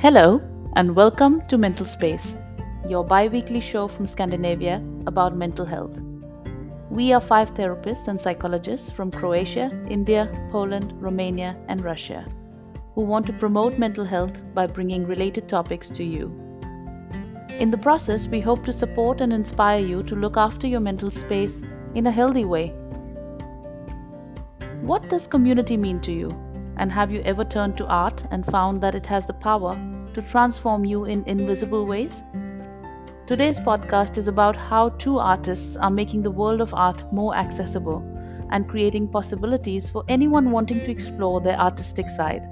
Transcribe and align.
Hello, 0.00 0.40
and 0.76 0.96
welcome 0.96 1.42
to 1.48 1.58
Mental 1.58 1.84
Space, 1.84 2.34
your 2.88 3.04
bi 3.04 3.28
weekly 3.28 3.60
show 3.60 3.86
from 3.86 4.06
Scandinavia 4.06 4.82
about 5.06 5.36
mental 5.36 5.66
health. 5.66 5.98
We 6.88 7.12
are 7.12 7.20
five 7.20 7.52
therapists 7.52 8.08
and 8.08 8.18
psychologists 8.18 8.90
from 8.90 9.10
Croatia, 9.10 9.70
India, 9.90 10.26
Poland, 10.50 10.94
Romania, 11.02 11.54
and 11.68 11.84
Russia 11.84 12.24
who 12.94 13.02
want 13.02 13.26
to 13.26 13.34
promote 13.34 13.78
mental 13.78 14.06
health 14.06 14.32
by 14.54 14.66
bringing 14.66 15.06
related 15.06 15.50
topics 15.50 15.90
to 15.90 16.02
you. 16.02 16.28
In 17.58 17.70
the 17.70 17.76
process, 17.76 18.26
we 18.26 18.40
hope 18.40 18.64
to 18.64 18.72
support 18.72 19.20
and 19.20 19.34
inspire 19.34 19.84
you 19.84 20.00
to 20.04 20.16
look 20.16 20.38
after 20.38 20.66
your 20.66 20.80
mental 20.80 21.10
space 21.10 21.62
in 21.94 22.06
a 22.06 22.10
healthy 22.10 22.46
way. 22.46 22.68
What 24.80 25.10
does 25.10 25.26
community 25.26 25.76
mean 25.76 26.00
to 26.00 26.10
you? 26.10 26.49
And 26.80 26.90
have 26.92 27.10
you 27.10 27.20
ever 27.26 27.44
turned 27.44 27.76
to 27.76 27.86
art 27.88 28.24
and 28.30 28.42
found 28.42 28.80
that 28.80 28.94
it 28.94 29.06
has 29.06 29.26
the 29.26 29.34
power 29.34 29.78
to 30.14 30.22
transform 30.22 30.86
you 30.86 31.04
in 31.04 31.22
invisible 31.24 31.84
ways? 31.84 32.22
Today's 33.26 33.58
podcast 33.58 34.16
is 34.16 34.28
about 34.28 34.56
how 34.56 34.88
two 34.88 35.18
artists 35.18 35.76
are 35.76 35.90
making 35.90 36.22
the 36.22 36.30
world 36.30 36.62
of 36.62 36.72
art 36.72 37.12
more 37.12 37.36
accessible 37.36 37.98
and 38.50 38.66
creating 38.66 39.08
possibilities 39.08 39.90
for 39.90 40.04
anyone 40.08 40.50
wanting 40.50 40.78
to 40.78 40.90
explore 40.90 41.42
their 41.42 41.60
artistic 41.60 42.08
side. 42.08 42.48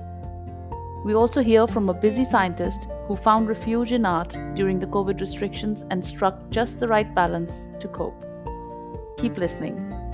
We 1.07 1.15
also 1.15 1.43
hear 1.43 1.67
from 1.67 1.89
a 1.89 1.95
busy 1.95 2.25
scientist 2.25 2.87
who 3.07 3.17
found 3.17 3.49
refuge 3.49 3.93
in 3.93 4.05
art 4.05 4.37
during 4.55 4.79
the 4.79 4.87
COVID 4.89 5.23
restrictions 5.23 5.87
and 5.91 6.05
struck 6.05 6.51
just 6.51 6.81
the 6.81 6.89
right 6.89 7.15
balance 7.15 7.71
to 7.81 7.89
cope. 7.89 8.27
Keep 9.17 9.39
listening. 9.39 10.08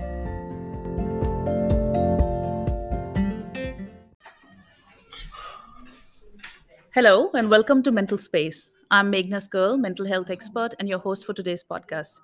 Hello, 6.95 7.29
and 7.35 7.51
welcome 7.51 7.83
to 7.83 7.91
Mental 7.91 8.17
Space. 8.17 8.71
I'm 8.89 9.11
Meghna 9.11 9.41
Skirl, 9.41 9.77
mental 9.77 10.07
health 10.07 10.31
expert, 10.31 10.77
and 10.79 10.89
your 10.89 11.01
host 11.01 11.27
for 11.27 11.33
today's 11.33 11.65
podcast. 11.65 12.21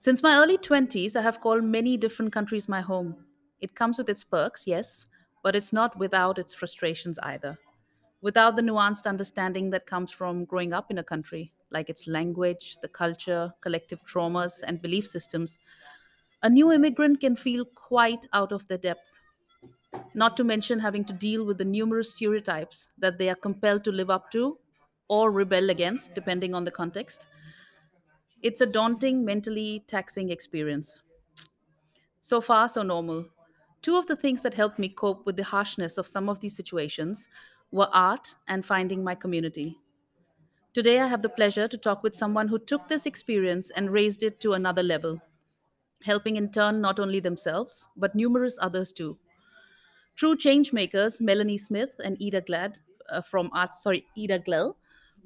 Since 0.00 0.20
my 0.20 0.36
early 0.36 0.58
20s, 0.58 1.14
I 1.14 1.22
have 1.22 1.40
called 1.40 1.62
many 1.62 1.96
different 1.96 2.32
countries 2.32 2.68
my 2.68 2.80
home. 2.80 3.14
It 3.60 3.76
comes 3.76 3.96
with 3.96 4.08
its 4.08 4.24
perks, 4.24 4.64
yes, 4.66 5.06
but 5.44 5.54
it's 5.54 5.72
not 5.72 5.96
without 5.96 6.40
its 6.40 6.52
frustrations 6.52 7.20
either. 7.20 7.56
Without 8.20 8.56
the 8.56 8.62
nuanced 8.62 9.06
understanding 9.06 9.70
that 9.70 9.86
comes 9.86 10.10
from 10.10 10.44
growing 10.44 10.72
up 10.72 10.90
in 10.90 10.98
a 10.98 11.04
country, 11.04 11.52
like 11.70 11.88
its 11.88 12.08
language, 12.08 12.78
the 12.82 12.88
culture, 12.88 13.54
collective 13.60 14.04
traumas, 14.04 14.64
and 14.66 14.82
belief 14.82 15.06
systems, 15.06 15.60
a 16.42 16.50
new 16.50 16.72
immigrant 16.72 17.20
can 17.20 17.36
feel 17.36 17.64
quite 17.64 18.26
out 18.32 18.50
of 18.50 18.66
their 18.66 18.78
depth 18.78 19.12
not 20.14 20.36
to 20.36 20.44
mention 20.44 20.78
having 20.78 21.04
to 21.04 21.12
deal 21.12 21.44
with 21.44 21.58
the 21.58 21.64
numerous 21.64 22.12
stereotypes 22.12 22.90
that 22.98 23.18
they 23.18 23.28
are 23.28 23.34
compelled 23.34 23.84
to 23.84 23.92
live 23.92 24.10
up 24.10 24.30
to 24.30 24.58
or 25.08 25.30
rebel 25.30 25.70
against, 25.70 26.14
depending 26.14 26.54
on 26.54 26.64
the 26.64 26.70
context. 26.70 27.26
It's 28.42 28.60
a 28.60 28.66
daunting, 28.66 29.24
mentally 29.24 29.84
taxing 29.86 30.30
experience. 30.30 31.02
So 32.20 32.40
far, 32.40 32.68
so 32.68 32.82
normal. 32.82 33.26
Two 33.82 33.96
of 33.96 34.06
the 34.06 34.16
things 34.16 34.42
that 34.42 34.54
helped 34.54 34.78
me 34.78 34.88
cope 34.88 35.26
with 35.26 35.36
the 35.36 35.44
harshness 35.44 35.98
of 35.98 36.06
some 36.06 36.28
of 36.28 36.40
these 36.40 36.56
situations 36.56 37.28
were 37.70 37.88
art 37.92 38.34
and 38.48 38.64
finding 38.64 39.04
my 39.04 39.14
community. 39.14 39.78
Today, 40.72 41.00
I 41.00 41.06
have 41.06 41.22
the 41.22 41.28
pleasure 41.28 41.68
to 41.68 41.78
talk 41.78 42.02
with 42.02 42.16
someone 42.16 42.48
who 42.48 42.58
took 42.58 42.88
this 42.88 43.06
experience 43.06 43.70
and 43.70 43.92
raised 43.92 44.22
it 44.22 44.40
to 44.40 44.54
another 44.54 44.82
level, 44.82 45.20
helping 46.02 46.36
in 46.36 46.50
turn 46.50 46.80
not 46.80 46.98
only 46.98 47.20
themselves, 47.20 47.88
but 47.96 48.14
numerous 48.14 48.58
others 48.60 48.92
too. 48.92 49.18
True 50.16 50.36
change 50.36 50.72
makers 50.72 51.20
Melanie 51.20 51.58
Smith 51.58 51.96
and 52.04 52.16
Ida 52.22 52.42
Glad 52.42 52.78
uh, 53.10 53.20
from 53.20 53.50
Arts, 53.52 53.82
sorry, 53.82 54.06
Ida 54.16 54.38
Glell 54.40 54.76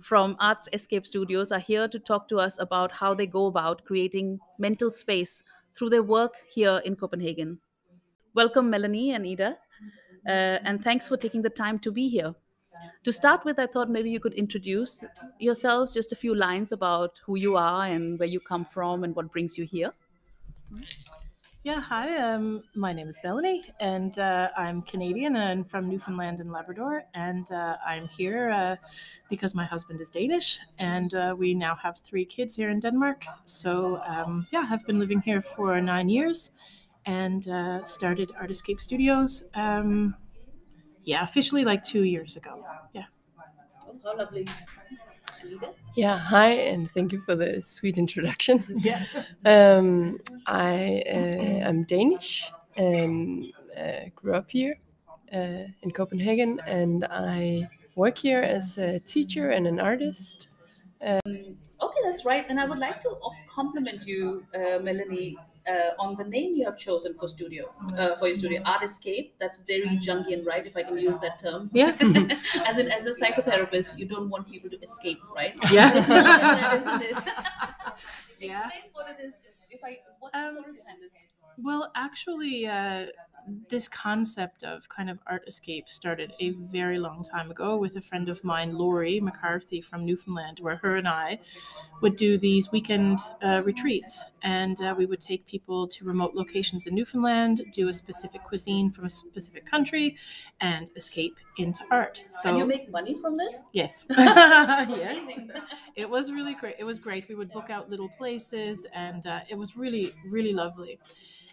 from 0.00 0.36
Arts 0.38 0.68
Escape 0.72 1.06
Studios 1.06 1.52
are 1.52 1.58
here 1.58 1.88
to 1.88 1.98
talk 1.98 2.28
to 2.28 2.38
us 2.38 2.58
about 2.58 2.92
how 2.92 3.14
they 3.14 3.26
go 3.26 3.46
about 3.46 3.84
creating 3.84 4.38
mental 4.58 4.90
space 4.90 5.42
through 5.74 5.90
their 5.90 6.02
work 6.02 6.34
here 6.50 6.80
in 6.84 6.96
Copenhagen. 6.96 7.58
Welcome, 8.34 8.70
Melanie 8.70 9.12
and 9.12 9.26
Ida, 9.26 9.58
uh, 10.26 10.30
and 10.30 10.82
thanks 10.82 11.08
for 11.08 11.16
taking 11.16 11.42
the 11.42 11.50
time 11.50 11.78
to 11.80 11.90
be 11.90 12.08
here. 12.08 12.34
To 13.04 13.12
start 13.12 13.44
with, 13.44 13.58
I 13.58 13.66
thought 13.66 13.90
maybe 13.90 14.10
you 14.10 14.20
could 14.20 14.34
introduce 14.34 15.04
yourselves, 15.40 15.92
just 15.92 16.12
a 16.12 16.16
few 16.16 16.34
lines 16.34 16.70
about 16.70 17.18
who 17.26 17.36
you 17.36 17.56
are 17.56 17.86
and 17.86 18.18
where 18.18 18.28
you 18.28 18.38
come 18.38 18.64
from 18.64 19.02
and 19.02 19.14
what 19.16 19.32
brings 19.32 19.58
you 19.58 19.64
here. 19.64 19.92
Yeah, 21.64 21.80
hi. 21.80 22.16
Um, 22.16 22.62
my 22.76 22.92
name 22.92 23.08
is 23.08 23.18
Melanie, 23.24 23.64
and 23.80 24.16
uh, 24.16 24.48
I'm 24.56 24.80
Canadian 24.80 25.34
and 25.34 25.68
from 25.68 25.88
Newfoundland 25.88 26.38
and 26.38 26.52
Labrador. 26.52 27.02
And 27.14 27.50
uh, 27.50 27.76
I'm 27.84 28.06
here 28.06 28.50
uh, 28.50 28.76
because 29.28 29.56
my 29.56 29.64
husband 29.64 30.00
is 30.00 30.08
Danish, 30.08 30.60
and 30.78 31.12
uh, 31.14 31.34
we 31.36 31.54
now 31.54 31.74
have 31.74 31.98
three 31.98 32.24
kids 32.24 32.54
here 32.54 32.70
in 32.70 32.78
Denmark. 32.78 33.24
So, 33.44 34.00
um, 34.06 34.46
yeah, 34.52 34.68
I've 34.70 34.86
been 34.86 35.00
living 35.00 35.20
here 35.20 35.42
for 35.42 35.80
nine 35.80 36.08
years 36.08 36.52
and 37.06 37.48
uh, 37.48 37.84
started 37.84 38.30
Art 38.38 38.52
Escape 38.52 38.80
Studios. 38.80 39.42
Um, 39.54 40.14
yeah, 41.02 41.24
officially 41.24 41.64
like 41.64 41.82
two 41.82 42.04
years 42.04 42.36
ago. 42.36 42.64
Yeah. 42.94 43.06
Oh, 43.84 43.98
how 44.04 44.16
lovely. 44.16 44.46
Yeah, 45.98 46.16
hi, 46.16 46.50
and 46.50 46.88
thank 46.88 47.10
you 47.10 47.20
for 47.20 47.34
the 47.34 47.60
sweet 47.60 47.98
introduction. 47.98 48.62
Yeah. 48.76 49.02
Um, 49.44 50.20
I 50.46 51.02
uh, 51.10 51.68
am 51.70 51.82
Danish 51.82 52.52
and 52.76 53.46
uh, 53.76 54.06
grew 54.14 54.34
up 54.34 54.48
here 54.48 54.78
uh, 55.34 55.64
in 55.82 55.90
Copenhagen, 55.90 56.60
and 56.68 57.04
I 57.10 57.68
work 57.96 58.16
here 58.16 58.42
as 58.42 58.78
a 58.78 59.00
teacher 59.00 59.50
and 59.50 59.66
an 59.66 59.80
artist. 59.80 60.50
Okay, 61.02 62.00
that's 62.04 62.24
right. 62.24 62.44
And 62.48 62.60
I 62.60 62.64
would 62.64 62.78
like 62.78 63.00
to 63.02 63.16
compliment 63.48 64.06
you, 64.06 64.44
uh, 64.54 64.78
Melanie, 64.78 65.36
uh, 65.68 65.90
on 66.02 66.16
the 66.16 66.24
name 66.24 66.54
you 66.54 66.64
have 66.64 66.78
chosen 66.78 67.14
for 67.14 67.28
studio, 67.28 67.64
uh, 67.96 68.14
for 68.16 68.26
your 68.28 68.36
studio, 68.36 68.60
Art 68.64 68.82
Escape. 68.82 69.34
That's 69.40 69.58
very 69.58 69.88
Jungian, 70.06 70.46
right? 70.46 70.66
If 70.66 70.76
I 70.76 70.82
can 70.82 70.98
use 70.98 71.18
that 71.20 71.40
term. 71.40 71.68
Yeah. 71.72 71.94
as 72.66 72.78
in, 72.78 72.88
as 72.90 73.06
a 73.06 73.14
psychotherapist, 73.20 73.98
you 73.98 74.06
don't 74.06 74.28
want 74.30 74.48
people 74.50 74.70
to 74.70 74.80
escape, 74.80 75.20
right? 75.34 75.54
Yeah. 75.70 75.92
There's 75.92 76.08
no 76.08 76.16
other, 76.16 76.76
isn't 76.78 77.02
it? 77.02 77.16
Yeah. 78.40 78.50
Explain 78.50 78.82
what 78.92 79.06
it 79.10 79.24
is. 79.24 79.34
If 79.70 79.82
I, 79.84 79.98
what's 80.20 80.32
the 80.32 80.38
Um, 80.46 80.54
story 80.54 80.72
behind 80.78 81.02
this? 81.02 81.14
Well, 81.58 81.90
actually, 81.96 82.66
uh, 82.68 83.06
this 83.68 83.88
concept 83.88 84.62
of 84.62 84.88
kind 84.88 85.10
of 85.10 85.18
art 85.26 85.44
escape 85.46 85.88
started 85.88 86.32
a 86.40 86.50
very 86.50 86.98
long 86.98 87.22
time 87.24 87.50
ago 87.50 87.76
with 87.76 87.96
a 87.96 88.00
friend 88.00 88.28
of 88.28 88.42
mine, 88.44 88.76
Laurie 88.76 89.20
McCarthy 89.20 89.80
from 89.80 90.04
Newfoundland, 90.04 90.58
where 90.60 90.76
her 90.76 90.96
and 90.96 91.08
I 91.08 91.38
would 92.00 92.16
do 92.16 92.38
these 92.38 92.70
weekend 92.70 93.18
uh, 93.42 93.62
retreats. 93.64 94.24
And 94.42 94.80
uh, 94.80 94.94
we 94.96 95.06
would 95.06 95.20
take 95.20 95.46
people 95.46 95.88
to 95.88 96.04
remote 96.04 96.34
locations 96.34 96.86
in 96.86 96.94
Newfoundland, 96.94 97.62
do 97.72 97.88
a 97.88 97.94
specific 97.94 98.42
cuisine 98.44 98.90
from 98.90 99.04
a 99.06 99.10
specific 99.10 99.66
country, 99.66 100.16
and 100.60 100.90
escape 100.96 101.36
into 101.58 101.82
art. 101.90 102.24
So, 102.30 102.50
and 102.50 102.58
you 102.58 102.66
make 102.66 102.90
money 102.90 103.16
from 103.20 103.36
this? 103.36 103.64
yes. 103.72 104.04
Yes 104.18 105.38
it 105.96 106.08
was 106.08 106.30
really 106.30 106.54
great. 106.54 106.76
It 106.78 106.84
was 106.84 106.98
great. 106.98 107.28
We 107.28 107.34
would 107.34 107.50
book 107.52 107.70
out 107.70 107.90
little 107.90 108.08
places, 108.08 108.86
and 108.94 109.26
uh, 109.26 109.40
it 109.50 109.56
was 109.56 109.76
really, 109.76 110.12
really 110.24 110.52
lovely. 110.52 110.98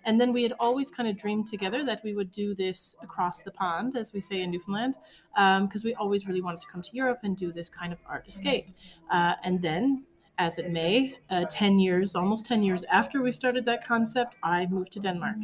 And 0.06 0.22
then 0.22 0.32
we 0.32 0.44
had 0.44 0.54
always 0.60 0.90
kind 0.92 1.10
of 1.10 1.18
dreamed 1.18 1.48
together 1.48 1.84
that 1.84 2.02
we 2.04 2.14
would 2.14 2.32
do 2.32 2.54
this 2.56 2.96
across 3.02 3.42
the 3.42 3.52
pond, 3.52 3.98
as 3.98 4.14
we 4.14 4.22
say 4.22 4.42
in 4.42 4.52
Newfoundland, 4.52 4.98
because 5.34 5.84
we 5.84 5.96
always 5.96 6.28
really 6.28 6.42
wanted 6.42 6.62
to 6.62 6.68
come 6.68 6.82
to 6.84 6.90
Europe 6.94 7.20
and 7.24 7.36
do 7.36 7.52
this 7.52 7.70
kind 7.70 7.92
of 7.92 8.00
art 8.08 8.28
escape. 8.28 8.68
Uh, 9.12 9.34
and 9.44 9.62
then, 9.62 10.04
as 10.38 10.58
it 10.58 10.70
may, 10.72 11.16
uh, 11.30 11.46
10 11.50 11.80
years, 11.80 12.16
almost 12.16 12.46
10 12.46 12.64
years 12.64 12.84
after 12.86 13.22
we 13.22 13.32
started 13.32 13.66
that 13.66 13.86
concept, 13.88 14.36
I 14.44 14.66
moved 14.68 14.92
to 14.94 15.00
Denmark. 15.00 15.38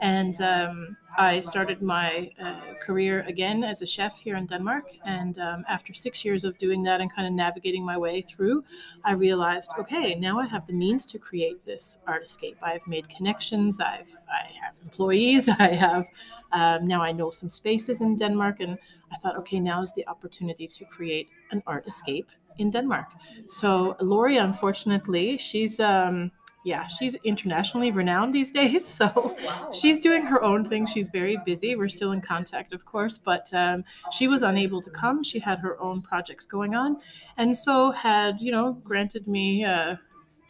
And 0.00 0.40
um, 0.40 0.96
I 1.18 1.40
started 1.40 1.82
my 1.82 2.30
uh, 2.42 2.74
career 2.80 3.22
again 3.28 3.64
as 3.64 3.82
a 3.82 3.86
chef 3.86 4.18
here 4.18 4.36
in 4.36 4.46
Denmark. 4.46 4.84
And 5.04 5.38
um, 5.38 5.64
after 5.68 5.92
six 5.92 6.24
years 6.24 6.44
of 6.44 6.56
doing 6.58 6.82
that 6.84 7.00
and 7.00 7.12
kind 7.12 7.26
of 7.26 7.34
navigating 7.34 7.84
my 7.84 7.98
way 7.98 8.22
through, 8.22 8.64
I 9.04 9.12
realized, 9.12 9.72
okay, 9.78 10.14
now 10.14 10.38
I 10.38 10.46
have 10.46 10.66
the 10.66 10.72
means 10.72 11.06
to 11.06 11.18
create 11.18 11.64
this 11.66 11.98
art 12.06 12.22
escape. 12.22 12.56
I've 12.62 12.86
made 12.86 13.08
connections. 13.08 13.80
I've 13.80 14.16
I 14.28 14.46
have 14.64 14.74
employees. 14.82 15.48
I 15.58 15.68
have 15.74 16.06
um, 16.52 16.86
now 16.86 17.02
I 17.02 17.12
know 17.12 17.30
some 17.30 17.48
spaces 17.48 18.00
in 18.00 18.16
Denmark, 18.16 18.60
and 18.60 18.78
I 19.12 19.16
thought, 19.18 19.36
okay, 19.38 19.60
now 19.60 19.82
is 19.82 19.92
the 19.94 20.06
opportunity 20.08 20.66
to 20.66 20.84
create 20.84 21.28
an 21.50 21.62
art 21.66 21.86
escape 21.86 22.30
in 22.58 22.70
Denmark. 22.70 23.06
So 23.46 23.96
Lori, 24.00 24.36
unfortunately, 24.36 25.38
she's 25.38 25.80
um, 25.80 26.30
yeah, 26.64 26.86
she's 26.86 27.14
internationally 27.24 27.90
renowned 27.90 28.34
these 28.34 28.50
days. 28.50 28.84
So 29.00 29.34
Wow. 29.46 29.72
she's 29.72 29.98
doing 30.00 30.26
her 30.26 30.42
own 30.42 30.64
thing. 30.64 30.86
She's 30.86 31.08
very 31.08 31.38
busy. 31.46 31.74
We're 31.74 31.88
still 31.88 32.12
in 32.12 32.20
contact, 32.20 32.74
of 32.74 32.84
course, 32.84 33.16
but 33.18 33.48
um, 33.54 33.84
she 34.12 34.28
was 34.28 34.42
unable 34.42 34.82
to 34.82 34.90
come. 34.90 35.24
She 35.24 35.38
had 35.38 35.58
her 35.60 35.80
own 35.80 36.02
projects 36.02 36.46
going 36.46 36.74
on, 36.74 36.96
and 37.38 37.56
so 37.56 37.92
had 37.92 38.40
you 38.42 38.52
know 38.52 38.74
granted 38.84 39.26
me 39.26 39.64
uh, 39.64 39.96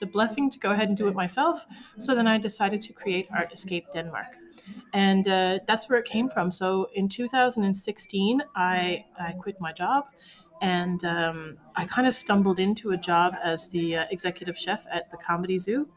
the 0.00 0.06
blessing 0.06 0.50
to 0.50 0.58
go 0.58 0.70
ahead 0.72 0.88
and 0.88 0.96
do 0.96 1.06
it 1.08 1.14
myself. 1.14 1.64
So 1.98 2.14
then 2.14 2.26
I 2.26 2.38
decided 2.38 2.80
to 2.82 2.92
create 2.92 3.28
Art 3.30 3.52
Escape 3.52 3.86
Denmark, 3.92 4.26
and 4.92 5.26
uh, 5.28 5.58
that's 5.66 5.88
where 5.88 5.98
it 5.98 6.06
came 6.06 6.28
from. 6.28 6.50
So 6.52 6.88
in 6.94 7.08
2016, 7.08 8.42
I 8.54 9.04
I 9.18 9.32
quit 9.32 9.60
my 9.60 9.72
job. 9.72 10.04
and 10.62 11.04
um, 11.04 11.56
I 11.74 11.86
kind 11.86 12.06
of 12.06 12.14
stumbled 12.14 12.58
into 12.58 12.90
a 12.90 12.96
job 12.96 13.34
as 13.42 13.68
the 13.70 13.96
uh, 13.96 14.04
executive 14.10 14.56
chef 14.58 14.86
at 14.92 15.10
the 15.10 15.16
Comedy 15.16 15.58
Zoo. 15.58 15.88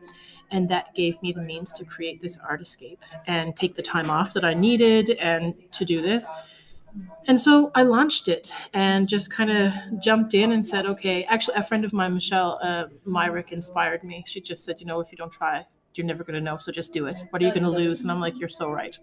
And 0.51 0.69
that 0.69 0.93
gave 0.95 1.21
me 1.21 1.31
the 1.33 1.41
means 1.41 1.73
to 1.73 1.85
create 1.85 2.21
this 2.21 2.37
art 2.37 2.61
escape 2.61 3.01
and 3.27 3.55
take 3.55 3.75
the 3.75 3.81
time 3.81 4.09
off 4.09 4.33
that 4.33 4.45
I 4.45 4.53
needed 4.53 5.11
and 5.19 5.53
to 5.73 5.85
do 5.85 6.01
this. 6.01 6.27
And 7.27 7.39
so 7.41 7.71
I 7.73 7.83
launched 7.83 8.27
it 8.27 8.51
and 8.73 9.07
just 9.07 9.31
kind 9.31 9.51
of 9.51 9.73
jumped 10.01 10.33
in 10.33 10.51
and 10.51 10.65
said, 10.65 10.85
okay, 10.85 11.23
actually, 11.25 11.55
a 11.55 11.63
friend 11.63 11.85
of 11.85 11.93
mine, 11.93 12.13
Michelle 12.13 12.59
uh, 12.61 12.85
Myrick, 13.05 13.51
inspired 13.51 14.03
me. 14.03 14.23
She 14.27 14.41
just 14.41 14.63
said, 14.65 14.79
you 14.79 14.85
know, 14.85 14.99
if 14.99 15.11
you 15.11 15.17
don't 15.17 15.31
try, 15.31 15.65
you're 15.97 16.07
never 16.07 16.23
going 16.23 16.37
to 16.37 16.43
know. 16.43 16.57
So 16.57 16.71
just 16.71 16.93
do 16.93 17.05
it. 17.07 17.23
What 17.29 17.41
are 17.41 17.45
you 17.45 17.51
going 17.51 17.63
to 17.63 17.69
lose? 17.69 18.01
And 18.01 18.11
I'm 18.11 18.19
like, 18.19 18.39
you're 18.39 18.49
so 18.49 18.69
right. 18.69 18.97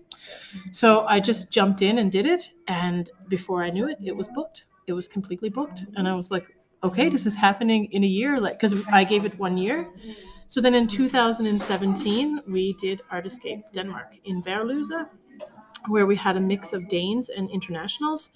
So 0.70 1.04
I 1.06 1.20
just 1.20 1.50
jumped 1.50 1.82
in 1.82 1.98
and 1.98 2.10
did 2.10 2.26
it. 2.26 2.50
And 2.68 3.10
before 3.28 3.62
I 3.62 3.70
knew 3.70 3.88
it, 3.88 3.98
it 4.02 4.14
was 4.14 4.28
booked. 4.28 4.64
It 4.86 4.92
was 4.92 5.08
completely 5.08 5.48
booked. 5.48 5.86
And 5.96 6.08
I 6.08 6.14
was 6.14 6.30
like, 6.30 6.46
okay, 6.82 7.08
this 7.08 7.26
is 7.26 7.36
happening 7.36 7.86
in 7.92 8.04
a 8.04 8.06
year. 8.06 8.40
Like, 8.40 8.54
because 8.58 8.74
I 8.92 9.04
gave 9.04 9.24
it 9.24 9.38
one 9.38 9.56
year. 9.56 9.88
So 10.46 10.60
then 10.60 10.74
in 10.74 10.88
2017, 10.88 12.40
we 12.48 12.72
did 12.74 13.02
Art 13.10 13.26
Escape 13.26 13.62
Denmark 13.72 14.16
in 14.24 14.42
Verlusa 14.42 15.08
where 15.88 16.06
we 16.06 16.16
had 16.16 16.36
a 16.36 16.40
mix 16.40 16.72
of 16.72 16.88
Danes 16.88 17.28
and 17.28 17.50
internationals. 17.50 18.30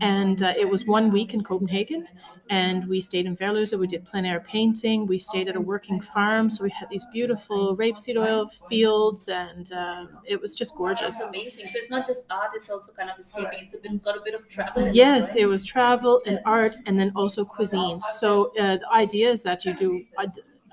And 0.00 0.42
uh, 0.42 0.52
it 0.56 0.68
was 0.68 0.84
one 0.84 1.10
week 1.10 1.32
in 1.34 1.42
Copenhagen. 1.42 2.06
And 2.50 2.88
we 2.88 3.00
stayed 3.00 3.26
in 3.26 3.36
Verlusa. 3.36 3.78
We 3.78 3.86
did 3.86 4.04
plein 4.06 4.24
air 4.24 4.40
painting. 4.40 5.06
We 5.06 5.18
stayed 5.18 5.48
at 5.48 5.56
a 5.56 5.60
working 5.60 6.00
farm. 6.00 6.48
So 6.50 6.64
we 6.64 6.70
had 6.70 6.88
these 6.90 7.04
beautiful 7.12 7.76
rapeseed 7.76 8.16
oil 8.16 8.48
fields. 8.48 9.28
And 9.28 9.70
uh, 9.72 10.06
it 10.24 10.40
was 10.40 10.54
just 10.54 10.74
gorgeous. 10.76 11.18
Sounds 11.18 11.26
amazing. 11.26 11.66
So 11.66 11.78
it's 11.78 11.90
not 11.90 12.06
just 12.06 12.30
art, 12.30 12.50
it's 12.54 12.70
also 12.70 12.92
kind 12.92 13.10
of 13.10 13.18
escaping. 13.18 13.58
It's 13.60 13.74
a 13.74 13.78
bit, 13.78 14.02
got 14.02 14.16
a 14.16 14.20
bit 14.24 14.34
of 14.34 14.48
travel. 14.48 14.84
it, 14.86 14.94
Yes, 14.94 15.34
right? 15.34 15.42
it 15.42 15.46
was 15.46 15.64
travel 15.64 16.22
and 16.26 16.40
art, 16.44 16.74
and 16.86 16.98
then 16.98 17.12
also 17.14 17.44
cuisine. 17.44 18.00
So 18.10 18.50
uh, 18.58 18.76
the 18.78 18.88
idea 18.92 19.30
is 19.30 19.42
that 19.42 19.64
you 19.64 19.74
do. 19.74 20.04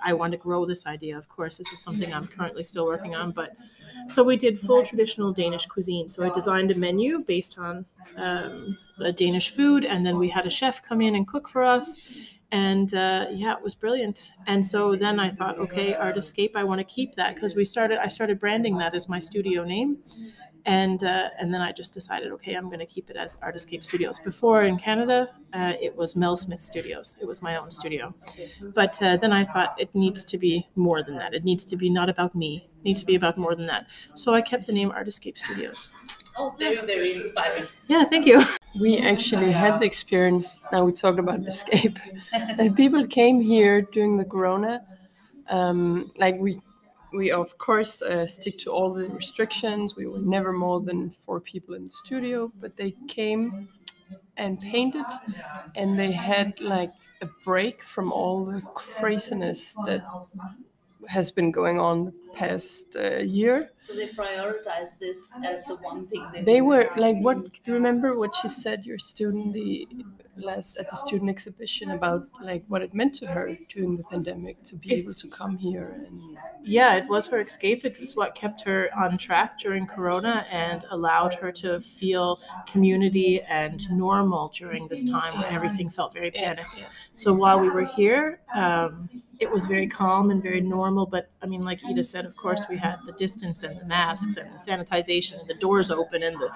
I, 0.05 0.13
want 0.13 0.31
to 0.31 0.37
grow 0.37 0.65
this 0.65 0.85
idea. 0.85 1.17
Of 1.17 1.27
course, 1.27 1.57
this 1.57 1.71
is 1.71 1.79
something 1.79 2.13
I'm 2.13 2.27
currently 2.27 2.63
still 2.63 2.85
working 2.85 3.15
on. 3.15 3.31
But 3.31 3.55
so 4.07 4.23
we 4.23 4.37
did 4.37 4.59
full 4.59 4.83
traditional 4.83 5.33
Danish 5.33 5.65
cuisine. 5.65 6.07
So 6.09 6.23
I 6.25 6.29
designed 6.29 6.71
a 6.71 6.75
menu 6.75 7.19
based 7.19 7.57
on 7.57 7.85
um, 8.17 8.77
Danish 9.15 9.51
food, 9.51 9.85
and 9.85 10.05
then 10.05 10.17
we 10.17 10.29
had 10.29 10.45
a 10.45 10.51
chef 10.51 10.81
come 10.83 11.01
in 11.01 11.15
and 11.15 11.27
cook 11.27 11.49
for 11.49 11.63
us. 11.63 11.97
And 12.51 12.93
uh, 12.93 13.27
yeah, 13.31 13.53
it 13.57 13.63
was 13.63 13.75
brilliant. 13.75 14.31
And 14.47 14.65
so 14.65 14.95
then 14.95 15.19
I 15.19 15.31
thought, 15.31 15.57
okay, 15.57 15.93
Art 15.93 16.17
Escape, 16.17 16.55
I 16.55 16.63
want 16.63 16.79
to 16.79 16.85
keep 16.85 17.15
that 17.15 17.35
because 17.35 17.55
we 17.55 17.65
started. 17.65 17.97
I 17.99 18.07
started 18.07 18.39
branding 18.39 18.77
that 18.77 18.95
as 18.95 19.09
my 19.09 19.19
studio 19.19 19.63
name 19.65 19.97
and 20.65 21.03
uh, 21.03 21.29
and 21.39 21.53
then 21.53 21.61
I 21.61 21.71
just 21.71 21.93
decided, 21.93 22.31
okay, 22.33 22.53
I'm 22.55 22.67
going 22.67 22.79
to 22.79 22.85
keep 22.85 23.09
it 23.09 23.15
as 23.15 23.37
Art 23.41 23.55
Escape 23.55 23.83
Studios. 23.83 24.19
Before 24.19 24.63
in 24.63 24.77
Canada, 24.77 25.29
uh, 25.53 25.73
it 25.81 25.95
was 25.95 26.15
Mel 26.15 26.35
Smith 26.35 26.59
Studios. 26.59 27.17
It 27.21 27.25
was 27.25 27.41
my 27.41 27.57
own 27.57 27.69
studio, 27.71 28.13
but 28.73 29.01
uh, 29.01 29.17
then 29.17 29.31
I 29.31 29.45
thought 29.45 29.75
it 29.79 29.93
needs 29.93 30.23
to 30.25 30.37
be 30.37 30.67
more 30.75 31.03
than 31.03 31.17
that. 31.17 31.33
It 31.33 31.43
needs 31.43 31.65
to 31.65 31.75
be 31.75 31.89
not 31.89 32.09
about 32.09 32.33
me. 32.35 32.67
It 32.79 32.83
needs 32.83 32.99
to 33.01 33.05
be 33.05 33.15
about 33.15 33.37
more 33.37 33.55
than 33.55 33.67
that. 33.67 33.87
So 34.15 34.33
I 34.33 34.41
kept 34.41 34.65
the 34.65 34.73
name 34.73 34.91
Art 34.91 35.07
Escape 35.07 35.37
Studios. 35.37 35.91
Oh, 36.37 36.53
very, 36.59 36.85
very 36.85 37.13
inspiring. 37.13 37.67
Yeah, 37.87 38.03
thank 38.03 38.25
you. 38.25 38.43
We 38.77 38.97
actually 38.97 39.51
had 39.51 39.79
the 39.79 39.85
experience. 39.85 40.61
Now 40.71 40.83
we 40.83 40.91
talked 40.91 41.17
about 41.17 41.39
escape. 41.47 41.97
and 42.33 42.75
people 42.75 43.07
came 43.07 43.39
here 43.39 43.81
during 43.81 44.17
the 44.17 44.25
corona. 44.25 44.83
Um, 45.47 46.11
like 46.17 46.35
we, 46.39 46.59
we 47.15 47.31
of 47.31 47.57
course 47.57 48.01
uh, 48.01 48.27
stick 48.27 48.57
to 48.59 48.71
all 48.71 48.93
the 48.93 49.07
restrictions. 49.09 49.95
We 49.95 50.07
were 50.07 50.19
never 50.19 50.53
more 50.53 50.81
than 50.81 51.11
four 51.11 51.39
people 51.39 51.75
in 51.75 51.85
the 51.85 51.89
studio, 51.89 52.51
but 52.59 52.75
they 52.77 52.95
came 53.07 53.69
and 54.37 54.59
painted, 54.61 55.05
and 55.75 55.97
they 55.99 56.11
had 56.11 56.59
like 56.61 56.93
a 57.21 57.27
break 57.45 57.83
from 57.83 58.11
all 58.11 58.45
the 58.45 58.61
craziness 58.75 59.75
that 59.85 60.03
has 61.07 61.31
been 61.31 61.51
going 61.51 61.79
on 61.79 62.13
past 62.35 62.95
uh, 62.95 63.17
year. 63.17 63.71
So 63.81 63.93
they 63.93 64.07
prioritized 64.09 64.97
this 64.99 65.19
as 65.43 65.63
the 65.65 65.75
one 65.75 66.07
thing 66.07 66.23
they 66.33 66.43
They 66.43 66.61
were 66.61 66.89
like, 66.97 67.17
what? 67.19 67.37
Do 67.63 67.71
you 67.71 67.73
remember 67.73 68.17
what 68.17 68.35
she 68.35 68.49
said? 68.49 68.85
Your 68.85 68.99
student, 68.99 69.53
the 69.53 69.87
last 70.37 70.75
at 70.77 70.89
the 70.89 70.97
student 70.97 71.29
exhibition 71.29 71.91
about 71.91 72.27
like 72.41 72.63
what 72.67 72.81
it 72.81 72.93
meant 72.93 73.13
to 73.15 73.25
her 73.27 73.57
during 73.69 73.95
the 73.95 74.03
pandemic 74.03 74.61
to 74.63 74.75
be 74.75 74.93
able 74.95 75.13
to 75.13 75.27
come 75.29 75.55
here 75.57 75.89
and 76.07 76.19
Yeah, 76.63 76.95
it 76.95 77.07
was 77.07 77.27
her 77.27 77.39
escape. 77.39 77.85
It 77.85 77.99
was 77.99 78.15
what 78.15 78.35
kept 78.35 78.61
her 78.63 78.89
on 78.97 79.17
track 79.17 79.59
during 79.59 79.85
Corona 79.85 80.45
and 80.51 80.83
allowed 80.91 81.33
her 81.35 81.51
to 81.53 81.79
feel 81.79 82.39
community 82.67 83.41
and 83.43 83.79
normal 83.91 84.51
during 84.55 84.87
this 84.87 85.03
time 85.09 85.33
when 85.39 85.53
everything 85.53 85.89
felt 85.89 86.13
very 86.13 86.31
panicked. 86.31 86.85
So 87.13 87.33
while 87.33 87.59
we 87.59 87.69
were 87.69 87.85
here, 87.85 88.39
um, 88.55 89.09
it 89.39 89.49
was 89.51 89.65
very 89.67 89.87
calm 89.87 90.31
and 90.31 90.41
very 90.41 90.61
normal. 90.61 91.05
But 91.05 91.29
I 91.41 91.45
mean, 91.45 91.61
like 91.61 91.79
Ida 91.87 92.03
said, 92.03 92.24
of 92.25 92.35
course, 92.35 92.65
we 92.69 92.77
had 92.77 92.97
the 93.05 93.11
distance 93.13 93.63
and 93.63 93.79
the 93.79 93.85
masks 93.85 94.37
and 94.37 94.51
the 94.53 94.57
sanitization 94.57 95.39
and 95.39 95.47
the 95.47 95.53
doors 95.55 95.91
open 95.91 96.23
and 96.23 96.35
the 96.37 96.49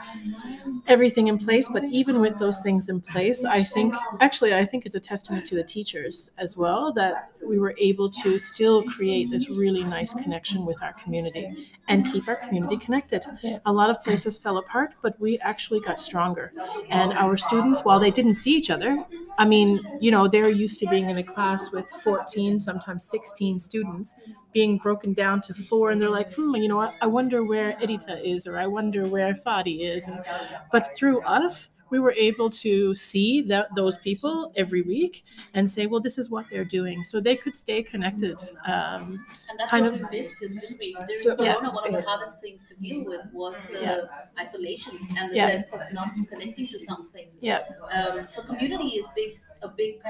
everything 0.88 1.28
in 1.28 1.38
place. 1.38 1.68
But 1.68 1.84
even 1.86 2.20
with 2.20 2.38
those 2.40 2.62
things 2.62 2.90
in 2.90 3.02
place, 3.02 3.46
I 3.46 3.64
think 3.64 3.94
actually 4.20 4.54
I 4.54 4.66
think 4.66 4.86
it's 4.86 4.96
a 4.96 5.00
testament 5.00 5.46
to 5.48 5.56
the 5.56 5.64
teachers 5.64 6.32
as 6.38 6.58
well 6.58 6.92
that 6.94 7.32
we 7.46 7.60
were 7.60 7.76
able 7.80 8.10
to 8.24 8.40
still 8.40 8.84
create 8.84 9.30
this 9.30 9.50
really 9.50 9.84
nice 9.84 10.14
connection 10.14 10.66
with 10.66 10.82
our 10.82 10.94
community 10.94 11.70
and 11.88 12.06
keep 12.12 12.28
our 12.28 12.36
community 12.36 12.78
connected. 12.78 13.26
A 13.66 13.74
lot 13.74 13.90
of 13.90 14.02
places 14.04 14.38
fell 14.38 14.58
apart, 14.58 14.94
but 15.02 15.20
we 15.20 15.40
actually 15.40 15.80
got 15.80 16.00
stronger. 16.00 16.54
And 16.90 17.14
our 17.14 17.36
students, 17.38 17.82
while 17.82 18.00
they 18.00 18.12
didn't 18.12 18.36
see 18.36 18.56
each 18.56 18.70
other, 18.70 19.04
I 19.40 19.46
mean, 19.46 19.80
you 20.02 20.12
know, 20.12 20.28
they're 20.28 20.50
used 20.50 20.80
to 20.82 20.88
being 20.88 21.10
in 21.10 21.18
a 21.18 21.24
class 21.24 21.72
with 21.72 21.90
14, 22.04 22.60
sometimes 22.60 23.06
16 23.06 23.60
students, 23.60 24.16
being 24.52 24.78
broken 24.78 25.14
down 25.14 25.42
to 25.42 25.54
four, 25.54 25.92
and 25.92 26.02
they're 26.02 26.10
like, 26.10 26.34
hmm, 26.34 26.56
you 26.56 26.68
know 26.68 26.78
what? 26.78 26.96
I 27.02 27.08
wonder 27.08 27.44
where 27.44 27.74
Edita 27.74 28.22
is, 28.24 28.48
or 28.48 28.58
I 28.58 28.68
wonder 28.68 29.08
where 29.08 29.34
Fadi 29.34 29.82
is. 29.82 30.08
And, 30.08 30.24
but 30.72 30.96
through 30.96 31.22
us, 31.22 31.70
we 31.92 32.00
were 32.00 32.14
able 32.14 32.52
to 32.52 32.94
see 32.94 33.42
that 33.42 33.68
those 33.76 33.98
people 33.98 34.52
every 34.56 34.84
week 34.84 35.26
and 35.56 35.70
say, 35.70 35.88
well, 35.88 36.00
this 36.00 36.20
is 36.20 36.30
what 36.30 36.46
they're 36.52 36.64
doing, 36.64 37.04
so 37.04 37.20
they 37.20 37.36
could 37.36 37.56
stay 37.56 37.82
connected. 37.82 38.40
Um, 38.68 39.26
And 39.50 39.58
that's 39.60 39.72
kind 39.72 39.86
what 39.86 39.96
of- 39.96 40.02
we 40.12 40.18
missed, 40.20 40.38
didn't 40.40 40.62
we? 40.80 40.94
During 40.94 41.16
So- 41.16 41.36
Corona, 41.36 41.52
Yeah. 41.64 41.70
one 41.74 41.88
of 41.88 41.94
the 41.94 42.02
hardest 42.08 42.40
things 42.42 42.64
to 42.66 42.76
deal 42.76 43.06
with 43.06 43.28
was 43.34 43.58
the 43.74 43.82
Yeah. 43.82 44.02
isolation 44.40 44.94
and 45.18 45.32
the 45.32 45.36
Yeah. 45.38 45.48
sense 45.48 45.74
of 45.74 45.82
not 45.92 46.10
connecting 46.30 46.68
to 46.68 46.78
something. 46.80 47.28
yeah, 47.42 47.64
Um, 47.92 48.28
so 48.30 48.44
community 48.44 48.90
is 48.90 49.08
big, 49.16 49.40
a 49.62 49.70
big, 49.70 50.02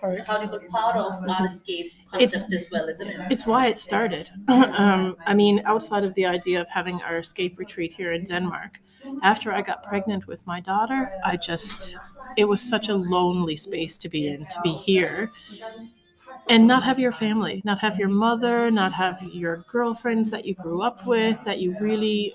Part. 0.00 0.20
how 0.26 0.38
do 0.38 0.44
you 0.44 0.48
call 0.50 0.60
part 0.70 0.96
of 0.96 1.12
art 1.28 1.48
escape 1.50 1.92
concept 2.10 2.52
as 2.54 2.68
well, 2.72 2.88
isn't 2.88 3.08
it? 3.08 3.16
it's 3.30 3.46
why 3.46 3.66
it 3.66 3.78
started. 3.78 4.30
um, 4.48 5.16
I 5.26 5.34
mean, 5.34 5.62
outside 5.64 6.04
of 6.04 6.14
the 6.14 6.26
idea 6.26 6.60
of 6.60 6.68
having 6.68 7.00
our 7.02 7.18
escape 7.18 7.58
retreat 7.58 7.92
here 7.92 8.12
in 8.12 8.24
Denmark, 8.24 8.80
after 9.22 9.52
I 9.52 9.62
got 9.62 9.82
pregnant 9.82 10.26
with 10.26 10.46
my 10.46 10.60
daughter, 10.60 11.10
I 11.24 11.36
just, 11.36 11.96
it 12.36 12.44
was 12.44 12.60
such 12.62 12.88
a 12.88 12.94
lonely 12.94 13.56
space 13.56 13.98
to 13.98 14.08
be 14.08 14.28
in, 14.28 14.44
to 14.46 14.60
be 14.62 14.72
here 14.72 15.30
and 16.48 16.66
not 16.66 16.82
have 16.82 16.98
your 16.98 17.12
family, 17.12 17.62
not 17.64 17.78
have 17.78 17.98
your 17.98 18.08
mother, 18.08 18.70
not 18.70 18.92
have 18.92 19.22
your 19.32 19.58
girlfriends 19.68 20.30
that 20.30 20.44
you 20.44 20.54
grew 20.54 20.82
up 20.82 21.06
with, 21.06 21.38
that 21.44 21.58
you 21.60 21.74
really, 21.80 22.34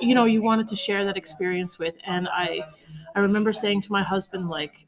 you 0.00 0.14
know, 0.14 0.24
you 0.24 0.42
wanted 0.42 0.68
to 0.68 0.76
share 0.76 1.04
that 1.04 1.16
experience 1.16 1.78
with. 1.78 1.94
And 2.04 2.28
I, 2.28 2.60
I 3.14 3.20
remember 3.20 3.52
saying 3.52 3.80
to 3.82 3.92
my 3.92 4.02
husband, 4.02 4.48
like, 4.48 4.86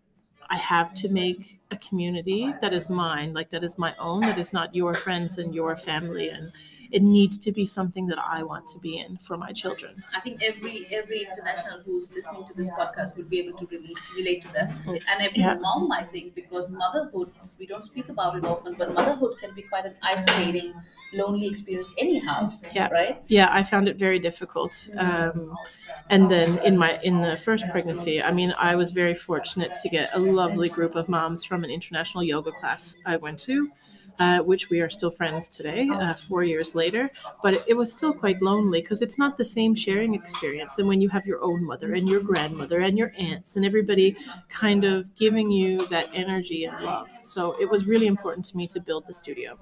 I 0.50 0.57
have 0.57 0.95
to 0.95 1.09
make 1.09 1.59
a 1.71 1.76
community 1.76 2.52
that 2.61 2.73
is 2.73 2.88
mine, 2.88 3.35
like 3.35 3.50
that 3.50 3.62
is 3.64 3.76
my 3.76 3.95
own, 3.99 4.23
that 4.23 4.38
is 4.38 4.52
not 4.52 4.75
your 4.75 4.95
friends 4.95 5.38
and 5.38 5.55
your 5.55 5.76
family, 5.76 6.28
and 6.31 6.52
it 6.90 7.02
needs 7.02 7.38
to 7.38 7.52
be 7.52 7.64
something 7.66 8.07
that 8.07 8.18
I 8.18 8.42
want 8.42 8.68
to 8.68 8.78
be 8.78 8.99
in 8.99 9.16
for 9.18 9.37
my 9.37 9.52
children. 9.52 10.02
I 10.16 10.21
think 10.21 10.42
every 10.42 10.87
every 10.92 11.21
international 11.23 11.80
who's 11.85 12.12
listening 12.12 12.45
to 12.47 12.54
this 12.54 12.71
podcast 12.71 13.16
would 13.16 13.28
be 13.30 13.40
able 13.40 13.57
to 13.59 13.66
relate 13.66 13.99
relate 14.16 14.42
to 14.42 14.52
that, 14.54 14.71
and 14.87 15.21
every 15.21 15.40
Yeah. 15.40 15.54
mom, 15.54 15.90
I 15.92 16.02
think, 16.04 16.35
because 16.35 16.68
motherhood 16.71 17.30
we 17.59 17.66
don't 17.66 17.85
speak 17.85 18.09
about 18.09 18.37
it 18.37 18.45
often, 18.45 18.75
but 18.78 18.92
motherhood 18.95 19.38
can 19.40 19.54
be 19.54 19.62
quite 19.62 19.85
an 19.85 19.95
isolating, 20.02 20.75
lonely 21.12 21.47
experience 21.47 21.92
anyhow. 21.99 22.50
Yeah. 22.75 22.88
Right. 22.88 23.23
yeah 23.28 23.49
i 23.50 23.62
found 23.64 23.88
it 23.88 23.97
very 23.97 24.18
difficult 24.18 24.75
um, 24.99 25.57
and 26.11 26.30
then 26.30 26.59
in 26.64 26.76
my 26.76 26.99
in 27.02 27.21
the 27.21 27.37
first 27.37 27.64
pregnancy 27.71 28.23
i 28.23 28.30
mean 28.33 28.54
i 28.59 28.75
was 28.75 28.90
very 28.90 29.14
fortunate 29.14 29.73
to 29.83 29.88
get 29.88 30.11
a 30.14 30.18
lovely 30.18 30.68
group 30.68 30.95
of 30.95 31.09
moms 31.09 31.45
from 31.45 31.64
an 31.64 31.71
international 31.71 32.23
yoga 32.23 32.52
class 32.61 32.97
i 33.07 33.16
went 33.16 33.38
to 33.38 33.71
uh, 34.19 34.41
which 34.41 34.71
we 34.71 34.81
are 34.81 34.91
still 34.91 35.11
friends 35.11 35.49
today 35.49 35.89
uh, 35.93 36.15
four 36.15 36.43
years 36.43 36.75
later. 36.75 37.11
But 37.43 37.55
it, 37.55 37.65
it 37.69 37.75
was 37.75 37.93
still 37.93 38.13
quite 38.13 38.41
lonely 38.43 38.81
because 38.81 39.03
it's 39.03 39.19
not 39.19 39.37
the 39.37 39.45
same 39.45 39.75
sharing 39.75 40.15
experience 40.15 40.77
than 40.77 40.87
when 40.87 41.01
you 41.01 41.09
have 41.11 41.27
your 41.27 41.43
own 41.43 41.65
mother 41.65 41.95
and 41.95 42.09
your 42.09 42.21
grandmother 42.21 42.81
and 42.81 42.99
your 42.99 43.13
aunts 43.19 43.57
and 43.57 43.65
everybody 43.65 44.17
kind 44.49 44.85
of 44.85 45.15
giving 45.15 45.51
you 45.51 45.87
that 45.87 46.09
energy 46.15 46.65
and 46.65 46.85
love. 46.85 47.11
So 47.23 47.53
it 47.61 47.69
was 47.71 47.87
really 47.87 48.07
important 48.07 48.45
to 48.47 48.57
me 48.57 48.67
to 48.69 48.81
build 48.81 49.07
the 49.07 49.15
studio 49.15 49.59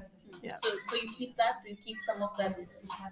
Yeah. 0.46 0.54
So, 0.62 0.68
so 0.88 0.96
you 0.96 1.10
keep 1.12 1.36
that. 1.38 1.54
You 1.68 1.76
keep 1.84 1.96
some 2.02 2.22
of 2.22 2.30
that 2.38 2.56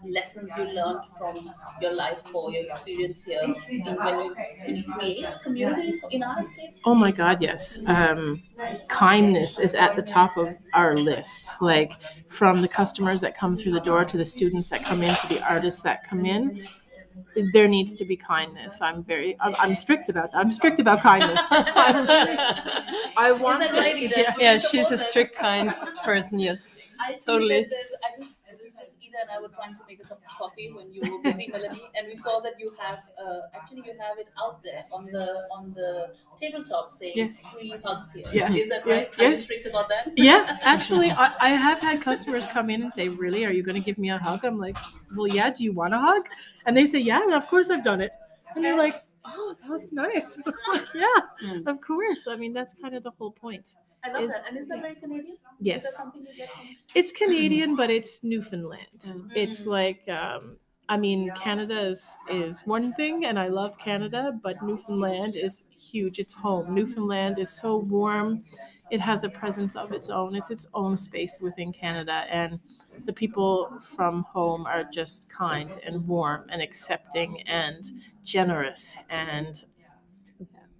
lessons 0.05 0.57
you 0.57 0.65
learned 0.65 1.01
from 1.19 1.51
your 1.83 1.93
life 1.95 2.33
or 2.35 2.53
your 2.53 2.63
experience 2.63 3.25
here 3.25 3.41
in 3.43 3.55
when 3.97 4.19
you 4.21 4.35
when 4.65 4.77
you 4.77 4.85
create 4.93 5.27
community 5.43 6.01
in 6.13 6.23
Art 6.23 6.39
Escape. 6.41 6.71
Oh 6.85 6.95
my 6.95 7.11
God, 7.11 7.43
yes. 7.43 7.81
Um, 7.87 8.41
kindness 8.89 9.59
is 9.59 9.75
at 9.75 9.97
the 9.97 10.03
top 10.03 10.37
of 10.37 10.57
our 10.75 10.97
list. 10.97 11.61
Like 11.61 11.95
from 12.29 12.63
the 12.63 12.69
customers 12.69 13.21
that 13.23 13.37
come 13.37 13.57
through 13.57 13.73
the 13.73 13.81
door 13.81 14.05
to 14.05 14.17
the 14.17 14.25
students 14.25 14.69
that 14.69 14.85
come 14.85 15.03
in 15.03 15.15
to 15.17 15.27
the 15.27 15.43
artists 15.43 15.83
that 15.83 16.09
come 16.09 16.25
in, 16.27 16.65
there 17.53 17.67
needs 17.67 17.95
to 17.97 18.05
be 18.05 18.17
kindness. 18.17 18.81
I'm 18.81 19.03
very, 19.03 19.37
I'm, 19.41 19.55
I'm 19.59 19.75
strict 19.75 20.09
about 20.09 20.31
that. 20.33 20.39
I'm 20.39 20.51
strict 20.53 20.79
about 20.79 21.01
kindness. 21.01 21.41
I 21.51 23.37
want 23.41 23.63
Is 23.63 23.73
that 23.73 23.77
to- 23.77 23.81
right, 23.81 23.97
Ida? 23.97 24.15
yeah. 24.17 24.35
Yeah, 24.39 24.57
she's 24.59 24.91
a 24.93 24.99
strict, 24.99 25.37
kind 25.37 25.73
person. 26.05 26.39
Yes. 26.39 26.81
I 27.01 27.15
Totally. 27.27 27.59
I 27.59 27.63
just, 27.63 27.75
I 28.07 28.21
just 28.21 28.37
Ida 29.05 29.19
and 29.23 29.31
I 29.37 29.41
were 29.41 29.49
trying 29.49 29.75
to 29.75 29.81
make 29.89 30.01
a 30.01 30.07
cup 30.07 30.19
of 30.19 30.27
coffee 30.39 30.71
when 30.75 30.93
you 30.93 31.01
were 31.11 31.19
busy, 31.23 31.49
Melanie, 31.53 31.83
and 31.97 32.07
we 32.09 32.17
saw 32.17 32.41
that 32.41 32.59
you 32.59 32.73
have 32.81 32.99
uh, 33.23 33.41
actually 33.55 33.83
you 33.87 33.95
have 33.99 34.19
it 34.19 34.29
out 34.41 34.63
there 34.63 34.85
on 34.93 35.07
the 35.07 35.47
on 35.51 35.73
the 35.75 36.17
tabletop 36.37 36.93
saying 36.93 37.13
Yeah. 37.17 37.29
free 37.53 37.75
hugs 37.85 38.13
here. 38.13 38.25
Yeah. 38.33 38.53
Is 38.55 38.69
that 38.71 38.87
Yeah. 38.87 38.93
right? 38.93 39.19
Are 39.19 39.25
you 39.25 39.31
Yes. 39.31 39.45
strict 39.45 39.67
about 39.67 39.89
that? 39.89 40.09
Yeah, 40.17 40.59
actually, 40.63 41.11
I, 41.11 41.33
I 41.41 41.49
have 41.51 41.81
had 41.81 42.01
customers 42.01 42.47
come 42.47 42.71
in 42.71 42.83
and 42.83 42.93
say, 42.93 43.09
"Really, 43.09 43.45
are 43.45 43.53
you 43.53 43.63
going 43.63 43.81
to 43.81 43.87
give 43.89 43.99
me 43.99 44.11
a 44.11 44.19
hug?" 44.19 44.45
I'm 44.45 44.59
like, 44.59 44.77
"Well, 45.17 45.29
yeah. 45.29 45.51
Do 45.51 45.65
you 45.65 45.73
want 45.73 45.95
a 45.95 45.99
hug?" 45.99 46.29
And 46.67 46.77
they 46.77 46.87
say, 46.87 46.99
"Yeah, 46.99 47.23
and 47.23 47.35
of 47.35 47.47
course 47.49 47.71
I've 47.71 47.85
done 47.85 48.01
it." 48.01 48.13
And 48.55 48.65
they're 48.65 48.77
like, 48.77 48.97
"Oh, 49.25 49.55
that 49.61 49.71
was 49.71 49.91
nice." 49.93 50.41
Like, 50.73 50.87
yeah, 50.95 51.21
Mm. 51.43 51.67
of 51.67 51.81
course. 51.81 52.27
I 52.27 52.37
mean, 52.37 52.53
that's 52.53 52.75
kind 52.75 52.95
of 52.95 53.03
the 53.03 53.11
whole 53.19 53.33
point. 53.33 53.77
I 54.05 54.13
love 54.13 54.23
Is- 54.23 54.33
that. 54.35 54.49
And 54.49 54.59
is 54.59 54.69
that 54.69 54.81
very 54.83 54.95
Canadian? 54.95 55.35
Is 55.35 55.41
that 55.43 55.55
Yes, 55.61 55.97
something 55.97 56.25
you 56.27 56.35
get 56.37 56.51
from 56.51 56.67
it's 56.95 57.13
Canadian, 57.13 57.75
but 57.77 57.91
it's 57.91 58.23
Newfoundland. 58.23 59.01
Mm. 59.01 59.31
It's 59.35 59.67
like, 59.67 60.07
um, 60.09 60.57
I 60.89 60.97
mean, 60.99 61.31
Canada 61.35 61.81
is 61.81 62.17
is 62.31 62.61
one 62.67 62.93
thing, 62.95 63.25
and 63.25 63.39
I 63.39 63.49
love 63.49 63.79
Canada, 63.79 64.39
but 64.43 64.63
Newfoundland 64.63 65.35
is 65.35 65.63
huge. 65.75 66.19
It's 66.19 66.35
home. 66.35 66.75
Newfoundland 66.75 67.39
is 67.39 67.51
so 67.51 67.79
warm. 67.79 68.45
It 68.91 69.01
has 69.01 69.25
a 69.25 69.31
presence 69.31 69.77
of 69.77 69.93
its 69.93 70.11
own. 70.11 70.37
It's 70.37 70.51
its 70.51 70.67
own 70.75 70.99
space 70.99 71.41
within 71.41 71.73
Canada, 71.73 72.27
and 72.29 72.61
the 73.07 73.13
people 73.15 73.71
from 73.81 74.25
home 74.25 74.67
are 74.67 74.85
just 74.85 75.31
kind 75.31 75.81
and 75.87 76.07
warm 76.07 76.45
and 76.51 76.61
accepting 76.61 77.41
and 77.49 77.91
generous 78.23 78.97
and 79.09 79.65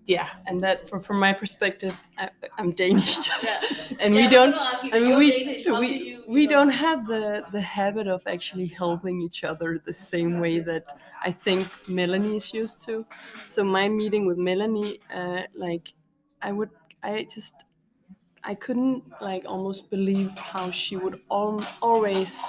yeah. 0.07 0.29
And 0.47 0.63
that, 0.63 0.89
from 0.89 1.01
from 1.01 1.19
my 1.19 1.33
perspective, 1.33 1.99
I, 2.19 2.29
I'm 2.59 2.73
Danish, 2.73 3.17
Yeah. 3.43 3.61
and 4.01 4.15
Yeah, 4.15 4.21
we 4.21 4.29
don't. 4.29 4.51
gonna 4.53 4.71
ask 4.73 4.85
you, 4.85 4.91
I 4.93 5.01
mean, 5.01 5.17
we 5.17 5.31
Danish, 5.45 5.67
we 5.67 5.89
you- 5.89 6.25
we 6.29 6.43
you 6.43 6.49
know- 6.49 6.57
don't 6.57 6.71
have 6.71 7.07
the 7.07 7.45
the 7.53 7.61
habit 7.61 8.07
of 8.07 8.23
actually 8.27 8.67
helping 8.67 9.21
each 9.21 9.45
other 9.45 9.81
the 9.87 9.93
same 9.93 10.41
way 10.41 10.61
that 10.61 10.85
I 11.23 11.31
think 11.31 11.67
Melanie 11.89 12.37
is 12.37 12.53
used 12.53 12.85
to. 12.87 13.05
So 13.43 13.65
my 13.65 13.89
meeting 13.89 14.27
with 14.27 14.37
Melanie, 14.39 15.01
uh, 15.13 15.43
like, 15.55 15.87
I 16.43 16.53
would, 16.53 16.69
I 17.03 17.27
just, 17.35 17.65
I 18.43 18.55
couldn't 18.55 19.03
like 19.23 19.45
almost 19.47 19.89
believe 19.91 20.31
how 20.39 20.71
she 20.71 20.97
would 20.97 21.21
al- 21.31 21.65
always, 21.81 22.43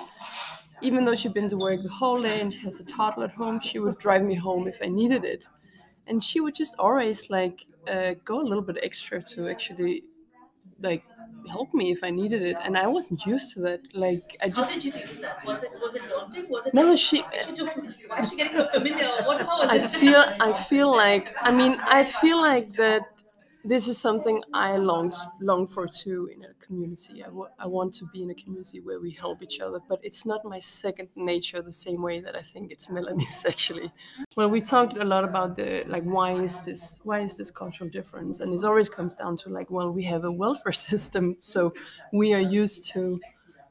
even 0.82 1.06
though 1.06 1.16
she'd 1.16 1.34
been 1.34 1.48
to 1.50 1.58
work 1.58 1.82
the 1.84 1.90
whole 2.02 2.22
day 2.22 2.42
and 2.42 2.54
she 2.54 2.60
has 2.68 2.82
a 2.82 2.84
toddler 2.84 3.26
at 3.26 3.32
home, 3.32 3.62
she 3.62 3.80
would 3.80 3.98
drive 3.98 4.24
me 4.24 4.36
home 4.36 4.68
if 4.68 4.78
I 4.84 4.88
needed 4.90 5.24
it, 5.24 5.46
and 6.08 6.24
she 6.24 6.40
would 6.40 6.56
just 6.56 6.76
always 6.80 7.30
like 7.30 7.66
uh, 7.88 8.14
go 8.26 8.42
a 8.42 8.48
little 8.50 8.64
bit 8.64 8.78
extra 8.84 9.22
to 9.22 9.50
actually 9.50 10.04
like 10.82 11.04
help 11.48 11.74
me 11.74 11.92
if 11.92 12.04
I 12.04 12.10
needed 12.10 12.42
it, 12.42 12.58
and 12.64 12.78
I 12.78 12.88
wasn't 12.88 13.26
used 13.26 13.54
to 13.54 13.62
that. 13.62 13.82
Like 13.94 14.38
I 14.42 14.50
just. 14.50 14.72
How 14.72 14.80
did 14.80 14.86
you 14.86 14.92
with 14.94 15.22
that? 15.22 15.46
Was 15.46 15.64
it 15.64 15.72
was 15.82 15.96
it 15.96 16.04
daunting? 16.10 16.50
Was 16.50 16.66
it 16.66 16.74
no, 16.74 16.84
like, 16.90 17.00
she. 17.00 17.24
she 17.46 17.56
too 17.56 17.66
is 17.66 18.30
she 18.30 18.36
getting 18.36 18.56
so 18.56 18.68
familiar? 18.68 19.08
What 19.26 19.40
was 19.46 19.70
I 19.70 19.78
it? 19.78 19.90
feel 19.90 20.26
I 20.40 20.54
feel 20.54 20.90
like 20.96 21.36
I 21.42 21.52
mean 21.52 21.78
I 21.82 22.04
feel 22.04 22.42
like 22.42 22.74
that 22.76 23.15
this 23.66 23.88
is 23.88 23.98
something 23.98 24.44
I 24.54 24.78
long 24.78 25.14
long 25.42 25.68
for 25.68 25.88
too 25.88 26.30
in 26.34 26.44
a 26.44 26.54
community. 26.66 27.24
I 27.24 27.68
want 27.68 27.94
to 27.96 28.08
be 28.14 28.24
in 28.24 28.30
a 28.30 28.36
community 28.36 28.80
where 28.80 29.00
we 29.00 29.12
help 29.12 29.42
each 29.42 29.60
other, 29.60 29.80
but 29.90 30.00
it's 30.04 30.26
not 30.26 30.46
my 30.46 30.60
second 30.60 31.10
nature 31.16 31.62
the 31.62 31.74
same 31.74 32.02
way 32.02 32.20
that 32.20 32.36
I 32.36 32.42
think 32.42 32.72
it's 32.72 32.90
Melanie's 32.96 33.44
actually. 33.46 33.92
Well, 34.36 34.50
we 34.50 34.62
talked 34.62 34.98
a 34.98 35.04
lot 35.04 35.24
about 35.24 35.56
the 35.56 35.84
like 35.88 36.04
why 36.04 36.34
is 36.34 36.64
this 36.64 37.00
why 37.04 37.22
is 37.22 37.38
this 37.38 37.52
cultural 37.52 37.90
difference, 37.90 38.40
and 38.40 38.54
it 38.54 38.64
always 38.64 38.90
comes 38.90 39.16
down 39.16 39.38
to 39.38 39.50
like 39.50 39.70
well 39.72 39.92
we 39.92 40.04
have 40.04 40.24
a 40.26 40.32
welfare 40.32 40.74
system, 40.92 41.36
so 41.40 41.74
we 42.14 42.34
are 42.34 42.46
used 42.62 42.86
to 42.94 43.20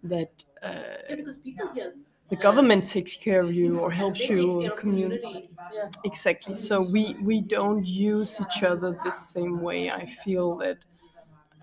that. 0.02 0.44
Uh, 0.62 0.82
yeah, 1.08 1.16
because 1.16 1.36
people 1.36 1.68
here 1.74 1.94
the 2.30 2.36
government 2.36 2.86
takes 2.86 3.16
care 3.16 3.42
of 3.42 3.52
you 3.52 3.78
or 3.78 3.90
helps 3.90 4.28
you 4.28 4.50
or 4.50 4.70
community. 4.70 5.50
Yeah. 5.72 5.88
exactly 6.04 6.54
so 6.54 6.80
we 6.80 7.16
we 7.22 7.40
don't 7.40 7.84
use 7.86 8.40
each 8.40 8.62
other 8.62 8.92
the 9.02 9.10
same 9.12 9.60
way 9.60 9.90
i 9.90 10.06
feel 10.06 10.56
that 10.58 10.78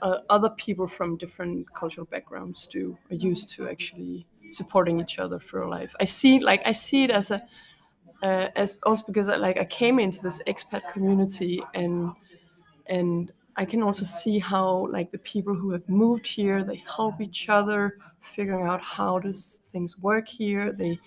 uh, 0.02 0.20
other 0.30 0.50
people 0.52 0.88
from 0.88 1.18
different 1.18 1.72
cultural 1.74 2.06
backgrounds 2.08 2.68
do 2.68 2.98
are 3.12 3.16
used 3.16 3.50
to 3.50 3.68
actually 3.70 4.28
supporting 4.52 5.00
each 5.00 5.20
other 5.20 5.40
through 5.40 5.70
life 5.70 5.96
i 6.00 6.06
see 6.06 6.40
like 6.40 6.62
i 6.66 6.72
see 6.72 7.04
it 7.04 7.12
as 7.12 7.32
a 7.32 7.42
uh, 8.24 8.50
as 8.56 8.78
also 8.84 9.04
because 9.08 9.30
I, 9.30 9.36
like 9.38 9.58
i 9.58 9.66
came 9.66 10.00
into 10.00 10.22
this 10.22 10.42
expat 10.48 10.88
community 10.88 11.62
and 11.74 12.14
and 12.88 13.32
i 13.58 13.66
can 13.66 13.84
also 13.84 14.04
see 14.06 14.40
how 14.40 14.88
like 14.92 15.12
the 15.12 15.18
people 15.20 15.54
who 15.54 15.72
have 15.72 15.88
moved 15.90 16.26
here 16.28 16.64
they 16.64 16.84
help 16.96 17.20
each 17.22 17.50
other 17.50 17.98
figuring 18.20 18.66
out 18.68 18.82
how 18.82 19.20
does 19.20 19.62
things 19.72 19.98
work 20.00 20.28
here 20.28 20.72
they 20.72 20.98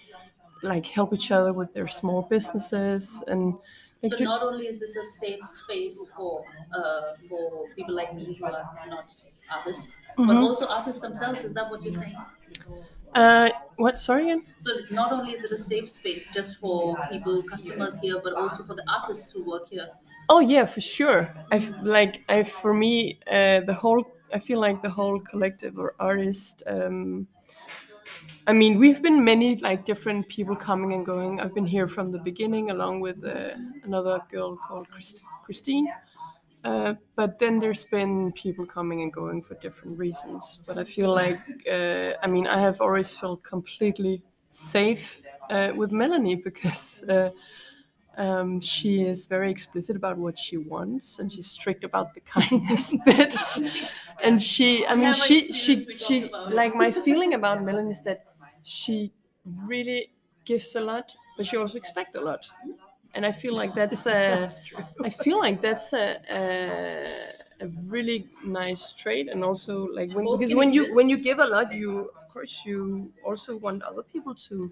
like 0.62 0.86
help 0.86 1.12
each 1.12 1.30
other 1.30 1.52
with 1.52 1.72
their 1.74 1.88
small 1.88 2.22
businesses 2.22 3.22
and 3.28 3.54
like 4.02 4.12
So 4.12 4.18
not 4.24 4.42
only 4.42 4.66
is 4.66 4.80
this 4.80 4.96
a 4.96 5.04
safe 5.04 5.44
space 5.44 6.08
for 6.16 6.44
uh, 6.74 7.16
for 7.28 7.68
people 7.76 7.94
like 7.94 8.14
me 8.14 8.34
who 8.34 8.44
are 8.46 8.52
not 8.88 9.06
artists, 9.50 9.96
but 10.16 10.36
Mhm. 10.36 10.42
also 10.44 10.66
artists 10.66 11.00
themselves. 11.00 11.40
Is 11.42 11.54
that 11.54 11.70
what 11.70 11.82
you're 11.82 11.92
saying? 11.92 12.16
uh 13.14 13.48
what 13.76 13.96
sorry 13.96 14.24
again 14.24 14.42
So 14.58 14.70
not 14.90 15.12
only 15.12 15.32
is 15.32 15.44
it 15.44 15.52
a 15.52 15.58
safe 15.58 15.88
space 15.88 16.30
just 16.32 16.58
for 16.58 16.96
people, 17.10 17.42
customers 17.42 17.98
here, 18.00 18.20
but 18.24 18.34
also 18.34 18.62
for 18.64 18.74
the 18.74 18.84
artists 18.90 19.30
who 19.32 19.44
work 19.44 19.68
here. 19.68 19.88
Oh 20.28 20.40
yeah, 20.40 20.64
for 20.66 20.80
sure. 20.80 21.34
I 21.52 21.58
like 21.82 22.24
I 22.28 22.42
for 22.44 22.72
me 22.74 23.18
uh, 23.30 23.60
the 23.60 23.74
whole 23.74 24.16
I 24.32 24.38
feel 24.38 24.58
like 24.58 24.82
the 24.82 24.90
whole 24.90 25.20
collective 25.20 25.78
or 25.78 25.94
artist. 26.00 26.62
Um, 26.66 27.28
I 28.46 28.52
mean, 28.52 28.78
we've 28.78 29.02
been 29.02 29.24
many 29.24 29.56
like 29.56 29.84
different 29.86 30.28
people 30.28 30.54
coming 30.54 30.92
and 30.92 31.04
going. 31.04 31.40
I've 31.40 31.54
been 31.54 31.66
here 31.66 31.88
from 31.88 32.10
the 32.10 32.18
beginning, 32.18 32.70
along 32.70 33.00
with 33.00 33.24
uh, 33.24 33.50
another 33.84 34.20
girl 34.30 34.56
called 34.56 34.88
Christ- 34.90 35.24
Christine. 35.44 35.88
Uh, 36.64 36.94
but 37.16 37.38
then 37.38 37.58
there's 37.60 37.84
been 37.84 38.32
people 38.32 38.66
coming 38.66 39.02
and 39.02 39.12
going 39.12 39.42
for 39.42 39.54
different 39.56 39.98
reasons. 39.98 40.60
But 40.66 40.78
I 40.78 40.84
feel 40.84 41.12
like 41.14 41.40
uh, 41.70 42.12
I 42.22 42.26
mean 42.28 42.46
I 42.46 42.60
have 42.60 42.80
always 42.80 43.16
felt 43.18 43.42
completely 43.42 44.22
safe 44.50 45.22
uh, 45.50 45.72
with 45.76 45.92
Melanie 45.92 46.36
because. 46.44 47.04
Um, 48.16 48.60
she 48.60 49.02
is 49.02 49.26
very 49.26 49.50
explicit 49.50 49.96
about 49.96 50.18
what 50.18 50.38
she 50.38 50.56
wants 50.56 51.18
and 51.18 51.32
she's 51.32 51.48
strict 51.48 51.82
about 51.82 52.14
the 52.14 52.20
kindness 52.20 52.94
bit. 53.04 53.34
And 54.22 54.40
she 54.42 54.86
i 54.86 54.94
mean 54.94 55.12
she 55.12 55.52
she 55.52 55.84
she 55.90 56.28
talk 56.28 56.28
about 56.28 56.52
it. 56.52 56.54
like 56.54 56.74
my 56.74 56.90
feeling 56.92 57.34
about 57.38 57.62
melanie 57.62 57.90
is 57.90 58.02
that 58.04 58.24
she 58.62 59.12
really 59.44 60.12
gives 60.44 60.74
a 60.76 60.80
lot 60.80 61.14
but 61.36 61.46
she 61.46 61.56
also 61.56 61.76
expects 61.76 62.14
a 62.14 62.20
lot. 62.20 62.48
And 63.14 63.24
i 63.26 63.32
feel 63.32 63.54
like 63.54 63.74
that's 63.74 64.06
uh, 64.06 64.48
true. 64.64 64.84
i 65.02 65.10
feel 65.10 65.38
like 65.38 65.60
that's 65.60 65.92
a, 65.92 66.20
a, 66.30 67.08
a 67.60 67.68
really 67.86 68.28
nice 68.44 68.92
trait. 68.92 69.28
And 69.28 69.44
also 69.44 69.86
like 69.86 70.12
when 70.12 70.24
because 70.38 70.54
when 70.54 70.72
you 70.72 70.94
when 70.94 71.08
you 71.08 71.18
give 71.22 71.38
a 71.38 71.46
lot 71.46 71.72
you 71.72 72.10
of 72.16 72.28
course 72.28 72.62
you 72.66 73.12
also 73.24 73.56
want 73.56 73.82
other 73.82 74.02
people 74.02 74.34
to 74.48 74.70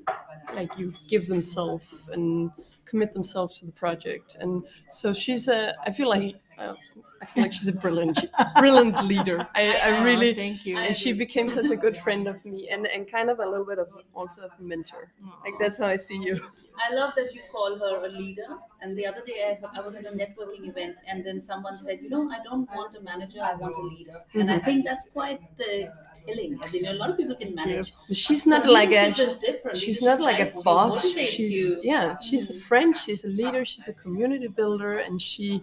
like 0.54 0.76
you 0.78 0.92
give 1.08 1.28
themselves 1.28 1.94
and 2.12 2.50
commit 2.92 3.12
themselves 3.14 3.58
to 3.58 3.66
the 3.66 3.72
project. 3.72 4.36
And 4.40 4.64
so 4.88 5.06
she's 5.14 5.48
a 5.48 5.60
i 5.86 5.90
feel 5.98 6.08
like 6.16 6.36
uh, 6.58 6.74
i 7.20 7.24
feel 7.24 7.42
like 7.44 7.52
she's 7.52 7.68
a 7.68 7.72
brilliant 7.72 8.18
brilliant 8.58 9.04
leader 9.04 9.38
i, 9.54 9.62
I 9.70 9.98
Oh, 10.00 10.04
really 10.04 10.34
thank 10.34 10.64
you. 10.66 10.76
And 10.76 10.94
she 10.96 11.12
became 11.12 11.48
such 11.48 11.70
a 11.70 11.76
good 11.76 11.96
friend 11.96 12.26
of 12.28 12.44
me 12.44 12.68
and, 12.70 12.86
and 12.86 13.10
kind 13.10 13.30
of 13.30 13.38
a 13.38 13.46
little 13.48 13.64
bit 13.66 13.78
of 13.78 13.88
also 14.14 14.42
a 14.42 14.62
mentor 14.62 15.08
like 15.44 15.54
that's 15.60 15.78
how 15.78 15.86
i 15.86 15.96
see 15.96 16.18
you 16.22 16.40
I 16.74 16.94
love 16.94 17.12
that 17.16 17.34
you 17.34 17.42
call 17.52 17.78
her 17.78 18.06
a 18.06 18.08
leader. 18.08 18.46
And 18.80 18.96
the 18.96 19.06
other 19.06 19.20
day 19.26 19.38
I, 19.46 19.78
I 19.78 19.82
was 19.82 19.94
at 19.94 20.06
a 20.06 20.10
networking 20.10 20.66
event, 20.70 20.96
and 21.06 21.22
then 21.24 21.38
someone 21.38 21.78
said, 21.78 21.98
"You 22.00 22.08
know, 22.08 22.30
I 22.30 22.38
don't 22.42 22.66
want 22.74 22.96
a 22.96 23.02
manager. 23.02 23.40
I 23.42 23.54
want 23.56 23.76
a 23.76 23.82
leader." 23.82 24.22
And 24.32 24.50
I 24.50 24.58
think 24.58 24.86
that's 24.86 25.04
quite 25.12 25.42
uh, 25.60 25.90
telling. 26.26 26.58
As 26.64 26.72
in, 26.72 26.86
a 26.86 26.94
lot 26.94 27.10
of 27.10 27.18
people 27.18 27.36
can 27.36 27.54
manage. 27.54 27.92
But 28.08 28.16
she's 28.16 28.44
But 28.46 28.50
not 28.64 28.66
like 28.70 28.88
a 28.88 29.02
leadership 29.08 29.26
is 29.26 29.36
different. 29.36 29.76
she's 29.76 30.00
Leadership 30.00 30.18
not 30.20 30.20
like 30.30 30.40
a 30.40 30.62
boss 30.62 31.04
motivates 31.04 31.28
she's 31.28 31.50
you. 31.52 31.78
yeah 31.82 32.16
she's 32.18 32.48
a 32.48 32.58
friend 32.58 32.96
she's 32.96 33.22
a 33.26 33.28
leader 33.28 33.66
she's 33.66 33.86
a 33.88 33.92
community 33.92 34.48
builder 34.48 34.98
and 35.00 35.20
she 35.20 35.62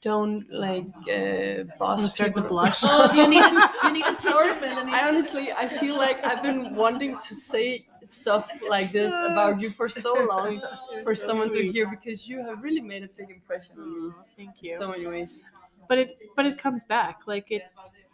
don't 0.00 0.46
like 0.52 0.86
uh, 1.12 1.64
boss 1.78 2.00
gonna 2.00 2.10
start 2.10 2.34
to 2.36 2.42
blush. 2.42 2.80
Oh, 2.84 3.08
do 3.10 3.16
you 3.18 3.28
need 3.28 3.42
a, 3.42 3.70
you 3.84 3.92
need 3.92 4.06
a 4.06 4.14
Sorry, 4.14 4.54
tissue, 4.54 4.60
Melanie? 4.60 4.92
I 4.92 5.08
honestly, 5.08 5.52
I 5.52 5.68
feel 5.78 5.96
like 5.96 6.24
I've 6.24 6.42
been 6.42 6.74
wanting 6.74 7.16
to 7.18 7.34
say 7.34 7.86
stuff 8.04 8.48
like 8.68 8.92
this 8.92 9.12
about 9.26 9.60
you 9.60 9.70
for 9.70 9.88
so 9.88 10.14
long, 10.30 10.60
You're 10.92 11.02
for 11.04 11.14
so 11.14 11.26
someone 11.26 11.50
to 11.50 11.62
hear, 11.72 11.86
because 11.90 12.28
you 12.28 12.38
have 12.46 12.62
really 12.62 12.80
made 12.80 13.02
a 13.02 13.08
big 13.16 13.30
impression 13.30 13.72
on 13.80 14.08
me. 14.08 14.14
Thank 14.36 14.62
you. 14.62 14.76
So 14.76 14.88
many 14.88 15.06
ways. 15.06 15.44
but 15.88 15.98
it 15.98 16.10
but 16.36 16.46
it 16.46 16.58
comes 16.58 16.84
back 16.84 17.20
like 17.26 17.50
it 17.50 17.62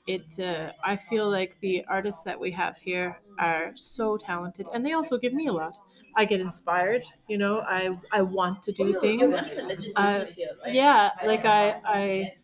it 0.07 0.39
uh, 0.39 0.71
i 0.85 0.95
feel 0.97 1.29
like 1.31 1.57
the 1.61 1.85
artists 1.89 2.23
that 2.23 2.39
we 2.39 2.51
have 2.51 2.77
here 2.77 3.19
are 3.39 3.73
so 3.75 4.17
talented 4.17 4.67
and 4.73 4.85
they 4.85 4.93
also 4.93 5.17
give 5.19 5.33
me 5.33 5.47
a 5.49 5.53
lot 5.53 5.79
i 6.17 6.25
get 6.25 6.41
inspired 6.41 7.05
you 7.29 7.39
know? 7.39 7.61
I 7.61 7.99
i 8.13 8.23
want 8.23 8.63
to 8.65 8.73
do 8.73 8.93
Oh, 8.95 9.01
things. 9.01 9.21
You're 9.21 9.31
running 9.31 9.59
a 9.59 9.63
legit 9.63 9.97
Uh, 9.97 10.25
here, 10.35 10.57
right? 10.63 10.75
yeah 10.75 11.11
like 11.25 11.45
i 11.45 11.77
i 11.85 12.35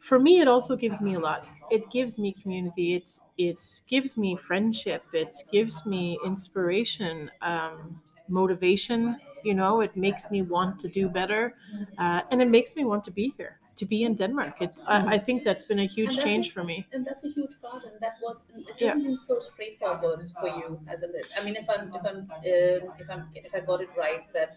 for 0.00 0.18
me 0.18 0.40
it 0.40 0.48
also 0.48 0.76
gives 0.76 1.00
me 1.00 1.14
a 1.14 1.18
lot. 1.18 1.48
It 1.70 1.90
gives 1.90 2.18
me 2.18 2.32
community. 2.32 2.94
It 2.94 3.18
it 3.38 3.60
gives 3.86 4.16
me 4.16 4.36
friendship. 4.36 5.04
It 5.12 5.36
gives 5.50 5.84
me 5.86 6.18
inspiration 6.24 7.30
um 7.42 8.00
motivation 8.28 9.20
you 9.44 9.54
know? 9.54 9.80
It 9.80 9.96
makes 9.96 10.30
me 10.30 10.42
want 10.42 10.80
to 10.80 10.88
do 10.88 11.08
better 11.08 11.54
uh, 11.98 12.22
and 12.30 12.42
it 12.42 12.48
makes 12.48 12.74
me 12.74 12.84
want 12.84 13.04
to 13.04 13.10
be 13.12 13.32
here 13.36 13.60
to 13.76 13.84
be 13.86 14.02
in 14.04 14.14
denmark 14.14 14.60
it, 14.60 14.74
I, 14.86 15.14
I 15.16 15.18
think 15.18 15.44
that's 15.44 15.64
been 15.64 15.80
a 15.80 15.86
huge 15.86 16.16
change 16.24 16.48
it. 16.48 16.52
for 16.52 16.64
me 16.64 16.86
and 16.92 17.06
that's 17.06 17.24
a 17.24 17.28
huge 17.28 17.54
part 17.62 17.84
and 17.84 18.00
that 18.00 18.14
was 18.22 18.42
it 18.54 18.76
Yeah. 18.80 18.88
hasn't 18.88 19.04
been 19.04 19.16
so 19.16 19.38
straightforward 19.40 20.30
for 20.40 20.48
you 20.48 20.80
hasn't 20.86 21.14
it 21.14 21.26
i 21.38 21.44
mean 21.44 21.56
if 21.56 21.68
i'm 21.74 21.92
if 21.94 22.04
i'm 22.10 22.20
uh, 22.52 22.78
if 23.02 23.08
i'm 23.10 23.22
if 23.34 23.54
i 23.54 23.60
got 23.60 23.80
it 23.80 23.90
right 23.96 24.24
that 24.34 24.52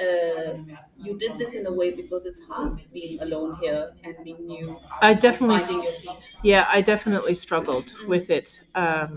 uh, 0.00 0.58
you 1.02 1.16
did 1.18 1.38
this 1.38 1.54
in 1.54 1.66
a 1.66 1.72
way 1.72 1.92
because 1.92 2.26
it's 2.26 2.42
hard 2.48 2.80
being 2.92 3.20
alone 3.22 3.56
here 3.60 3.90
and 4.04 4.14
being 4.24 4.44
new 4.46 4.76
i 5.02 5.14
definitely 5.14 5.58
finding 5.58 5.82
your 5.84 5.92
feet 5.92 6.34
Yeah, 6.42 6.66
I 6.76 6.82
definitely 6.82 7.34
struggled 7.34 7.94
with 8.06 8.28
it. 8.28 8.48
Um, 8.74 9.14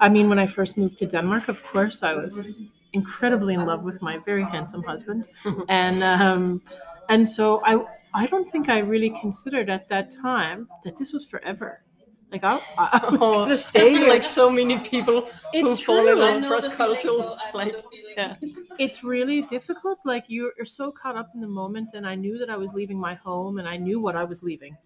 I 0.00 0.08
mean, 0.08 0.28
when 0.28 0.38
I 0.38 0.46
first 0.46 0.78
moved 0.78 0.96
to 0.98 1.06
Denmark, 1.06 1.48
of 1.48 1.58
course, 1.72 2.02
I 2.10 2.12
was 2.14 2.52
incredibly 2.92 3.54
in 3.54 3.64
love 3.66 3.82
with 3.84 3.98
my 4.02 4.18
very 4.30 4.44
handsome 4.44 4.82
husband, 4.84 5.28
and 5.68 6.02
um, 6.04 6.62
and 7.08 7.28
so 7.28 7.44
I 7.64 7.74
I 8.14 8.26
don't 8.26 8.48
think 8.50 8.68
I 8.68 8.78
really 8.80 9.10
considered 9.10 9.70
at 9.70 9.88
that 9.88 10.10
time 10.10 10.68
that 10.84 10.96
this 10.96 11.12
was 11.12 11.24
forever. 11.24 11.82
Like 12.30 12.44
I, 12.44 12.58
I 12.78 13.08
was 13.10 13.18
Oh, 13.20 13.32
gonna 13.44 13.56
stay 13.58 13.90
here. 13.90 14.08
like 14.08 14.22
so 14.22 14.48
many 14.50 14.78
people 14.78 15.22
who 15.22 15.28
It's 15.52 15.82
fall 15.82 16.06
in 16.08 16.18
love 16.18 16.44
cross 16.46 16.66
cultural. 16.68 17.38
Like, 17.52 17.74
yeah. 18.16 18.36
it's 18.78 19.04
really 19.04 19.42
difficult. 19.42 19.98
Like 20.04 20.24
you're, 20.28 20.52
you're 20.56 20.64
so 20.64 20.90
caught 20.90 21.16
up 21.16 21.30
in 21.34 21.40
the 21.40 21.46
moment, 21.46 21.90
and 21.94 22.06
I 22.06 22.14
knew 22.14 22.38
that 22.38 22.48
I 22.48 22.56
was 22.56 22.72
leaving 22.72 22.98
my 22.98 23.14
home, 23.14 23.58
and 23.58 23.68
I 23.68 23.76
knew 23.76 24.00
what 24.00 24.16
I 24.16 24.24
was 24.24 24.42
leaving. 24.42 24.76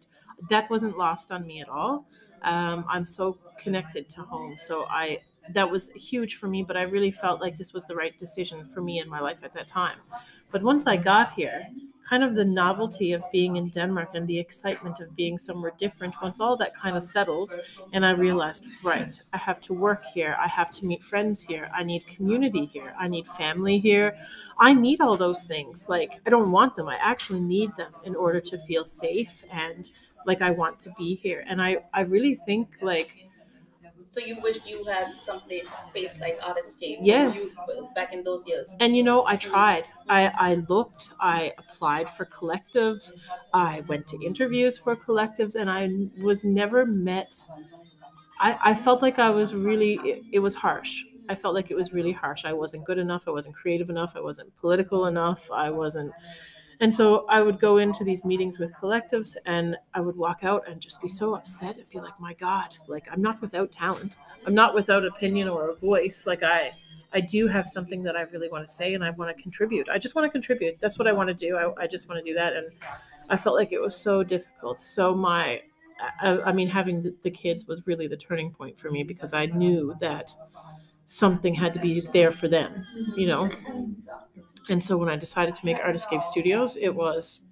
That 0.50 0.68
wasn't 0.70 0.98
lost 0.98 1.30
on 1.30 1.46
me 1.46 1.60
at 1.60 1.68
all. 1.68 2.06
Um, 2.42 2.84
I'm 2.88 3.06
so 3.06 3.38
connected 3.58 4.08
to 4.10 4.22
home, 4.22 4.56
so 4.58 4.84
I 4.86 5.20
that 5.54 5.70
was 5.70 5.90
huge 5.90 6.36
for 6.36 6.48
me. 6.48 6.64
But 6.64 6.76
I 6.76 6.82
really 6.82 7.12
felt 7.12 7.40
like 7.40 7.56
this 7.56 7.72
was 7.72 7.86
the 7.86 7.94
right 7.94 8.16
decision 8.18 8.66
for 8.66 8.82
me 8.82 8.98
in 8.98 9.08
my 9.08 9.20
life 9.20 9.38
at 9.44 9.54
that 9.54 9.68
time. 9.68 9.98
But 10.50 10.62
once 10.64 10.86
I 10.88 10.96
got 10.96 11.32
here, 11.32 11.66
kind 12.08 12.22
of 12.22 12.34
the 12.34 12.44
novelty 12.44 13.12
of 13.12 13.24
being 13.32 13.56
in 13.56 13.68
Denmark 13.68 14.10
and 14.14 14.26
the 14.28 14.38
excitement 14.38 15.00
of 15.00 15.16
being 15.16 15.38
somewhere 15.38 15.72
different, 15.76 16.14
once 16.22 16.38
all 16.40 16.56
that 16.56 16.74
kind 16.74 16.96
of 16.96 17.02
settled, 17.02 17.56
and 17.92 18.06
I 18.06 18.12
realized, 18.12 18.64
right, 18.82 19.12
I 19.32 19.38
have 19.38 19.60
to 19.62 19.74
work 19.74 20.04
here. 20.04 20.36
I 20.40 20.46
have 20.46 20.70
to 20.72 20.86
meet 20.86 21.02
friends 21.02 21.42
here. 21.42 21.68
I 21.74 21.82
need 21.82 22.06
community 22.06 22.64
here. 22.64 22.94
I 22.98 23.08
need 23.08 23.26
family 23.26 23.78
here. 23.78 24.16
I 24.58 24.72
need 24.72 25.00
all 25.00 25.16
those 25.16 25.44
things. 25.44 25.88
Like, 25.88 26.20
I 26.26 26.30
don't 26.30 26.52
want 26.52 26.74
them. 26.76 26.88
I 26.88 26.98
actually 27.00 27.40
need 27.40 27.70
them 27.76 27.92
in 28.04 28.14
order 28.14 28.40
to 28.40 28.58
feel 28.58 28.84
safe 28.84 29.44
and 29.50 29.90
like 30.26 30.42
I 30.42 30.50
want 30.50 30.78
to 30.80 30.90
be 30.98 31.14
here. 31.14 31.44
And 31.48 31.60
I, 31.62 31.78
I 31.92 32.00
really 32.02 32.34
think, 32.34 32.68
like, 32.82 33.25
so 34.10 34.20
you 34.20 34.40
wish 34.42 34.64
you 34.66 34.84
had 34.84 35.14
someplace 35.14 35.68
space 35.70 36.18
like 36.20 36.38
art 36.44 36.58
escape 36.58 36.98
Yes. 37.02 37.56
you, 37.68 37.88
back 37.94 38.12
in 38.12 38.22
those 38.24 38.46
years 38.46 38.76
and 38.80 38.96
you 38.96 39.02
know, 39.02 39.26
I 39.26 39.36
tried. 39.36 39.88
I, 40.08 40.28
I 40.38 40.54
looked, 40.68 41.10
I 41.20 41.52
applied 41.58 42.08
for 42.10 42.26
collectives, 42.26 43.12
I 43.52 43.82
went 43.88 44.06
to 44.08 44.24
interviews 44.24 44.78
for 44.78 44.94
collectives, 44.96 45.56
and 45.56 45.70
I 45.70 45.88
was 46.22 46.44
never 46.44 46.84
met. 46.86 47.34
I, 48.40 48.58
I 48.64 48.74
felt 48.74 49.02
like 49.02 49.18
I 49.18 49.30
was 49.30 49.54
really, 49.54 49.94
it, 50.04 50.24
it 50.32 50.38
was 50.40 50.54
harsh. 50.54 51.04
I 51.28 51.34
felt 51.34 51.54
like 51.54 51.70
it 51.70 51.74
was 51.76 51.92
really 51.92 52.12
harsh. 52.12 52.44
I 52.44 52.52
wasn't 52.52 52.84
good 52.84 52.98
enough. 52.98 53.24
I 53.26 53.30
wasn't 53.30 53.56
creative 53.56 53.90
enough. 53.90 54.14
I 54.16 54.20
wasn't 54.20 54.54
political 54.56 55.06
enough. 55.06 55.50
I 55.52 55.70
wasn't. 55.70 56.12
And 56.80 56.92
so 56.92 57.24
I 57.28 57.40
would 57.40 57.58
go 57.58 57.78
into 57.78 58.04
these 58.04 58.24
meetings 58.24 58.58
with 58.58 58.72
collectives 58.74 59.36
and 59.46 59.76
I 59.94 60.00
would 60.00 60.16
walk 60.16 60.40
out 60.42 60.68
and 60.68 60.80
just 60.80 61.00
be 61.00 61.08
so 61.08 61.34
upset 61.34 61.76
and 61.76 61.88
be 61.88 61.98
like, 61.98 62.18
my 62.20 62.34
God, 62.34 62.76
like 62.86 63.06
I'm 63.10 63.22
not 63.22 63.40
without 63.40 63.72
talent. 63.72 64.16
I'm 64.46 64.54
not 64.54 64.74
without 64.74 65.04
opinion 65.04 65.48
or 65.48 65.70
a 65.70 65.74
voice. 65.74 66.26
Like 66.26 66.42
I, 66.42 66.72
I 67.12 67.20
do 67.20 67.46
have 67.46 67.68
something 67.68 68.02
that 68.02 68.16
I 68.16 68.22
really 68.22 68.48
want 68.48 68.66
to 68.68 68.72
say 68.72 68.94
and 68.94 69.02
I 69.02 69.10
want 69.10 69.34
to 69.34 69.42
contribute. 69.42 69.88
I 69.88 69.98
just 69.98 70.14
want 70.14 70.26
to 70.26 70.30
contribute. 70.30 70.78
That's 70.80 70.98
what 70.98 71.08
I 71.08 71.12
want 71.12 71.28
to 71.28 71.34
do. 71.34 71.56
I, 71.56 71.84
I 71.84 71.86
just 71.86 72.08
want 72.08 72.22
to 72.22 72.30
do 72.30 72.34
that. 72.34 72.52
And 72.54 72.66
I 73.30 73.36
felt 73.36 73.56
like 73.56 73.72
it 73.72 73.80
was 73.80 73.96
so 73.96 74.22
difficult. 74.22 74.80
So 74.80 75.14
my, 75.14 75.62
I, 76.20 76.40
I 76.40 76.52
mean, 76.52 76.68
having 76.68 77.02
the, 77.02 77.14
the 77.22 77.30
kids 77.30 77.66
was 77.66 77.86
really 77.86 78.06
the 78.06 78.18
turning 78.18 78.50
point 78.50 78.78
for 78.78 78.90
me 78.90 79.02
because 79.02 79.32
I 79.32 79.46
knew 79.46 79.96
that 80.00 80.34
something 81.06 81.54
had 81.54 81.72
to 81.72 81.78
be 81.78 82.00
there 82.00 82.32
for 82.32 82.48
them, 82.48 82.84
you 83.16 83.26
know? 83.26 83.50
And 84.68 84.82
so 84.82 84.96
when 84.96 85.08
I 85.08 85.16
decided 85.16 85.54
to 85.56 85.64
make 85.64 85.78
Art 85.78 85.96
Escape 85.96 86.22
Studios, 86.22 86.76
it 86.76 86.90
was 86.90 87.42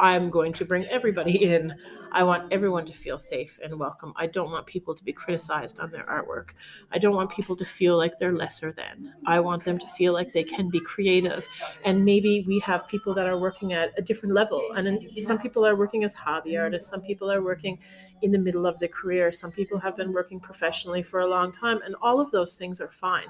I'm 0.00 0.30
going 0.30 0.52
to 0.54 0.64
bring 0.64 0.84
everybody 0.86 1.44
in. 1.54 1.74
I 2.12 2.24
want 2.24 2.52
everyone 2.52 2.86
to 2.86 2.92
feel 2.92 3.20
safe 3.20 3.58
and 3.62 3.78
welcome. 3.78 4.12
I 4.16 4.26
don't 4.26 4.50
want 4.50 4.66
people 4.66 4.94
to 4.96 5.04
be 5.04 5.12
criticized 5.12 5.78
on 5.78 5.92
their 5.92 6.04
artwork. 6.04 6.50
I 6.90 6.98
don't 6.98 7.14
want 7.14 7.30
people 7.30 7.54
to 7.56 7.64
feel 7.64 7.96
like 7.96 8.18
they're 8.18 8.32
lesser 8.32 8.72
than. 8.72 9.14
I 9.26 9.40
want 9.40 9.64
them 9.64 9.78
to 9.78 9.86
feel 9.86 10.12
like 10.12 10.32
they 10.32 10.42
can 10.42 10.70
be 10.70 10.80
creative. 10.80 11.46
And 11.84 12.04
maybe 12.04 12.44
we 12.48 12.58
have 12.60 12.88
people 12.88 13.14
that 13.14 13.28
are 13.28 13.38
working 13.38 13.74
at 13.74 13.92
a 13.96 14.02
different 14.02 14.34
level. 14.34 14.72
And 14.76 15.06
some 15.18 15.38
people 15.38 15.64
are 15.66 15.76
working 15.76 16.02
as 16.02 16.14
hobby 16.14 16.56
artists, 16.56 16.90
some 16.90 17.02
people 17.02 17.30
are 17.30 17.42
working 17.42 17.78
in 18.22 18.32
the 18.32 18.38
middle 18.38 18.66
of 18.66 18.78
their 18.80 18.88
career, 18.88 19.30
some 19.32 19.52
people 19.52 19.78
have 19.78 19.96
been 19.96 20.12
working 20.12 20.40
professionally 20.40 21.02
for 21.02 21.20
a 21.20 21.26
long 21.26 21.52
time. 21.52 21.80
And 21.84 21.94
all 22.02 22.20
of 22.20 22.30
those 22.32 22.58
things 22.58 22.80
are 22.80 22.90
fine. 22.90 23.28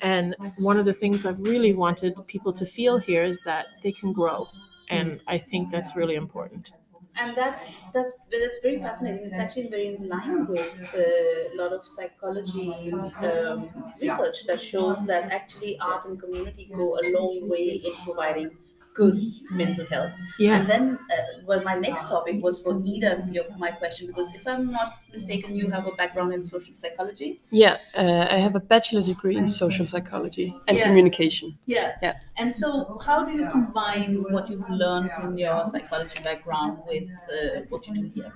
And 0.00 0.36
one 0.58 0.78
of 0.78 0.84
the 0.86 0.92
things 0.92 1.24
I've 1.26 1.40
really 1.40 1.72
wanted 1.74 2.14
people 2.26 2.52
to 2.54 2.66
feel 2.66 2.98
here 2.98 3.24
is 3.24 3.42
that 3.42 3.66
they 3.82 3.92
can 3.92 4.12
grow. 4.12 4.48
And 4.88 5.20
I 5.26 5.38
think 5.38 5.70
that's 5.70 5.94
really 5.96 6.14
important. 6.14 6.72
and 7.20 7.36
that 7.36 7.64
that's 7.92 8.12
that's 8.30 8.58
very 8.60 8.80
fascinating. 8.80 9.24
It's 9.24 9.38
actually 9.38 9.68
very 9.68 9.94
in 9.94 10.08
line 10.08 10.46
with 10.46 10.94
a 10.94 11.50
lot 11.54 11.72
of 11.72 11.84
psychology 11.84 12.72
um, 13.22 13.92
research 14.00 14.46
that 14.46 14.60
shows 14.60 15.06
that 15.06 15.30
actually 15.30 15.78
art 15.78 16.04
and 16.06 16.18
community 16.20 16.72
go 16.74 16.98
a 16.98 17.02
long 17.16 17.48
way 17.48 17.68
in 17.86 17.92
providing 18.04 18.50
good 18.94 19.16
mental 19.50 19.84
health. 19.86 20.12
Yeah. 20.38 20.56
And 20.56 20.70
then, 20.70 20.98
uh, 21.10 21.42
well, 21.44 21.62
my 21.62 21.74
next 21.74 22.08
topic 22.08 22.42
was 22.42 22.62
for 22.62 22.74
Ida. 22.76 23.28
Your, 23.30 23.44
my 23.58 23.70
question, 23.70 24.06
because 24.06 24.34
if 24.34 24.46
I'm 24.46 24.70
not 24.70 24.94
mistaken, 25.12 25.56
you 25.56 25.68
have 25.70 25.86
a 25.86 25.92
background 25.92 26.32
in 26.32 26.44
social 26.44 26.74
psychology. 26.74 27.40
Yeah, 27.50 27.78
uh, 27.96 28.26
I 28.30 28.38
have 28.38 28.54
a 28.54 28.60
bachelor 28.60 29.02
degree 29.02 29.36
in 29.36 29.48
social 29.48 29.86
psychology 29.86 30.54
and 30.68 30.78
Yeah. 30.78 30.86
communication. 30.86 31.58
Yeah. 31.66 31.96
Yeah. 32.02 32.14
And 32.38 32.54
so, 32.54 32.98
how 33.04 33.24
do 33.24 33.32
you 33.32 33.48
combine 33.50 34.24
what 34.30 34.48
you've 34.48 34.70
learned 34.70 35.10
in 35.22 35.36
your 35.36 35.66
psychology 35.66 36.20
background 36.22 36.78
with 36.88 37.08
uh, 37.28 37.60
what 37.68 37.86
you 37.88 37.94
do 37.94 38.10
here? 38.14 38.32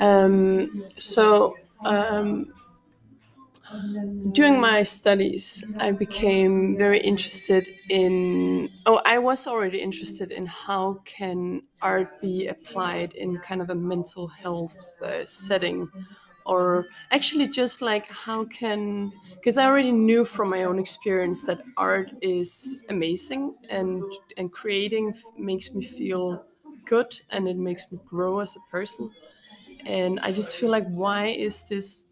Um, 0.00 0.84
so 0.98 1.56
um, 1.84 2.52
during 4.32 4.60
my 4.60 4.82
studies, 4.82 5.64
I 5.78 5.92
became 5.92 6.76
very 6.76 7.00
interested 7.00 7.68
in. 7.88 8.68
Oh, 8.86 9.00
I 9.04 9.18
was 9.18 9.46
already 9.46 9.78
interested 9.80 10.32
in 10.32 10.46
how 10.46 11.00
can 11.04 11.62
art 11.80 12.20
be 12.20 12.48
applied 12.48 13.12
in 13.14 13.38
kind 13.38 13.62
of 13.62 13.70
a 13.70 13.74
mental 13.74 14.26
health 14.28 14.76
uh, 15.02 15.24
setting, 15.26 15.88
or 16.44 16.86
actually 17.12 17.48
just 17.48 17.82
like 17.82 18.06
how 18.10 18.44
can 18.46 19.12
because 19.34 19.58
I 19.58 19.66
already 19.66 19.92
knew 19.92 20.24
from 20.24 20.50
my 20.50 20.64
own 20.64 20.78
experience 20.78 21.44
that 21.46 21.60
art 21.76 22.10
is 22.20 22.84
amazing 22.88 23.54
and 23.70 24.02
and 24.36 24.52
creating 24.52 25.14
makes 25.36 25.74
me 25.74 25.82
feel 25.82 26.44
good 26.84 27.18
and 27.30 27.48
it 27.48 27.56
makes 27.56 27.84
me 27.92 27.98
grow 28.08 28.40
as 28.40 28.56
a 28.56 28.60
person 28.70 29.10
and 29.86 30.18
I 30.20 30.32
just 30.32 30.56
feel 30.56 30.70
like 30.70 30.86
why 30.88 31.28
is 31.28 31.64
this 31.64 32.06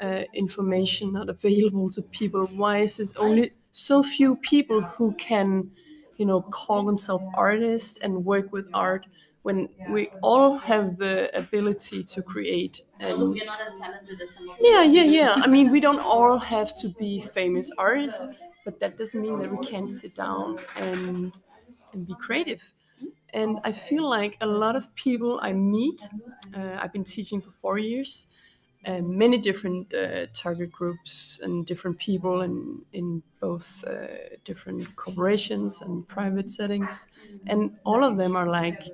uh, 0.00 0.24
information 0.34 1.12
not 1.12 1.28
available 1.28 1.90
to 1.90 2.02
people? 2.02 2.46
Why 2.46 2.78
is 2.80 3.00
it 3.00 3.10
only 3.16 3.50
so 3.72 4.02
few 4.02 4.36
people 4.36 4.82
who 4.82 5.14
can, 5.14 5.70
you 6.16 6.26
know, 6.26 6.42
call 6.42 6.84
themselves 6.84 7.24
artists 7.34 7.98
and 7.98 8.24
work 8.24 8.52
with 8.52 8.66
art 8.74 9.06
when 9.42 9.68
we 9.88 10.10
all 10.22 10.58
have 10.58 10.96
the 10.98 11.30
ability 11.36 12.04
to 12.04 12.22
create? 12.22 12.82
And 12.98 13.30
we're 13.30 13.44
not 13.44 13.60
as 13.60 13.74
talented 13.74 14.20
as 14.20 14.34
some 14.34 14.48
yeah, 14.60 14.82
yeah, 14.82 15.02
yeah. 15.04 15.34
I 15.36 15.46
mean, 15.46 15.70
we 15.70 15.80
don't 15.80 15.98
all 16.14 16.38
have 16.38 16.76
to 16.80 16.88
be 16.88 17.20
famous 17.20 17.70
artists, 17.78 18.22
but 18.64 18.80
that 18.80 18.96
doesn't 18.96 19.20
mean 19.20 19.38
that 19.38 19.50
we 19.50 19.58
can't 19.58 19.88
sit 19.88 20.14
down 20.14 20.58
and 20.76 21.38
and 21.92 22.06
be 22.06 22.14
creative. 22.14 22.62
and 23.32 23.60
I 23.64 23.72
feel 23.72 24.08
like 24.08 24.36
a 24.40 24.46
lot 24.46 24.76
of 24.76 24.94
people 24.94 25.38
I 25.42 25.52
meet, 25.52 26.08
uh, 26.56 26.78
I've 26.80 26.92
been 26.92 27.04
teaching 27.04 27.40
for 27.40 27.50
four 27.52 27.78
years, 27.78 28.26
and 28.84 29.08
many 29.08 29.38
different 29.38 29.92
uh, 29.94 30.26
target 30.32 30.70
groups 30.72 31.38
and 31.42 31.66
different 31.66 31.98
people 31.98 32.40
in 32.42 32.84
in 32.92 33.22
both 33.40 33.84
uh, 33.86 34.06
different 34.44 34.94
corporations 34.96 35.80
and 35.82 36.06
private 36.08 36.50
settings, 36.50 37.08
and 37.46 37.76
all 37.84 38.04
of 38.04 38.16
them 38.16 38.36
are 38.36 38.46
like. 38.48 38.84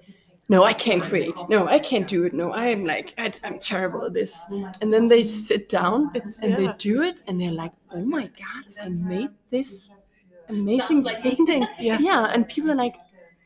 No, 0.48 0.62
I 0.62 0.74
can't 0.74 1.02
create. 1.02 1.34
No, 1.48 1.66
I 1.66 1.80
can't 1.80 2.06
do 2.06 2.22
it. 2.22 2.32
No, 2.32 2.52
I 2.52 2.66
am 2.68 2.84
like 2.84 3.14
I, 3.18 3.32
I'm 3.42 3.58
terrible 3.58 4.04
at 4.04 4.12
this. 4.14 4.46
And 4.80 4.92
then 4.94 5.08
they 5.08 5.24
sit 5.24 5.68
down 5.68 6.12
It's- 6.14 6.38
and 6.40 6.52
yeah. 6.52 6.56
they 6.58 6.72
do 6.78 7.02
it, 7.02 7.16
and 7.26 7.40
they're 7.40 7.50
like, 7.64 7.72
"Oh 7.90 8.04
my 8.04 8.26
god, 8.26 8.64
I 8.80 8.88
made 8.90 9.30
this 9.50 9.90
amazing 10.48 11.02
like 11.02 11.20
painting." 11.20 11.66
Yeah. 11.80 11.98
yeah, 11.98 12.24
and 12.32 12.46
people 12.48 12.70
are 12.70 12.76
like, 12.76 12.94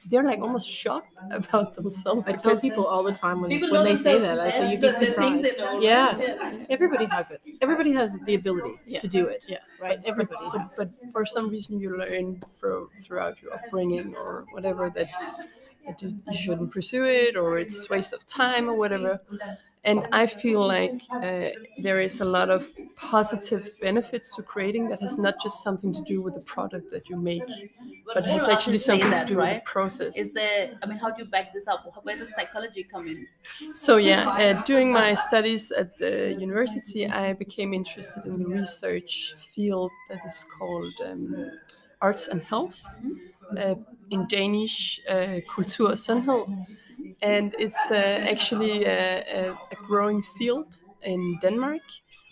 they're 0.06 0.22
like 0.24 0.40
almost 0.40 0.68
shocked 0.68 1.12
about 1.30 1.74
themselves. 1.74 2.22
I 2.26 2.32
tell 2.32 2.56
people 2.58 2.86
all 2.86 3.02
the 3.02 3.12
time 3.12 3.40
when, 3.40 3.50
when 3.70 3.84
they 3.84 3.96
say 3.96 4.18
that, 4.18 4.38
I 4.38 4.50
say 4.50 4.72
you'd 4.72 4.80
be 4.80 4.88
than 4.88 5.00
they 5.00 5.06
think 5.12 5.42
they 5.42 5.48
surprised. 5.50 5.82
Yeah. 5.82 6.64
everybody 6.70 7.04
has 7.06 7.30
it. 7.30 7.40
Everybody 7.60 7.92
has 7.92 8.18
the 8.24 8.34
ability 8.34 8.78
Yeah. 8.86 8.98
to 9.00 9.08
do 9.08 9.26
it. 9.26 9.46
Yeah. 9.48 9.58
right. 9.80 9.98
Everybody 10.04 10.46
but, 10.52 10.72
but 10.76 10.90
for 11.12 11.26
some 11.26 11.48
reason 11.50 11.78
you 11.78 11.96
learn 11.96 12.42
through, 12.58 12.90
throughout 13.02 13.42
your 13.42 13.54
upbringing 13.54 14.14
or 14.16 14.46
whatever 14.52 14.90
that, 14.90 15.08
that 15.86 16.00
you, 16.02 16.18
you 16.30 16.36
shouldn't 16.36 16.70
pursue 16.70 17.04
it 17.04 17.36
or 17.36 17.58
it's 17.58 17.88
waste 17.90 18.12
of 18.12 18.24
time 18.24 18.68
or 18.68 18.74
whatever 18.74 19.20
and 19.84 20.06
i 20.12 20.26
feel 20.26 20.66
like 20.66 20.92
uh, 21.12 21.48
there 21.78 22.00
is 22.00 22.20
a 22.20 22.24
lot 22.24 22.50
of 22.50 22.70
positive 22.96 23.70
benefits 23.80 24.36
to 24.36 24.42
creating 24.42 24.88
that 24.88 25.00
has 25.00 25.18
not 25.18 25.34
just 25.42 25.62
something 25.62 25.92
to 25.92 26.02
do 26.02 26.22
with 26.22 26.34
the 26.34 26.40
product 26.40 26.90
that 26.90 27.08
you 27.08 27.16
make 27.16 27.42
but 28.14 28.26
has 28.26 28.48
actually 28.48 28.76
something 28.76 29.10
that, 29.10 29.26
to 29.26 29.34
do 29.34 29.38
with 29.38 29.54
the 29.54 29.60
process 29.64 30.16
Is 30.16 30.32
there? 30.32 30.72
I 30.82 30.86
mean, 30.86 30.98
how 30.98 31.10
do 31.10 31.22
you 31.22 31.28
back 31.28 31.52
this 31.52 31.68
up? 31.68 31.80
Where 32.02 32.16
does 32.16 32.34
psychology 32.34 32.82
come 32.82 33.06
in? 33.08 33.26
So 33.72 33.96
yeah, 33.98 34.30
uh, 34.30 34.62
during 34.64 34.92
my 34.92 35.14
studies 35.14 35.70
at 35.70 35.96
the 35.98 36.36
university, 36.38 37.08
I 37.08 37.34
became 37.34 37.72
interested 37.72 38.24
in 38.26 38.38
the 38.38 38.46
research 38.46 39.34
field 39.54 39.90
that 40.08 40.20
is 40.26 40.44
called 40.58 40.92
um, 41.04 41.50
arts 42.00 42.28
and 42.28 42.42
health, 42.42 42.80
uh, 43.56 43.74
in 44.10 44.26
Danish, 44.26 45.00
uh, 45.08 45.40
kultur 45.48 45.90
og 45.90 45.98
sundhed, 45.98 46.46
and 47.22 47.54
it's 47.58 47.90
uh, 47.90 47.94
actually 48.28 48.84
a, 48.84 49.50
a, 49.50 49.76
growing 49.86 50.22
field 50.38 50.66
in 51.02 51.38
Denmark. 51.40 51.82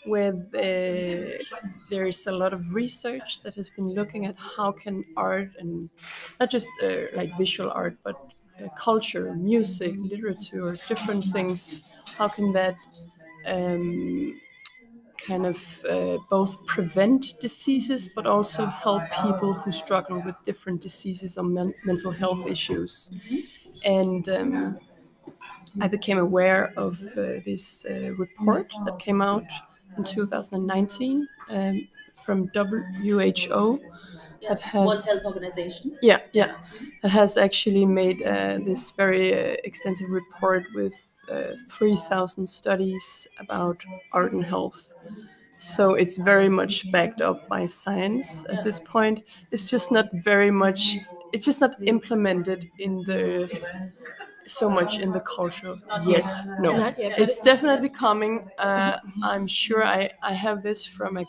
Where 0.05 0.33
the, 0.33 1.45
there 1.91 2.07
is 2.07 2.27
a 2.27 2.33
lot 2.33 2.55
of 2.55 2.75
research 2.75 3.43
that 3.43 3.55
has 3.57 3.69
been 3.69 3.91
looking 3.91 4.25
at 4.27 4.37
how 4.39 4.73
can 4.73 5.05
art 5.17 5.51
and 5.59 5.91
not 6.41 6.51
just 6.51 6.69
uh, 6.83 7.15
like 7.15 7.37
visual 7.37 7.71
art, 7.73 7.99
but 8.05 8.17
uh, 8.65 8.69
culture, 8.77 9.35
music, 9.35 9.95
literature, 9.99 10.73
different 10.89 11.25
things. 11.25 11.83
How 12.17 12.29
can 12.29 12.53
that 12.53 12.77
um, 13.47 14.41
kind 15.27 15.47
of 15.47 15.85
uh, 15.89 16.19
both 16.31 16.65
prevent 16.67 17.35
diseases 17.41 18.09
but 18.09 18.27
also 18.27 18.67
help 18.67 19.03
people 19.23 19.53
who 19.53 19.73
struggle 19.73 20.21
with 20.21 20.37
different 20.45 20.81
diseases 20.81 21.37
or 21.37 21.45
men- 21.45 21.75
mental 21.85 22.13
health 22.13 22.47
issues? 22.47 23.13
And 23.85 24.29
um, 24.29 24.79
I 25.81 25.89
became 25.89 26.19
aware 26.19 26.73
of 26.77 26.99
uh, 27.17 27.41
this 27.45 27.87
uh, 27.89 28.13
report 28.17 28.69
that 28.85 28.99
came 28.99 29.23
out 29.23 29.45
in 29.97 30.05
2019 30.05 31.29
um, 31.51 31.89
from 32.25 32.49
WHO 32.49 33.81
Yeah. 34.41 34.51
That 34.51 34.61
has- 34.63 34.87
World 34.87 35.05
Health 35.07 35.25
Organization. 35.27 35.99
yeah, 36.03 36.21
yeah. 36.33 36.53
That 37.03 37.11
has 37.11 37.37
actually 37.37 37.85
made 37.87 38.23
uh, 38.23 38.59
this 38.65 38.91
very 38.93 39.33
uh, 39.35 39.57
extensive 39.65 40.11
report 40.11 40.65
with 40.75 40.95
uh, 41.31 41.55
3,000 41.69 42.47
studies 42.49 43.29
about 43.39 43.77
art 44.13 44.33
and 44.33 44.45
health. 44.45 44.93
So 45.59 45.95
it's 45.95 46.17
very 46.19 46.49
much 46.49 46.91
backed 46.93 47.21
up 47.21 47.49
by 47.49 47.67
science 47.67 48.45
at 48.51 48.65
this 48.65 48.81
point. 48.81 49.25
It's 49.53 49.67
just 49.71 49.93
not 49.93 50.07
very 50.13 50.51
much. 50.51 50.99
It's 51.33 51.45
just 51.45 51.61
not 51.61 51.73
implemented 51.85 52.71
in 52.79 53.03
the 53.03 53.51
so 54.47 54.71
much 54.71 54.99
in 54.99 55.13
the 55.13 55.21
culture 55.21 55.77
yet. 56.07 56.31
No, 56.59 56.73
yet, 56.75 56.97
it's 56.99 57.41
definitely 57.41 57.91
coming. 57.91 58.49
Uh, 58.59 58.99
I'm 59.23 59.47
sure. 59.47 59.85
I 59.85 60.11
I 60.23 60.33
have 60.33 60.63
this 60.63 60.87
from 60.87 61.19
a 61.19 61.25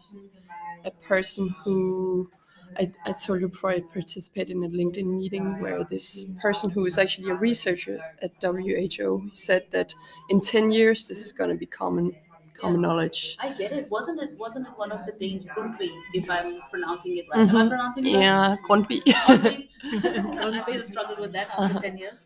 a 0.85 0.91
person 0.91 1.49
who 1.63 2.29
I, 2.77 2.91
I 3.05 3.13
told 3.13 3.41
you 3.41 3.49
before 3.49 3.71
I 3.71 3.81
participated 3.81 4.55
in 4.55 4.63
a 4.63 4.69
LinkedIn 4.69 5.05
meeting 5.05 5.59
where 5.59 5.83
this 5.83 6.25
person 6.41 6.69
who 6.69 6.85
is 6.85 6.97
actually 6.97 7.29
a 7.29 7.35
researcher 7.35 7.99
at 8.21 8.31
WHO 8.41 9.29
said 9.33 9.65
that 9.71 9.93
in 10.29 10.39
10 10.39 10.71
years 10.71 11.07
this 11.07 11.25
is 11.25 11.31
going 11.31 11.49
to 11.49 11.57
be 11.57 11.65
common 11.65 12.15
common 12.59 12.81
knowledge. 12.81 13.37
I 13.39 13.49
get 13.53 13.71
it. 13.71 13.89
Wasn't 13.89 14.21
it? 14.21 14.37
Wasn't 14.37 14.67
it 14.67 14.73
one 14.77 14.91
of 14.91 15.05
the 15.05 15.13
Danes, 15.13 15.45
Grundtvig, 15.45 15.91
if 16.13 16.29
I'm 16.29 16.61
pronouncing 16.69 17.17
it 17.17 17.27
right? 17.31 17.47
Am 17.47 17.55
I 17.55 17.63
Mhm. 17.63 17.69
pronouncing 17.69 18.05
it 18.05 18.13
right? 18.13 18.21
Yeah, 18.21 18.55
Grundtvig. 18.67 19.03
I 20.55 20.61
still 20.61 20.83
struggle 20.83 21.17
with 21.19 21.33
that 21.33 21.49
after 21.49 21.79
10 21.79 21.97
years. 21.97 22.21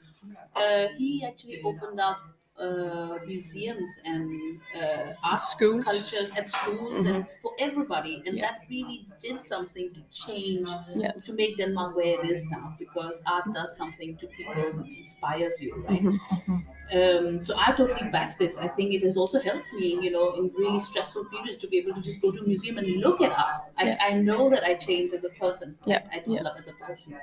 Uh, 0.56 0.88
he 0.98 1.26
actually 1.26 1.62
opened 1.64 2.00
up 2.00 2.20
uh, 2.60 3.18
museums 3.26 3.90
and 4.06 4.60
uh, 4.80 5.14
art 5.24 5.42
Schools. 5.42 5.84
cultures 5.84 6.32
at 6.38 6.48
schools 6.50 7.06
and 7.06 7.26
for 7.42 7.52
everybody. 7.60 8.22
And 8.26 8.36
Yeah. 8.38 8.52
that 8.52 8.62
really 8.70 9.08
did 9.20 9.42
something 9.42 9.94
to 9.94 10.02
change, 10.12 10.70
Yeah. 10.96 11.12
to 11.26 11.34
make 11.34 11.58
Denmark 11.58 11.96
where 11.96 12.20
it 12.22 12.30
is 12.30 12.46
now 12.52 12.76
because 12.78 13.24
art 13.26 13.46
does 13.54 13.76
something 13.76 14.18
to 14.18 14.28
people 14.28 14.54
that 14.54 14.76
inspires 14.86 15.60
you, 15.62 15.74
right? 15.90 16.04
Mhm. 16.04 16.64
Um, 16.94 17.42
so 17.42 17.56
I 17.58 17.72
totally 17.72 18.10
back 18.12 18.38
this. 18.38 18.58
I 18.58 18.68
think 18.68 18.94
it 18.94 19.02
has 19.04 19.18
also 19.18 19.40
helped 19.40 19.72
me, 19.74 19.98
you 20.02 20.12
know, 20.12 20.34
in 20.36 20.52
really 20.56 20.80
stressful 20.80 21.26
periods 21.26 21.58
to 21.60 21.68
be 21.68 21.78
able 21.80 21.94
to 21.96 22.02
just 22.02 22.22
go 22.22 22.30
to 22.32 22.40
a 22.44 22.48
museum 22.48 22.78
and 22.78 22.88
look 22.98 23.22
at 23.22 23.32
art. 23.32 23.64
I, 23.78 23.84
Yeah. 23.86 23.98
I 24.02 24.14
know 24.14 24.50
that 24.50 24.64
I 24.64 24.76
change 24.76 25.14
as 25.14 25.24
a 25.24 25.30
person. 25.30 25.76
Yeah, 25.86 26.04
I 26.12 26.18
yeah. 26.18 26.24
develop 26.38 26.60
as 26.60 26.68
a 26.68 26.74
person. 26.74 27.16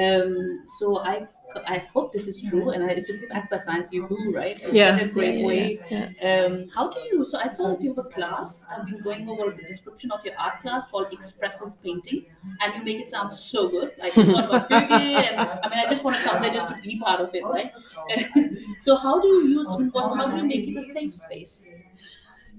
Um, 0.00 0.64
so 0.78 0.98
I 0.98 1.26
I 1.66 1.78
hope 1.78 2.12
this 2.12 2.28
is 2.28 2.40
true, 2.48 2.70
and 2.70 2.84
I, 2.84 2.90
if 2.90 3.08
it's 3.10 3.26
backed 3.26 3.50
by 3.50 3.58
science, 3.58 3.88
you 3.92 4.06
do, 4.08 4.30
right? 4.32 4.59
It's 4.62 4.72
Yeah. 4.74 4.96
such 4.96 5.06
a 5.06 5.08
great 5.08 5.40
way. 5.44 5.80
Um, 6.22 6.68
how 6.74 6.90
do 6.90 7.00
you? 7.10 7.24
So 7.24 7.38
I 7.38 7.48
saw 7.48 7.68
that 7.70 7.80
you 7.82 7.90
have 7.94 7.98
a 8.04 8.08
class. 8.08 8.66
I've 8.70 8.86
been 8.86 9.00
going 9.00 9.28
over 9.28 9.50
the 9.56 9.62
description 9.62 10.10
of 10.12 10.24
your 10.24 10.34
art 10.38 10.60
class 10.60 10.86
called 10.88 11.12
expressive 11.12 11.72
painting, 11.82 12.26
and 12.60 12.74
you 12.74 12.82
make 12.84 12.98
it 13.00 13.08
sound 13.08 13.32
so 13.32 13.68
good. 13.68 13.92
Like 13.98 14.18
it's 14.18 14.32
all 14.32 14.44
about 14.44 14.68
beauty, 14.68 15.22
and 15.24 15.36
I 15.62 15.68
mean, 15.70 15.78
I 15.78 15.86
just 15.88 16.04
want 16.04 16.16
to 16.16 16.22
come 16.22 16.42
there 16.42 16.52
just 16.52 16.68
to 16.68 16.76
be 16.82 16.98
part 17.00 17.20
of 17.20 17.34
it, 17.34 17.44
right? 17.44 17.72
so 18.80 18.96
how 18.96 19.20
do 19.20 19.28
you 19.28 19.42
use? 19.58 19.68
I 19.70 19.76
mean, 19.78 19.90
what, 19.90 20.14
how 20.14 20.28
do 20.30 20.36
you 20.36 20.44
make 20.44 20.68
it 20.68 20.76
a 20.76 20.82
safe 20.82 21.14
space? 21.14 21.72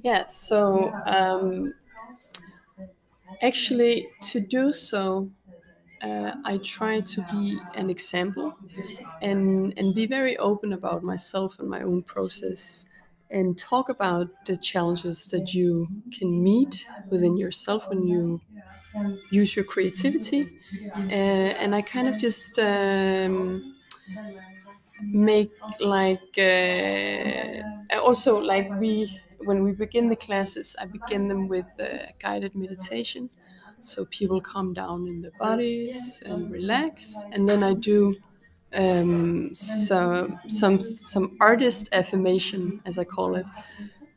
Yeah, 0.03 0.25
so 0.25 0.91
um, 1.05 1.73
actually, 3.41 4.07
to 4.21 4.39
do 4.39 4.73
so, 4.73 5.29
uh, 6.03 6.35
I 6.45 6.57
try 6.59 7.01
to 7.01 7.21
be 7.31 7.59
an 7.75 7.89
example 7.89 8.57
and, 9.21 9.73
and 9.77 9.93
be 9.95 10.07
very 10.07 10.37
open 10.37 10.73
about 10.73 11.03
myself 11.03 11.59
and 11.59 11.69
my 11.69 11.81
own 11.81 12.03
process 12.03 12.85
and 13.29 13.57
talk 13.57 13.89
about 13.89 14.27
the 14.45 14.57
challenges 14.57 15.27
that 15.27 15.53
you 15.53 15.87
can 16.11 16.43
meet 16.43 16.85
within 17.09 17.37
yourself 17.37 17.89
when 17.89 18.05
you 18.07 18.41
use 19.31 19.55
your 19.55 19.65
creativity. 19.65 20.49
Uh, 21.09 21.11
and 21.61 21.75
I 21.75 21.81
kind 21.81 22.07
of 22.07 22.17
just 22.17 22.59
um, 22.59 23.75
make 25.01 25.51
like 25.79 26.37
uh, 26.37 27.97
also 27.99 28.39
like 28.39 28.69
we 28.79 29.19
when 29.39 29.63
we 29.63 29.71
begin 29.71 30.09
the 30.09 30.15
classes 30.15 30.75
i 30.79 30.85
begin 30.85 31.27
them 31.27 31.47
with 31.47 31.65
uh, 31.79 32.05
guided 32.19 32.53
meditation 32.55 33.29
so 33.85 34.05
people 34.05 34.39
calm 34.41 34.73
down 34.73 35.07
in 35.07 35.21
their 35.21 35.31
bodies 35.39 36.21
and 36.25 36.51
relax. 36.51 37.23
And 37.31 37.47
then 37.47 37.63
i 37.63 37.73
do 37.73 38.15
um, 38.73 39.53
so 39.53 40.29
some 40.47 40.79
some 40.81 41.37
artist 41.41 41.89
affirmation 41.91 42.81
as 42.85 42.97
i 42.97 43.03
call 43.03 43.35
it 43.35 43.45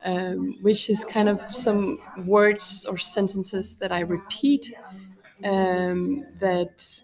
um, 0.04 0.54
which 0.62 0.90
is 0.90 1.04
kind 1.04 1.28
of 1.28 1.40
some 1.52 1.98
words 2.26 2.84
or 2.88 2.98
sentences 2.98 3.76
that 3.76 3.90
i 3.92 4.00
repeat 4.00 4.72
um, 5.44 6.26
that 6.38 7.00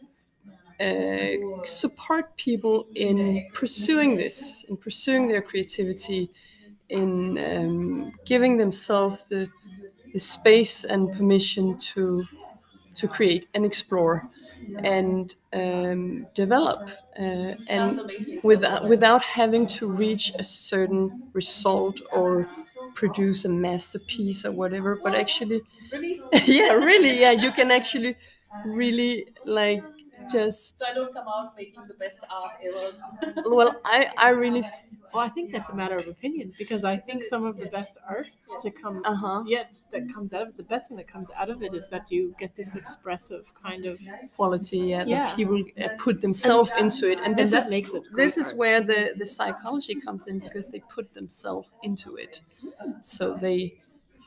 uh, 0.81 1.65
support 1.65 2.35
people 2.37 2.87
in 2.95 3.47
pursuing 3.53 4.17
this, 4.17 4.65
in 4.69 4.77
pursuing 4.77 5.29
their 5.29 5.43
creativity, 5.43 6.31
in 6.89 7.39
um, 7.39 8.13
giving 8.25 8.57
themselves 8.57 9.23
the, 9.25 9.49
the 10.13 10.19
space 10.19 10.85
and 10.85 11.13
permission 11.13 11.77
to 11.79 12.25
to 12.97 13.09
create 13.09 13.49
and 13.55 13.65
explore 13.65 14.29
and 14.83 15.35
um, 15.53 16.27
develop, 16.35 16.89
uh, 17.19 17.55
and 17.67 18.01
without 18.43 18.87
without 18.87 19.23
having 19.23 19.67
to 19.67 19.87
reach 19.89 20.33
a 20.39 20.45
certain 20.45 21.13
result 21.35 22.01
or 22.11 22.49
produce 22.95 23.45
a 23.45 23.49
masterpiece 23.49 24.45
or 24.45 24.53
whatever, 24.53 25.01
but 25.03 25.15
actually 25.15 25.63
yeah 26.47 26.73
really 26.73 27.19
yeah 27.21 27.31
you 27.33 27.53
can 27.53 27.71
actually 27.71 28.17
really 28.65 29.27
like 29.45 29.85
just 30.31 30.79
So 30.79 30.87
I 30.87 30.95
don't 30.95 31.13
come 31.13 31.27
out 31.29 31.57
making 31.57 31.87
the 31.87 31.95
best 31.95 32.25
art 32.31 32.53
ever. 32.63 33.43
well, 33.47 33.81
I 33.85 34.11
I 34.17 34.31
really 34.31 34.65
Well, 35.13 35.25
I 35.25 35.29
think 35.29 35.51
that's 35.51 35.71
a 35.71 35.75
matter 35.75 35.97
of 35.97 36.07
opinion 36.07 36.53
because 36.57 36.85
I 36.85 36.97
think 36.97 37.25
some 37.25 37.45
of 37.45 37.59
the 37.59 37.67
best 37.67 37.99
art 38.09 38.29
to 38.63 38.71
come 38.71 39.03
uh 39.05 39.15
huh 39.15 39.43
yet 39.45 39.81
that 39.91 40.13
comes 40.15 40.33
out 40.33 40.43
of 40.43 40.49
it, 40.51 40.57
the 40.57 40.63
best 40.63 40.89
thing 40.89 40.97
that 40.99 41.09
comes 41.09 41.31
out 41.37 41.51
of 41.51 41.63
it 41.63 41.75
is 41.75 41.89
that 41.91 42.13
you 42.13 42.33
get 42.39 42.55
this 42.55 42.77
expressive 42.77 43.53
kind 43.61 43.87
of 43.87 43.99
quality. 44.37 44.79
Yeah, 44.79 45.05
Yeah. 45.05 45.27
that 45.27 45.37
people 45.37 45.63
uh, 45.83 45.89
put 45.99 46.21
themselves 46.21 46.71
into 46.79 47.11
it, 47.11 47.19
and 47.19 47.27
and 47.27 47.37
this 47.37 47.51
that 47.51 47.65
is 47.65 47.71
makes 47.71 47.93
it 47.93 48.05
this 48.15 48.37
is 48.39 48.49
art. 48.49 48.57
where 48.59 48.81
the 48.83 49.15
the 49.19 49.27
psychology 49.27 49.97
comes 49.97 50.27
in 50.29 50.39
because 50.39 50.69
they 50.69 50.81
put 50.81 51.13
themselves 51.15 51.71
into 51.83 52.17
it, 52.17 52.41
so 53.03 53.35
they 53.35 53.75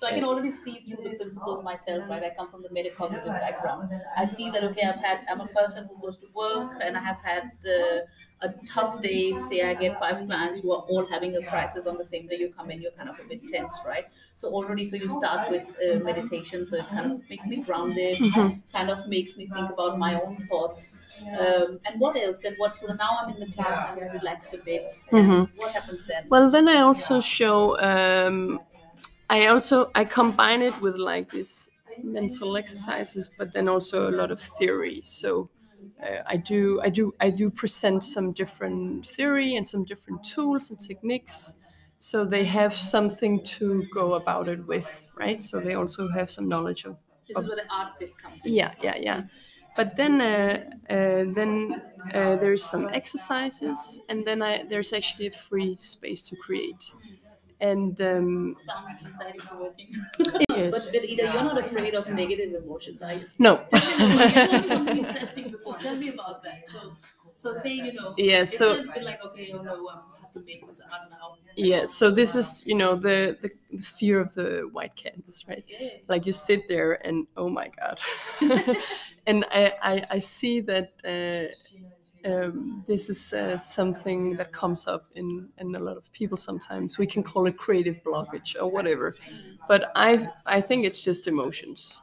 So 0.04 0.10
I 0.10 0.12
can 0.12 0.26
already 0.26 0.52
see 0.52 0.82
through 0.86 1.04
the 1.04 1.12
principles 1.12 1.63
myself, 1.63 2.10
right? 2.10 2.22
I 2.24 2.32
come 2.32 2.50
from 2.52 2.62
the 2.62 2.70
metacognitive 2.70 3.39
background. 3.39 3.89
I 4.18 4.26
see 4.26 4.50
that 4.50 4.63
okay, 4.66 4.82
I've 4.84 5.00
had 5.00 5.20
I'm 5.30 5.39
a 5.39 5.48
person 5.48 5.88
who 5.88 5.96
goes 6.02 6.18
to 6.18 6.28
work 6.34 6.74
and 6.82 6.98
I 6.98 7.02
have 7.02 7.18
had 7.24 7.52
the, 7.63 8.06
a 8.42 8.50
tough 8.66 9.02
day. 9.02 9.39
Say 9.42 9.62
I 9.62 9.74
get 9.76 9.98
five 9.98 10.26
clients 10.26 10.60
who 10.60 10.74
are 10.74 10.82
all 10.89 11.06
having 11.06 11.36
a 11.38 11.42
crisis 11.42 11.86
on 11.86 11.98
the 11.98 12.04
same 12.04 12.28
day. 12.28 12.36
You 12.38 12.50
come 12.50 12.70
in, 12.72 12.82
you're 12.82 12.92
kind 12.92 13.10
of 13.10 13.18
a 13.20 13.24
bit 13.24 13.48
tense, 13.48 13.82
right? 13.86 14.06
So 14.36 14.50
already, 14.50 14.84
so 14.84 14.98
you 14.98 15.10
start 15.10 15.50
with 15.50 15.63
uh, 15.82 16.00
meditation, 16.04 16.66
so 16.66 16.76
it 16.76 16.92
kind 16.94 17.06
of 17.06 17.13
makes 17.30 17.48
me 17.48 17.58
grounded, 17.58 18.18
kind 18.74 18.89
of 18.89 19.08
makes 19.08 19.38
me 19.38 19.48
think 19.48 19.70
about 19.70 19.98
my 19.98 20.16
own 20.20 20.36
thoughts. 20.50 20.98
Um, 21.39 21.80
and 21.86 22.00
what 22.00 22.18
else? 22.18 22.39
Then 22.39 22.56
what? 22.58 22.76
So 22.76 22.88
now 22.94 23.20
I'm 23.22 23.30
in 23.34 23.39
the 23.39 23.48
class, 23.48 23.86
I'm 23.88 23.98
relaxed 24.12 24.54
a 24.54 24.58
bit. 24.58 24.84
And 25.10 25.26
Mhm. 25.26 25.50
What 25.56 25.72
happens 25.74 26.06
then? 26.06 26.26
Well, 26.30 26.50
then 26.50 26.68
I 26.68 26.82
also 26.82 27.22
show. 27.22 27.80
Um, 27.80 28.60
I 29.30 29.48
also 29.48 29.92
I 29.96 30.06
combine 30.06 30.62
it 30.62 30.80
with 30.82 30.96
like 30.96 31.32
this 31.32 31.70
mental 32.02 32.56
exercises, 32.58 33.30
but 33.38 33.54
then 33.54 33.68
also 33.68 34.10
a 34.10 34.12
lot 34.12 34.32
of 34.32 34.40
theory. 34.42 35.02
So 35.06 35.50
uh, 36.02 36.22
I 36.26 36.38
do 36.38 36.80
I 36.84 36.90
do 36.90 37.14
I 37.20 37.30
do 37.30 37.50
present 37.50 38.04
some 38.04 38.34
different 38.34 39.08
theory 39.08 39.56
and 39.56 39.66
some 39.66 39.86
different 39.86 40.24
tools 40.24 40.70
and 40.70 40.80
techniques. 40.80 41.56
So 42.00 42.26
they 42.26 42.44
have 42.46 42.74
something 42.74 43.44
to 43.58 43.84
go 43.94 44.16
about 44.16 44.50
it 44.50 44.66
with, 44.68 45.08
right? 45.18 45.42
So 45.42 45.62
they 45.62 45.76
also 45.76 46.10
have 46.10 46.30
some 46.30 46.50
knowledge 46.50 46.84
of 46.84 46.98
This 47.28 47.38
is 47.40 47.48
where 47.48 47.56
the 47.56 47.64
art 47.72 47.94
bit 48.00 48.18
comes 48.18 48.44
in. 48.46 48.52
yeah 48.54 48.74
yeah 48.82 48.98
yeah 48.98 49.22
but 49.76 49.96
then 49.96 50.22
uh, 50.22 50.64
uh, 50.90 51.24
then 51.34 51.82
uh, 52.14 52.36
there's 52.36 52.64
some 52.64 52.90
exercises 52.94 54.00
and 54.10 54.26
then 54.26 54.42
I, 54.42 54.64
there's 54.70 54.94
actually 54.94 55.28
a 55.28 55.32
free 55.32 55.78
space 55.80 56.24
to 56.30 56.36
create 56.36 56.94
and 57.71 57.99
um, 58.02 58.56
Sounds 58.60 58.91
anxiety 59.06 59.39
provoking. 59.47 59.89
Yes. 60.49 60.71
But, 60.73 60.93
but 60.93 61.04
Ida, 61.10 61.23
you're 61.34 61.43
not 61.43 61.60
afraid 61.60 61.93
of 61.95 62.10
negative 62.10 62.54
emotions, 62.63 63.02
are 63.02 63.13
you? 63.13 63.26
no 63.39 63.65
you 63.73 63.80
told 63.80 64.62
me 64.62 64.67
something 64.67 64.97
interesting 64.97 65.52
before. 65.52 65.78
Tell 65.80 65.95
me 65.95 66.10
about 66.10 66.43
that. 66.43 66.67
So, 66.67 66.97
so 67.38 67.54
say 67.54 67.73
you 67.73 67.93
know, 67.93 68.13
Yeah, 68.17 68.43
so- 68.43 68.78
like 69.02 69.19
okay, 69.26 69.52
oh 69.54 69.63
no, 69.63 69.89
I 69.89 70.21
have 70.21 70.34
to 70.34 70.41
make 70.45 70.65
this 70.67 70.82
art 70.82 71.10
now. 71.10 71.38
yeah 71.56 71.86
so 71.86 72.10
this 72.12 72.36
is 72.36 72.63
you 72.65 72.76
know 72.76 72.95
the, 72.95 73.38
the 73.41 73.49
the 73.71 73.82
fear 73.84 74.19
of 74.19 74.34
the 74.34 74.67
white 74.71 74.95
canvas 74.95 75.45
right 75.47 75.65
Yeah. 75.80 75.89
like 76.08 76.26
you 76.26 76.32
sit 76.32 76.67
there 76.67 76.93
and 77.08 77.28
oh 77.38 77.49
my 77.49 77.69
god 77.80 77.99
and 79.28 79.45
I, 79.52 79.73
I 79.91 80.06
i 80.12 80.19
see 80.19 80.62
that 80.62 80.88
uh, 81.15 81.54
um, 82.26 82.84
this 82.88 83.10
is 83.10 83.34
uh, 83.34 83.58
something 83.58 84.36
that 84.38 84.52
comes 84.54 84.88
up 84.88 85.06
in, 85.16 85.50
in 85.58 85.76
a 85.76 85.80
lot 85.80 85.98
of 85.98 86.12
people 86.14 86.38
sometimes. 86.38 86.98
We 86.98 87.08
can 87.08 87.24
call 87.24 87.46
it 87.48 87.58
creative 87.58 87.98
blockage 88.04 88.56
or 88.62 88.70
whatever. 88.70 89.14
But 89.68 89.92
i 89.96 90.28
i 90.46 90.60
think 90.62 90.86
it's 90.86 91.04
just 91.04 91.28
emotions. 91.28 92.02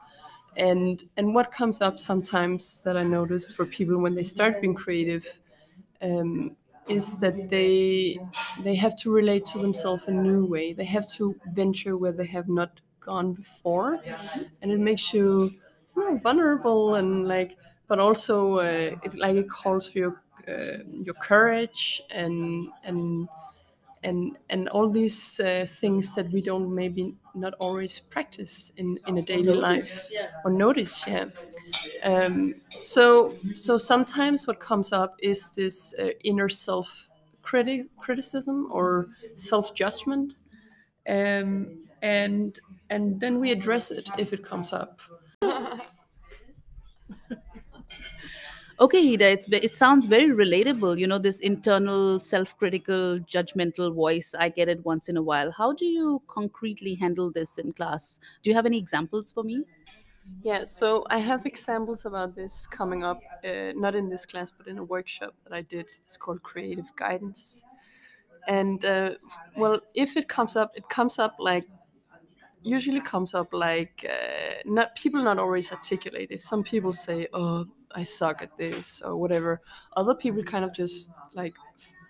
And 0.56 1.04
and 1.16 1.35
what 1.35 1.52
comes 1.52 1.80
up 1.80 1.98
sometimes 1.98 2.80
that 2.83 2.96
i 2.96 3.02
noticed 3.04 3.56
for 3.56 3.64
people 3.66 3.98
when 3.98 4.14
they 4.14 4.22
start 4.24 4.61
being 4.61 4.74
creative 4.74 5.40
um, 6.02 6.56
is 6.88 7.18
that 7.20 7.48
they 7.48 8.18
they 8.64 8.74
have 8.74 8.96
to 8.98 9.12
relate 9.12 9.44
to 9.46 9.59
themselves 9.59 10.09
in 10.09 10.18
a 10.18 10.22
new 10.22 10.44
way. 10.46 10.72
They 10.72 10.85
have 10.87 11.09
to 11.12 11.37
venture 11.52 11.96
where 11.96 12.12
they 12.12 12.26
have 12.26 12.48
not 12.48 12.80
gone 13.00 13.33
before, 13.33 14.00
and 14.62 14.70
it 14.72 14.80
makes 14.80 15.12
you, 15.12 15.52
you 15.96 16.11
know, 16.11 16.16
vulnerable 16.18 16.96
and 16.96 17.28
like, 17.28 17.56
but 17.90 18.00
also 18.00 18.59
uh, 18.61 18.92
it 19.05 19.14
like 19.18 19.37
it 19.37 19.50
calls 19.50 19.90
for 19.90 19.98
your 19.98 20.22
uh, 20.48 20.79
your 20.88 21.16
courage 21.16 22.03
and 22.11 22.70
and 22.85 23.29
and 24.03 24.38
and 24.50 24.68
all 24.70 24.88
these 24.90 25.40
uh, 25.40 25.66
things 25.68 26.14
that 26.14 26.31
we 26.33 26.42
don't 26.42 26.74
maybe 26.74 27.14
not 27.35 27.55
always 27.61 28.00
practice 28.00 28.72
in 28.79 28.98
in 29.07 29.18
a 29.18 29.22
daily 29.22 29.55
life 29.55 30.12
or 30.44 30.50
notice 30.53 31.07
yeah. 31.07 31.26
Um, 32.03 32.55
so 32.70 33.38
so 33.55 33.79
sometimes 33.79 34.46
what 34.46 34.61
comes 34.61 34.92
up 34.92 35.16
is 35.22 35.50
this 35.50 35.94
uh, 35.98 36.11
inner 36.24 36.48
self 36.48 37.09
criti- 37.42 37.88
criticism 37.98 38.68
or 38.72 39.09
self 39.37 39.74
judgment 39.74 40.37
um, 41.09 41.72
and 42.03 42.59
and 42.90 43.20
then 43.20 43.40
we 43.40 43.53
address 43.53 43.90
it 43.90 44.11
if 44.18 44.33
it 44.33 44.44
comes 44.44 44.72
up 44.72 45.00
Okay, 48.80 49.12
Ida, 49.12 49.28
it's 49.30 49.46
it 49.52 49.74
sounds 49.74 50.06
very 50.06 50.28
relatable. 50.28 50.98
You 50.98 51.06
know, 51.06 51.18
this 51.18 51.40
internal, 51.40 52.18
self-critical, 52.18 53.20
judgmental 53.20 53.94
voice. 53.94 54.34
I 54.38 54.48
get 54.48 54.68
it 54.68 54.84
once 54.86 55.10
in 55.10 55.18
a 55.18 55.22
while. 55.22 55.52
How 55.52 55.74
do 55.74 55.84
you 55.84 56.22
concretely 56.28 56.94
handle 56.94 57.30
this 57.30 57.58
in 57.58 57.74
class? 57.74 58.20
Do 58.42 58.48
you 58.48 58.56
have 58.56 58.64
any 58.64 58.78
examples 58.78 59.30
for 59.32 59.44
me? 59.44 59.64
yeah 60.42 60.64
so 60.64 61.04
i 61.10 61.18
have 61.18 61.44
examples 61.46 62.06
about 62.06 62.34
this 62.34 62.66
coming 62.66 63.02
up 63.02 63.20
uh, 63.44 63.72
not 63.74 63.94
in 63.94 64.08
this 64.08 64.24
class 64.26 64.50
but 64.50 64.66
in 64.68 64.78
a 64.78 64.84
workshop 64.84 65.34
that 65.42 65.52
i 65.52 65.62
did 65.62 65.86
it's 66.04 66.16
called 66.16 66.42
creative 66.42 66.94
guidance 66.96 67.64
and 68.46 68.84
uh, 68.84 69.10
well 69.56 69.80
if 69.94 70.16
it 70.16 70.28
comes 70.28 70.56
up 70.56 70.72
it 70.76 70.88
comes 70.88 71.18
up 71.18 71.34
like 71.38 71.66
usually 72.62 73.00
comes 73.00 73.34
up 73.34 73.48
like 73.52 74.06
uh, 74.08 74.54
not 74.66 74.94
people 74.94 75.22
not 75.22 75.38
always 75.38 75.72
articulate 75.72 76.30
it 76.30 76.42
some 76.42 76.62
people 76.62 76.92
say 76.92 77.26
oh 77.32 77.66
i 77.94 78.03
suck 78.03 78.42
at 78.42 78.57
this 78.57 79.03
or 79.03 79.16
whatever 79.16 79.61
other 79.96 80.14
people 80.14 80.42
kind 80.42 80.64
of 80.64 80.72
just 80.72 81.11
like 81.35 81.55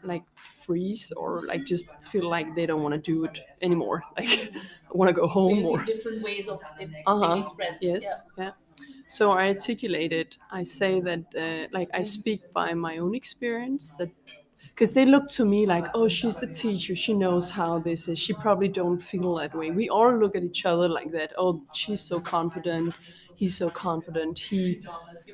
like 0.03 0.25
freeze 0.35 1.13
or 1.17 1.43
like 1.47 1.65
just 1.65 1.87
feel 2.03 2.29
like 2.29 2.55
they 2.55 2.65
don't 2.67 2.83
want 2.83 2.95
to 2.95 3.01
do 3.01 3.25
it 3.25 3.41
anymore 3.61 4.03
like 4.19 4.53
want 4.93 5.09
to 5.09 5.15
go 5.15 5.27
So 5.27 5.29
home 5.29 5.59
you 5.65 5.65
or 5.67 5.79
different 5.85 6.23
ways 6.23 6.49
of 6.49 6.61
it 6.79 6.91
Uh-huh. 7.07 7.41
expressed. 7.41 7.83
Yes, 7.83 8.25
yeah. 8.39 8.53
So 9.07 9.33
I 9.33 9.49
articulate 9.49 10.13
it. 10.13 10.39
I 10.51 10.63
say 10.65 11.01
that, 11.01 11.25
uh, 11.37 11.69
like, 11.73 11.89
I 11.93 12.03
speak 12.03 12.41
by 12.53 12.75
my 12.75 12.99
own 12.99 13.15
experience. 13.15 13.93
That 13.95 14.11
because 14.69 14.95
they 14.95 15.05
look 15.05 15.29
to 15.31 15.45
me 15.45 15.67
like, 15.67 15.87
oh, 15.95 16.09
she's 16.09 16.39
the 16.41 16.47
teacher. 16.47 16.95
She 16.97 17.13
knows 17.15 17.51
how 17.51 17.79
this 17.81 18.09
is. 18.09 18.19
She 18.19 18.33
probably 18.33 18.69
don't 18.69 18.99
feel 19.01 19.35
that 19.37 19.55
way. 19.55 19.71
We 19.71 19.89
all 19.89 20.17
look 20.17 20.37
at 20.37 20.43
each 20.45 20.65
other 20.65 20.89
like 20.89 21.11
that. 21.13 21.33
Oh, 21.37 21.63
she's 21.73 22.01
so 22.03 22.21
confident. 22.21 22.95
He's 23.35 23.57
so 23.57 23.71
confident. 23.71 24.39
He, 24.39 24.81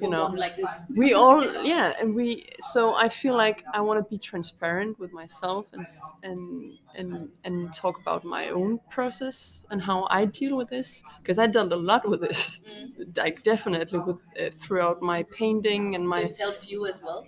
You, 0.01 0.09
know, 0.09 0.27
like 0.27 0.57
this. 0.57 0.87
we 0.95 1.13
all 1.15 1.45
yeah 1.65 1.95
and 2.01 2.15
we 2.15 2.47
so 2.61 2.95
i 2.95 3.09
feel 3.09 3.37
like 3.37 3.65
i 3.73 3.81
want 3.81 3.99
to 4.05 4.09
be 4.11 4.19
transparent 4.19 4.99
with 4.99 5.13
myself 5.13 5.67
and 5.73 5.87
and 6.23 6.79
and 6.95 7.33
and 7.45 7.73
talk 7.73 7.99
about 7.99 8.25
my 8.25 8.49
own 8.51 8.79
process 8.91 9.67
and 9.71 9.81
how 9.83 10.07
i 10.11 10.25
deal 10.25 10.57
with 10.57 10.69
this 10.69 11.03
because 11.23 11.39
i 11.39 11.47
dealt 11.47 11.73
a 11.73 11.77
lot 11.77 12.09
with 12.09 12.21
this 12.21 12.61
It's, 12.63 12.87
like 13.17 13.43
definitely 13.43 13.99
with 14.01 14.19
uh, 14.41 14.51
throughout 14.55 15.03
my 15.03 15.23
painting 15.25 15.95
and 15.95 16.05
So 16.05 16.09
my 16.09 16.21
it's 16.21 16.37
helped 16.37 16.67
you 16.69 16.87
as 16.87 17.01
well. 17.03 17.27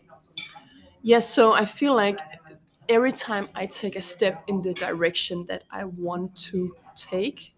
yes 1.03 1.29
so 1.29 1.53
i 1.53 1.65
feel 1.65 1.95
like 1.95 2.19
every 2.89 3.13
time 3.13 3.49
i 3.55 3.67
take 3.67 3.97
a 3.97 4.01
step 4.01 4.43
in 4.49 4.61
the 4.63 4.75
direction 4.75 5.45
that 5.47 5.65
i 5.71 5.85
want 5.85 6.35
to 6.37 6.75
take 6.95 7.55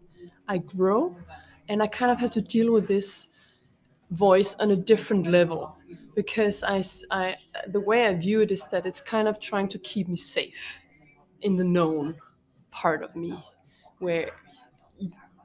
i 0.48 0.58
grow 0.58 1.16
and 1.68 1.82
i 1.82 1.86
kind 1.86 2.10
of 2.12 2.18
have 2.18 2.30
to 2.30 2.42
deal 2.42 2.72
with 2.72 2.88
this 2.88 3.28
voice 4.10 4.54
on 4.56 4.72
a 4.72 4.76
different 4.76 5.26
level 5.26 5.76
because 6.14 6.62
I, 6.64 6.82
I 7.10 7.36
the 7.68 7.80
way 7.80 8.06
I 8.06 8.14
view 8.14 8.40
it 8.40 8.50
is 8.50 8.66
that 8.68 8.86
it's 8.86 9.00
kind 9.00 9.28
of 9.28 9.40
trying 9.40 9.68
to 9.68 9.78
keep 9.78 10.08
me 10.08 10.16
safe 10.16 10.80
in 11.42 11.56
the 11.56 11.64
known 11.64 12.16
part 12.70 13.02
of 13.02 13.14
me 13.16 13.32
where 13.98 14.30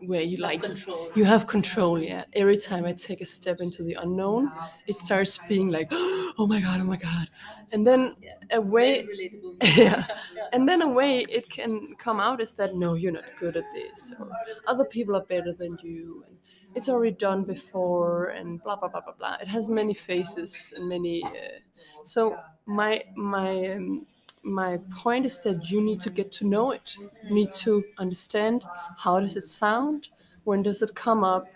where 0.01 0.21
you 0.21 0.37
like 0.37 0.61
control. 0.61 1.09
you 1.15 1.23
have 1.23 1.47
control 1.47 1.97
yeah. 1.97 2.25
Every 2.33 2.57
time 2.57 2.85
i 2.85 2.91
take 2.91 3.21
a 3.21 3.25
step 3.25 3.61
into 3.61 3.81
the 3.83 3.93
unknown 3.93 4.51
it 4.87 4.95
starts 4.97 5.39
being 5.47 5.71
like 5.71 5.87
oh 5.91 6.45
my 6.47 6.59
god 6.59 6.81
oh 6.81 6.83
my 6.83 6.97
god. 6.97 7.29
And 7.71 7.85
then 7.85 8.15
a 8.51 8.59
way 8.59 9.03
Very 9.03 9.39
yeah. 9.77 10.05
And 10.51 10.67
then 10.67 10.81
a 10.81 10.87
way 10.87 11.25
it 11.29 11.49
can 11.49 11.95
come 11.97 12.19
out 12.19 12.41
is 12.41 12.53
that 12.55 12.75
no 12.75 12.93
you're 12.95 13.13
not 13.13 13.23
good 13.39 13.55
at 13.55 13.65
this 13.73 14.13
or 14.19 14.29
other 14.67 14.85
people 14.85 15.15
are 15.15 15.23
better 15.23 15.53
than 15.53 15.77
you 15.81 16.23
and 16.27 16.34
it's 16.75 16.89
already 16.89 17.15
done 17.15 17.43
before 17.43 18.27
and 18.27 18.61
blah 18.63 18.75
blah 18.75 18.89
blah 18.89 19.01
blah 19.01 19.13
blah. 19.13 19.35
It 19.41 19.47
has 19.47 19.69
many 19.69 19.93
faces 19.93 20.73
and 20.77 20.87
many 20.89 21.23
uh, 21.23 21.59
so 22.03 22.37
my 22.65 23.03
my 23.15 23.71
um, 23.73 24.05
my 24.43 24.77
point 24.91 25.25
is 25.25 25.41
that 25.43 25.71
you 25.71 25.81
need 25.81 25.99
to 26.01 26.09
get 26.09 26.31
to 26.33 26.45
know 26.45 26.71
it. 26.71 26.95
You 27.27 27.33
need 27.33 27.51
to 27.53 27.83
understand 27.97 28.65
how 28.97 29.19
does 29.19 29.35
it 29.35 29.43
sound 29.43 30.09
when 30.43 30.61
does 30.61 30.81
it 30.83 30.93
come 30.95 31.23
up 31.23 31.47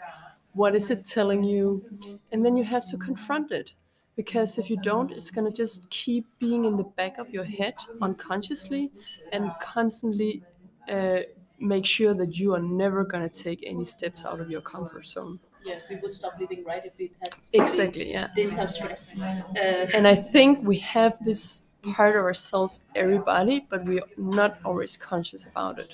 what 0.53 0.75
is 0.75 0.89
it 0.91 1.03
telling 1.05 1.43
you 1.43 1.83
and 2.31 2.45
then 2.45 2.57
you 2.57 2.63
have 2.63 2.85
to 2.87 2.97
confront 2.97 3.51
it. 3.51 3.73
Because 4.15 4.57
if 4.57 4.69
you 4.69 4.75
don't, 4.77 5.11
it's 5.11 5.31
gonna 5.31 5.51
just 5.51 5.89
keep 5.89 6.25
being 6.39 6.65
in 6.65 6.75
the 6.75 6.83
back 6.83 7.17
of 7.17 7.29
your 7.29 7.45
head 7.45 7.75
unconsciously 8.01 8.91
and 9.31 9.51
constantly 9.61 10.43
uh, 10.89 11.21
make 11.59 11.85
sure 11.85 12.13
that 12.13 12.35
you 12.37 12.53
are 12.53 12.59
never 12.61 13.03
gonna 13.03 13.29
take 13.29 13.63
any 13.65 13.85
steps 13.85 14.25
out 14.25 14.39
of 14.39 14.49
your 14.49 14.61
comfort 14.61 15.07
zone. 15.07 15.39
Yeah, 15.65 15.75
we 15.89 15.97
would 15.97 16.13
stop 16.13 16.33
living, 16.39 16.63
right, 16.63 16.83
if 16.85 16.97
we 16.97 17.11
had 17.21 17.35
Exactly, 17.53 18.11
yeah. 18.11 18.29
didn't 18.35 18.53
have 18.53 18.69
stress. 18.71 19.17
Uh, 19.19 19.87
And 19.93 20.07
I 20.07 20.15
think 20.15 20.59
we 20.63 20.77
have 20.79 21.17
this 21.23 21.63
part 21.95 22.15
of 22.15 22.23
ourselves, 22.23 22.85
everybody, 22.95 23.65
but 23.69 23.85
we're 23.85 24.01
not 24.17 24.57
always 24.65 24.95
conscious 24.97 25.45
about 25.45 25.79
it. 25.79 25.91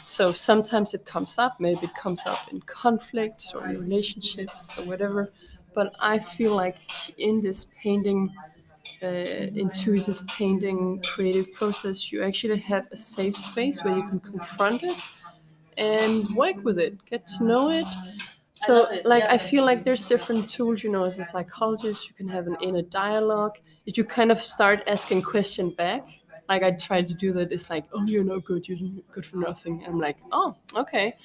So 0.00 0.32
sometimes 0.32 0.94
it 0.94 1.04
comes 1.04 1.38
up, 1.38 1.58
maybe 1.60 1.80
it 1.86 1.94
comes 1.94 2.22
up 2.26 2.50
in 2.52 2.60
conflicts 2.62 3.52
or 3.54 3.68
in 3.68 3.78
relationships 3.80 4.78
or 4.78 4.84
whatever. 4.84 5.32
But 5.74 5.94
I 6.00 6.18
feel 6.18 6.54
like 6.54 6.76
in 7.18 7.40
this 7.40 7.66
painting, 7.82 8.34
uh, 9.02 9.06
intuitive 9.06 10.24
painting, 10.26 11.02
creative 11.02 11.52
process, 11.52 12.12
you 12.12 12.22
actually 12.22 12.58
have 12.58 12.88
a 12.92 12.96
safe 12.96 13.36
space 13.36 13.82
where 13.84 13.96
you 13.96 14.06
can 14.08 14.20
confront 14.20 14.82
it 14.82 14.96
and 15.76 16.28
work 16.36 16.62
with 16.64 16.78
it, 16.78 17.02
get 17.06 17.26
to 17.26 17.44
know 17.44 17.70
it. 17.70 17.86
So, 18.54 18.74
love 18.74 18.92
it, 18.92 19.06
like, 19.06 19.24
yeah. 19.24 19.32
I 19.32 19.38
feel 19.38 19.64
like 19.64 19.82
there's 19.82 20.04
different 20.04 20.48
tools, 20.48 20.84
you 20.84 20.90
know, 20.90 21.04
as 21.04 21.18
a 21.18 21.24
psychologist, 21.24 22.08
you 22.08 22.14
can 22.14 22.28
have 22.28 22.46
an 22.46 22.56
inner 22.60 22.82
dialogue. 22.82 23.58
If 23.86 23.96
you 23.96 24.04
kind 24.04 24.30
of 24.30 24.40
start 24.42 24.82
asking 24.86 25.22
question 25.22 25.70
back, 25.70 26.06
like 26.48 26.62
I 26.62 26.72
try 26.72 27.02
to 27.02 27.14
do 27.14 27.32
that, 27.32 27.50
it's 27.50 27.70
like, 27.70 27.84
oh, 27.92 28.04
you're 28.04 28.24
no 28.24 28.40
good, 28.40 28.68
you're 28.68 28.78
good 29.10 29.24
for 29.24 29.36
nothing. 29.36 29.82
I'm 29.86 29.98
like, 29.98 30.18
oh, 30.32 30.54
okay. 30.76 31.16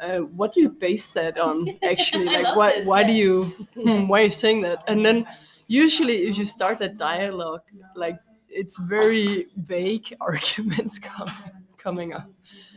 Uh, 0.00 0.18
what 0.18 0.52
do 0.54 0.60
you 0.60 0.68
base 0.68 1.10
that 1.12 1.38
on? 1.38 1.78
Actually, 1.82 2.26
like, 2.26 2.56
why, 2.56 2.72
this, 2.72 2.86
why 2.86 3.04
do 3.04 3.12
you, 3.12 3.42
hmm, 3.74 4.08
why 4.08 4.22
are 4.22 4.24
you 4.24 4.30
saying 4.30 4.62
that? 4.62 4.82
And 4.88 5.04
then 5.04 5.26
usually, 5.72 6.24
if 6.28 6.36
you 6.36 6.44
start 6.44 6.80
a 6.82 6.88
dialogue, 6.88 7.62
like, 7.96 8.18
it's 8.48 8.78
very 8.78 9.46
vague 9.56 10.14
arguments 10.20 10.98
coming 10.98 11.34
coming 11.78 12.12
up. 12.12 12.30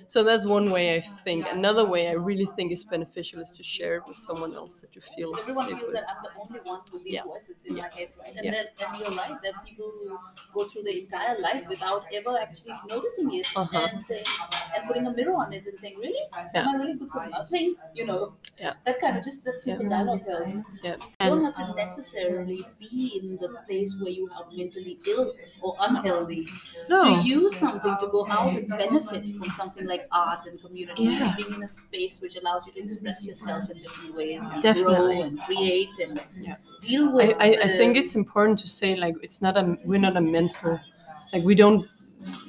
So 0.08 0.24
that's 0.24 0.46
one 0.46 0.70
way 0.72 0.96
I 0.96 1.00
think. 1.02 1.46
Another 1.52 1.86
way 1.86 2.08
I 2.08 2.14
really 2.14 2.46
think 2.46 2.72
is 2.72 2.84
beneficial 2.84 3.40
is 3.42 3.52
to 3.52 3.64
share 3.64 3.96
it 3.98 4.04
with 4.08 4.18
someone 4.18 4.54
else 4.54 4.82
that 4.82 4.96
you 4.96 5.02
feel 5.02 5.36
everyone 5.38 5.68
feels 5.68 5.82
with. 5.82 5.94
that 5.94 6.04
I'm 6.10 6.24
the 6.24 6.30
only 6.40 6.60
one 6.62 6.82
with 6.94 7.04
these 7.04 7.14
Yeah. 7.14 7.24
voices 7.24 7.64
in 7.66 7.76
my 7.76 7.90
head, 7.90 8.10
right? 8.20 8.34
And 8.36 8.46
Yeah. 8.46 8.52
then 8.52 8.66
and 8.88 9.00
you're 9.00 9.12
right, 9.12 9.36
there 9.42 9.52
are 9.56 9.64
people 9.66 9.92
who 10.00 10.18
go 10.54 10.66
through 10.70 10.84
the 10.84 11.00
entire 11.02 11.40
life 11.40 11.68
without 11.68 12.04
ever 12.14 12.38
actually 12.40 12.76
noticing 12.88 13.34
it 13.34 13.48
Uh-huh. 13.56 13.88
and 13.92 14.06
saying 14.06 14.26
and 14.76 14.86
putting 14.88 15.08
a 15.08 15.12
mirror 15.14 15.36
on 15.36 15.54
it 15.54 15.66
and 15.66 15.80
saying, 15.80 15.98
Really? 16.00 16.20
Yeah. 16.34 16.50
Am 16.62 16.68
I 16.70 16.78
really 16.78 16.94
good 16.96 17.10
for 17.10 17.26
nothing? 17.28 17.76
You 17.94 18.06
know. 18.06 18.34
Yeah. 18.60 18.74
That 18.86 19.00
kind 19.00 19.18
of 19.18 19.24
just 19.24 19.44
that 19.46 19.62
simple 19.62 19.88
dialogue 19.90 20.26
helps. 20.26 20.58
Yeah. 20.84 20.96
You 21.22 21.30
don't 21.30 21.44
have 21.46 21.56
to 21.56 21.74
necessarily 21.76 22.66
be 22.80 23.20
in 23.22 23.38
the 23.38 23.50
place 23.68 23.96
where 24.00 24.12
you 24.12 24.30
are 24.36 24.46
mentally 24.52 24.98
ill 25.08 25.34
or 25.62 25.76
unhealthy 25.80 26.48
No. 26.90 27.04
to 27.04 27.22
use 27.28 27.56
something 27.56 27.96
to 28.00 28.08
go 28.08 28.28
out 28.28 28.54
and 28.54 28.68
benefit 28.70 29.30
from 29.38 29.50
something 29.52 29.86
like 29.86 29.95
art 30.12 30.46
and 30.48 30.60
community 30.62 31.04
Yeah. 31.04 31.34
being 31.38 31.54
in 31.56 31.64
a 31.64 31.68
space 31.68 32.22
which 32.22 32.36
allows 32.36 32.66
you 32.68 32.74
to 32.74 32.82
express 32.84 33.26
yourself 33.28 33.70
in 33.70 33.78
different 33.82 34.16
ways 34.16 34.42
and 34.52 34.62
Definitely. 34.62 35.16
grow 35.16 35.22
and 35.24 35.40
create 35.42 35.90
and 36.04 36.22
Yeah. 36.40 36.56
deal 36.82 37.12
with 37.12 37.36
I, 37.40 37.50
I 37.68 37.68
think 37.80 37.96
uh, 37.96 38.00
it's 38.02 38.16
important 38.16 38.60
to 38.60 38.68
say 38.68 38.96
like 38.96 39.16
it's 39.22 39.42
not 39.42 39.58
a 39.58 39.78
we're 39.84 40.00
not 40.08 40.16
a 40.18 40.22
mental 40.22 40.80
like 41.34 41.44
we 41.44 41.56
don't 41.56 41.88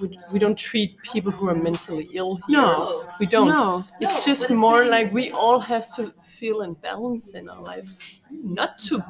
we, 0.00 0.18
we 0.32 0.38
don't 0.38 0.56
treat 0.56 0.90
people 1.02 1.30
who 1.30 1.48
are 1.48 1.54
mentally 1.54 2.08
ill 2.14 2.36
here. 2.46 2.56
No. 2.60 3.04
we 3.20 3.26
don't. 3.26 3.48
No. 3.48 3.84
It's 4.00 4.24
just 4.24 4.42
but 4.44 4.50
it's 4.52 4.58
more 4.58 4.84
like 4.86 5.12
we 5.12 5.30
all 5.32 5.58
have 5.58 5.84
to 5.96 6.12
feel 6.22 6.62
in 6.62 6.72
balance 6.74 7.34
in 7.34 7.48
our 7.48 7.60
life, 7.60 7.88
not 8.30 8.78
to 8.88 9.04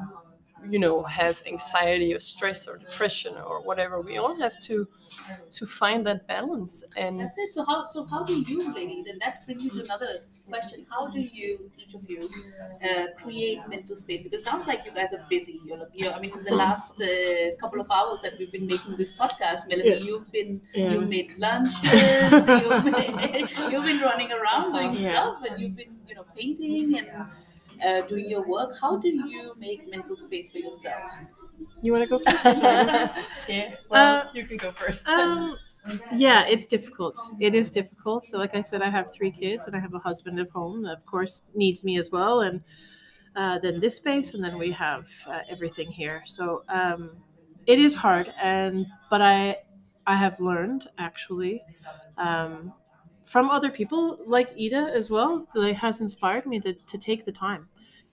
you 0.69 0.79
know 0.79 1.03
have 1.03 1.41
anxiety 1.47 2.13
or 2.13 2.19
stress 2.19 2.67
or 2.67 2.77
depression 2.77 3.35
or 3.37 3.61
whatever. 3.61 4.01
We 4.01 4.17
all 4.17 4.35
have 4.39 4.59
to 4.61 4.87
to 5.51 5.65
find 5.65 6.05
that 6.05 6.27
balance 6.27 6.83
and 6.95 7.19
that's 7.19 7.37
it 7.37 7.53
so 7.53 7.63
how 7.65 7.85
so 7.85 8.05
how 8.05 8.23
do 8.23 8.33
you 8.41 8.73
ladies 8.73 9.07
and 9.07 9.19
that 9.21 9.45
brings 9.45 9.63
me 9.63 9.69
to 9.69 9.83
another 9.83 10.21
question 10.49 10.85
how 10.89 11.07
do 11.07 11.19
you 11.19 11.69
each 11.77 11.93
of 11.93 12.01
you 12.09 12.29
uh, 12.83 13.05
create 13.21 13.59
mental 13.67 13.95
space 13.95 14.21
because 14.23 14.41
it 14.41 14.43
sounds 14.43 14.65
like 14.67 14.81
you 14.85 14.91
guys 14.91 15.11
are 15.13 15.23
busy 15.29 15.59
you're, 15.65 15.87
you're 15.93 16.13
i 16.13 16.19
mean 16.19 16.31
in 16.37 16.43
the 16.43 16.53
last 16.55 17.01
uh, 17.01 17.07
couple 17.59 17.81
of 17.81 17.89
hours 17.91 18.21
that 18.21 18.33
we've 18.39 18.51
been 18.51 18.67
making 18.67 18.95
this 18.97 19.11
podcast 19.13 19.67
melanie 19.67 19.89
Yeah. 19.99 20.05
you've 20.09 20.31
been 20.31 20.61
Yeah. 20.73 20.91
you've 20.93 21.09
made 21.09 21.31
lunches 21.37 22.47
you've, 22.61 22.83
been, 22.85 23.49
you've 23.71 23.85
been 23.91 24.01
running 24.01 24.31
around 24.31 24.73
doing 24.73 24.93
Yeah. 24.93 25.11
stuff 25.11 25.37
and 25.49 25.59
you've 25.59 25.75
been 25.75 25.93
you 26.07 26.15
know 26.15 26.25
painting 26.35 26.97
and 26.99 27.07
uh, 27.85 28.01
doing 28.01 28.29
your 28.29 28.43
work 28.47 28.71
how 28.81 28.97
do 28.97 29.09
you 29.09 29.53
make 29.59 29.81
mental 29.89 30.15
space 30.15 30.49
for 30.51 30.59
yourself 30.59 31.09
You 31.81 31.91
want 31.93 32.03
to 32.03 32.09
go 32.09 32.19
first? 32.31 32.45
Yeah 33.47 33.75
well 33.89 34.19
Uh, 34.21 34.25
you 34.33 34.43
can 34.45 34.57
go 34.57 34.71
first 34.71 35.07
Um, 35.07 35.57
yeah, 36.11 36.45
it's 36.45 36.67
difficult. 36.67 37.17
It 37.39 37.55
is 37.55 37.71
difficult. 37.71 38.25
So, 38.25 38.37
like 38.37 38.55
I 38.55 38.61
said, 38.61 38.81
I 38.81 38.89
have 38.89 39.11
three 39.11 39.31
kids 39.31 39.67
and 39.67 39.75
I 39.75 39.79
have 39.79 39.93
a 39.93 39.99
husband 39.99 40.39
at 40.39 40.49
home 40.49 40.83
that, 40.83 40.97
of 40.97 41.05
course, 41.05 41.43
needs 41.55 41.83
me 41.83 41.97
as 41.97 42.09
well. 42.11 42.41
And 42.41 42.61
uh, 43.35 43.59
then 43.59 43.79
this 43.79 43.95
space, 43.95 44.33
and 44.33 44.43
then 44.43 44.57
we 44.57 44.71
have 44.71 45.07
uh, 45.29 45.39
everything 45.49 45.91
here. 45.91 46.21
So, 46.25 46.63
um, 46.69 47.11
it 47.65 47.79
is 47.79 47.95
hard. 47.95 48.33
And 48.41 48.85
but 49.09 49.21
I, 49.21 49.57
I 50.05 50.15
have 50.15 50.39
learned 50.39 50.87
actually 50.97 51.61
um, 52.17 52.73
from 53.27 53.49
other 53.49 53.69
people 53.69 54.19
like 54.25 54.49
Ida 54.59 54.91
as 54.95 55.11
well. 55.11 55.47
That 55.53 55.75
has 55.75 56.01
inspired 56.01 56.45
me 56.45 56.59
to, 56.61 56.73
to 56.73 56.97
take 56.97 57.25
the 57.25 57.31
time. 57.31 57.69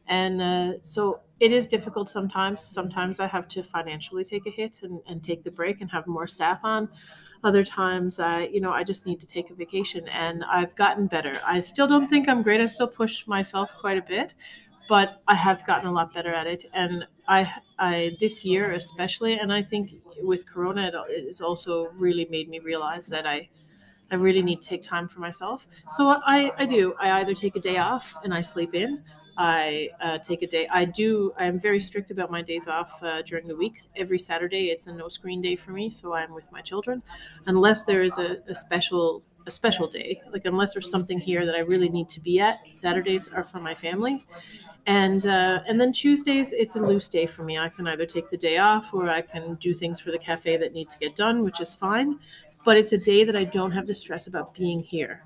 And 0.06 0.42
uh, 0.42 0.72
so 0.82 1.20
it 1.40 1.52
is 1.52 1.66
difficult 1.66 2.10
sometimes. 2.10 2.60
Sometimes 2.60 3.20
I 3.20 3.26
have 3.26 3.48
to 3.48 3.62
financially 3.62 4.24
take 4.24 4.46
a 4.46 4.50
hit 4.50 4.80
and, 4.82 5.00
and 5.06 5.22
take 5.22 5.42
the 5.42 5.50
break 5.50 5.80
and 5.80 5.90
have 5.90 6.06
more 6.06 6.26
staff 6.26 6.60
on 6.62 6.88
other 7.44 7.62
times 7.62 8.18
i 8.18 8.44
you 8.44 8.60
know 8.60 8.72
i 8.72 8.82
just 8.82 9.04
need 9.04 9.20
to 9.20 9.26
take 9.26 9.50
a 9.50 9.54
vacation 9.54 10.08
and 10.08 10.42
i've 10.44 10.74
gotten 10.76 11.06
better 11.06 11.38
i 11.44 11.60
still 11.60 11.86
don't 11.86 12.08
think 12.08 12.26
i'm 12.26 12.42
great 12.42 12.60
i 12.60 12.64
still 12.64 12.88
push 12.88 13.26
myself 13.26 13.74
quite 13.78 13.98
a 13.98 14.02
bit 14.02 14.34
but 14.88 15.22
i 15.28 15.34
have 15.34 15.64
gotten 15.66 15.86
a 15.86 15.92
lot 15.92 16.12
better 16.14 16.34
at 16.34 16.46
it 16.46 16.64
and 16.72 17.06
i 17.28 17.46
i 17.78 18.12
this 18.18 18.44
year 18.46 18.72
especially 18.72 19.38
and 19.38 19.52
i 19.52 19.62
think 19.62 19.90
with 20.22 20.46
corona 20.46 20.86
it 20.88 20.94
it 21.10 21.26
has 21.26 21.42
also 21.42 21.88
really 21.98 22.26
made 22.30 22.48
me 22.48 22.58
realize 22.60 23.08
that 23.08 23.26
i 23.26 23.46
i 24.14 24.16
really 24.26 24.42
need 24.42 24.60
to 24.60 24.68
take 24.68 24.82
time 24.82 25.08
for 25.08 25.20
myself 25.20 25.66
so 25.88 26.08
i 26.24 26.52
i 26.58 26.64
do 26.64 26.94
i 27.00 27.20
either 27.20 27.34
take 27.34 27.56
a 27.56 27.60
day 27.60 27.78
off 27.78 28.14
and 28.24 28.32
i 28.34 28.40
sleep 28.40 28.74
in 28.74 29.02
I 29.36 29.88
uh, 30.00 30.18
take 30.18 30.42
a 30.42 30.46
day. 30.46 30.68
I 30.68 30.84
do. 30.84 31.32
I 31.36 31.46
am 31.46 31.58
very 31.58 31.80
strict 31.80 32.12
about 32.12 32.30
my 32.30 32.40
days 32.40 32.68
off 32.68 33.02
uh, 33.02 33.20
during 33.22 33.48
the 33.48 33.56
week. 33.56 33.80
Every 33.96 34.16
Saturday, 34.18 34.66
it's 34.70 34.86
a 34.86 34.92
no 34.92 35.08
screen 35.08 35.42
day 35.42 35.56
for 35.56 35.72
me, 35.72 35.90
so 35.90 36.14
I'm 36.14 36.32
with 36.32 36.52
my 36.52 36.60
children, 36.60 37.02
unless 37.46 37.82
there 37.84 38.04
is 38.04 38.16
a, 38.18 38.36
a 38.46 38.54
special 38.54 39.24
a 39.46 39.50
special 39.50 39.88
day. 39.88 40.22
Like 40.32 40.42
unless 40.44 40.74
there's 40.74 40.88
something 40.88 41.18
here 41.18 41.44
that 41.46 41.56
I 41.56 41.58
really 41.72 41.88
need 41.88 42.08
to 42.10 42.20
be 42.20 42.38
at. 42.38 42.60
Saturdays 42.70 43.28
are 43.28 43.42
for 43.42 43.58
my 43.58 43.74
family, 43.74 44.24
and 44.86 45.24
uh, 45.26 45.60
and 45.66 45.80
then 45.80 45.92
Tuesdays 45.92 46.52
it's 46.52 46.76
a 46.76 46.80
loose 46.80 47.08
day 47.08 47.26
for 47.26 47.42
me. 47.42 47.58
I 47.58 47.68
can 47.70 47.86
either 47.88 48.06
take 48.06 48.30
the 48.30 48.36
day 48.36 48.58
off 48.58 48.92
or 48.92 49.08
I 49.08 49.22
can 49.22 49.54
do 49.56 49.74
things 49.74 50.00
for 50.00 50.10
the 50.10 50.18
cafe 50.18 50.56
that 50.58 50.72
need 50.72 50.90
to 50.90 50.98
get 50.98 51.16
done, 51.16 51.42
which 51.42 51.60
is 51.60 51.72
fine. 51.72 52.18
But 52.64 52.76
it's 52.76 52.92
a 52.92 52.98
day 52.98 53.24
that 53.24 53.36
I 53.36 53.44
don't 53.44 53.72
have 53.72 53.86
to 53.86 53.94
stress 53.94 54.26
about 54.26 54.54
being 54.54 54.80
here, 54.82 55.24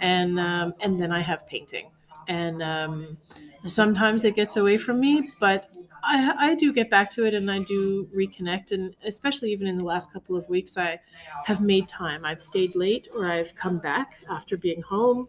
and 0.00 0.38
um, 0.40 0.72
and 0.80 1.00
then 1.00 1.12
I 1.12 1.20
have 1.20 1.46
painting. 1.46 1.90
And. 2.28 2.62
Um, 2.62 3.18
sometimes 3.66 4.24
it 4.24 4.34
gets 4.34 4.56
away 4.56 4.78
from 4.78 4.98
me 5.00 5.30
but 5.38 5.68
I, 6.02 6.50
I 6.50 6.54
do 6.54 6.72
get 6.72 6.88
back 6.88 7.10
to 7.10 7.26
it 7.26 7.34
and 7.34 7.50
i 7.50 7.58
do 7.58 8.08
reconnect. 8.16 8.72
And 8.72 8.96
especially 9.04 9.52
even 9.52 9.66
in 9.66 9.76
the 9.76 9.84
last 9.84 10.12
couple 10.12 10.34
of 10.34 10.48
weeks 10.48 10.78
i 10.78 10.98
have 11.44 11.60
made 11.60 11.86
time. 11.88 12.24
I've 12.24 12.40
stayed 12.42 12.74
late 12.74 13.08
or 13.14 13.30
i've 13.30 13.54
come 13.54 13.78
back 13.78 14.20
after 14.30 14.56
being 14.56 14.80
home 14.82 15.28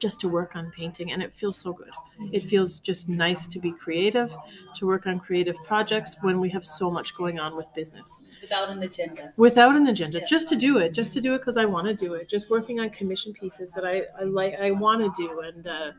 just 0.00 0.20
to 0.20 0.28
work 0.28 0.54
on 0.54 0.70
painting 0.70 1.12
and 1.12 1.22
it 1.22 1.32
feels 1.32 1.56
so 1.56 1.72
good 1.72 1.90
it 2.32 2.42
feels 2.42 2.78
just 2.80 3.08
nice 3.08 3.46
to 3.48 3.58
be 3.58 3.72
creative 3.72 4.36
to 4.74 4.86
work 4.86 5.06
on 5.06 5.18
creative 5.18 5.56
projects 5.64 6.16
when 6.22 6.38
we 6.40 6.48
have 6.48 6.64
so 6.64 6.90
much 6.90 7.14
going 7.16 7.38
on 7.38 7.56
with 7.56 7.72
business 7.74 8.22
without 8.42 8.68
an 8.68 8.82
agenda 8.82 9.32
without 9.36 9.74
an 9.76 9.86
agenda 9.88 10.18
Yeah. 10.20 10.24
just 10.26 10.48
to 10.50 10.56
do 10.56 10.78
it 10.78 10.92
just 10.92 11.12
to 11.14 11.20
do 11.20 11.34
it 11.34 11.38
because 11.38 11.56
i 11.56 11.64
want 11.64 11.86
to 11.88 11.94
do 11.94 12.14
it 12.14 12.28
just 12.28 12.48
working 12.50 12.80
on 12.80 12.90
commission 12.90 13.32
pieces 13.32 13.72
that 13.72 13.84
i, 13.84 14.02
I 14.20 14.24
like 14.24 14.54
i 14.60 14.70
want 14.70 15.00
to 15.02 15.22
do 15.26 15.40
and 15.40 15.66
uh, 15.66 15.92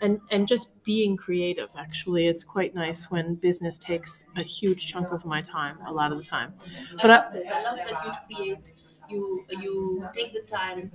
and 0.00 0.20
and 0.30 0.46
just 0.48 0.68
being 0.82 1.16
creative 1.16 1.70
actually 1.76 2.26
is 2.26 2.42
quite 2.44 2.74
nice 2.74 3.10
when 3.10 3.34
business 3.34 3.76
takes 3.78 4.24
a 4.36 4.42
huge 4.42 4.86
chunk 4.86 5.12
of 5.12 5.24
my 5.26 5.42
time 5.42 5.76
a 5.86 5.92
lot 5.92 6.10
of 6.12 6.18
the 6.18 6.24
time 6.24 6.54
But 7.02 7.10
I- 7.10 7.16
love 7.22 7.32
this. 7.34 7.48
I 7.50 7.62
love 7.62 7.76
that 7.76 8.04
you 8.06 8.36
create. 8.36 8.72
You 9.10 9.44
you 9.50 10.06
take 10.14 10.32
the 10.32 10.42
time. 10.42 10.90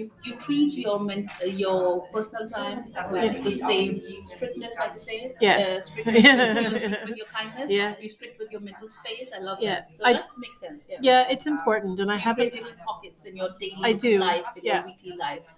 You, 0.00 0.10
you 0.24 0.36
treat 0.36 0.74
your 0.76 0.98
men, 1.00 1.28
uh, 1.42 1.46
your 1.46 2.06
personal 2.08 2.48
time 2.48 2.84
with 3.10 3.44
the 3.44 3.52
same 3.52 4.00
strictness, 4.24 4.76
like 4.78 4.92
you 4.94 4.98
say. 4.98 5.34
Yeah. 5.40 5.56
Uh, 5.78 5.80
strictness 5.88 6.24
with, 6.24 6.60
your, 6.62 6.78
strict 6.78 7.04
with 7.08 7.16
your 7.16 7.26
kindness. 7.26 7.70
Yeah. 7.70 7.94
You 8.00 8.08
strict 8.08 8.38
with 8.38 8.50
your 8.50 8.60
mental 8.60 8.88
space. 8.88 9.30
I 9.36 9.40
love 9.40 9.58
Yeah. 9.60 9.80
that. 9.80 9.94
So 9.94 10.04
I- 10.04 10.12
that 10.14 10.28
makes 10.38 10.58
sense. 10.60 10.88
Yeah. 10.90 10.98
yeah 11.02 11.26
it's 11.28 11.46
important 11.46 12.00
and 12.00 12.10
i 12.10 12.18
create 12.20 12.54
little 12.54 12.72
pockets 12.86 13.24
in 13.26 13.36
your 13.36 13.50
daily 13.60 13.82
I 13.82 13.92
do, 13.92 14.18
life, 14.18 14.46
in 14.56 14.64
yeah. 14.64 14.76
your 14.78 14.86
weekly 14.86 15.16
life. 15.16 15.56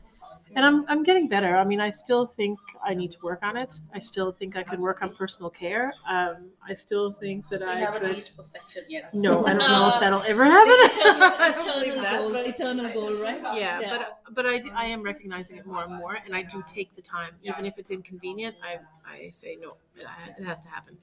And 0.55 0.65
I'm 0.65 0.85
I'm 0.89 1.03
getting 1.03 1.29
better. 1.29 1.57
I 1.57 1.65
mean, 1.65 1.81
I 1.81 1.91
still 1.91 2.25
think 2.27 2.59
I 2.85 2.95
need 2.95 3.11
to 3.13 3.19
work 3.23 3.41
on 3.43 3.57
it. 3.57 3.81
I 3.95 3.99
still 3.99 4.33
think 4.33 4.57
I 4.57 4.63
could 4.63 4.81
work 4.81 5.03
on 5.03 5.15
personal 5.15 5.51
care. 5.51 5.93
Um, 6.09 6.51
I 6.67 6.75
still 6.75 7.11
think 7.11 7.49
that 7.51 7.63
So 7.63 7.71
I 7.71 7.77
haven't 7.77 8.01
could. 8.03 8.11
reached 8.11 8.37
perfection 8.37 8.83
yet. 8.89 9.13
No, 9.15 9.45
I 9.47 9.55
don't 9.55 9.59
know 9.69 9.89
if 9.95 10.01
that'll 10.01 10.23
ever 10.23 10.45
happen. 10.45 10.73
eternal, 10.91 11.23
I 11.39 11.51
don't 11.53 11.65
believe 11.67 11.95
eternal 11.95 12.03
that, 12.03 12.19
goal, 12.19 12.33
but- 12.33 12.47
eternal 12.47 12.93
goal, 12.93 13.13
right? 13.23 13.41
yeah, 13.59 13.81
but 13.91 14.35
but 14.35 14.47
I, 14.47 14.63
I 14.75 14.87
am 14.87 15.03
recognizing 15.03 15.57
it 15.59 15.67
more 15.67 15.85
and 15.85 15.95
more, 15.95 16.19
and 16.25 16.35
I 16.35 16.43
do 16.43 16.63
take 16.67 16.95
the 16.95 17.03
time, 17.03 17.35
even 17.43 17.65
if 17.67 17.79
it's 17.79 17.91
inconvenient. 17.91 18.57
I 18.63 18.79
I 19.07 19.31
say 19.31 19.57
no, 19.61 19.77
it, 19.97 20.07
it 20.39 20.45
has 20.45 20.61
to 20.63 20.69
happen. 20.69 20.97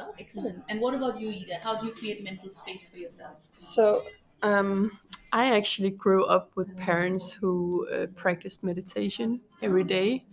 Oh, 0.00 0.14
excellent. 0.20 0.62
And 0.68 0.80
what 0.80 0.94
about 0.94 1.20
you, 1.20 1.28
Ida? 1.28 1.58
How 1.60 1.74
do 1.76 1.86
you 1.88 1.92
create 1.92 2.22
mental 2.22 2.50
space 2.50 2.86
for 2.86 2.98
yourself? 2.98 3.48
So, 3.56 4.04
um, 4.42 4.98
I 5.32 5.56
actually 5.56 5.90
grew 5.90 6.24
up 6.26 6.50
with 6.56 6.74
parents 6.76 7.32
who 7.32 7.86
uh, 7.92 8.06
practiced 8.16 8.62
meditation 8.64 9.40
every 9.62 9.84
day. 9.84 10.24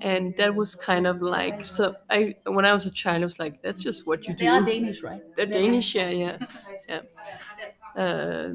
And 0.00 0.34
that 0.36 0.54
was 0.54 0.74
kind 0.74 1.06
of 1.06 1.22
like 1.22 1.64
so. 1.64 1.94
I 2.10 2.36
when 2.46 2.64
I 2.64 2.72
was 2.72 2.86
a 2.86 2.90
child, 2.90 3.22
I 3.22 3.26
was 3.26 3.38
like, 3.38 3.62
"That's 3.62 3.82
just 3.82 4.06
what 4.06 4.28
you 4.28 4.34
do." 4.34 4.44
They 4.44 4.50
are 4.50 4.62
Danish, 4.64 5.02
right? 5.02 5.22
They're 5.36 5.46
Danish, 5.46 5.94
yeah, 5.94 6.10
yeah, 6.10 6.38
yeah. 6.88 7.02
Uh, 7.96 8.50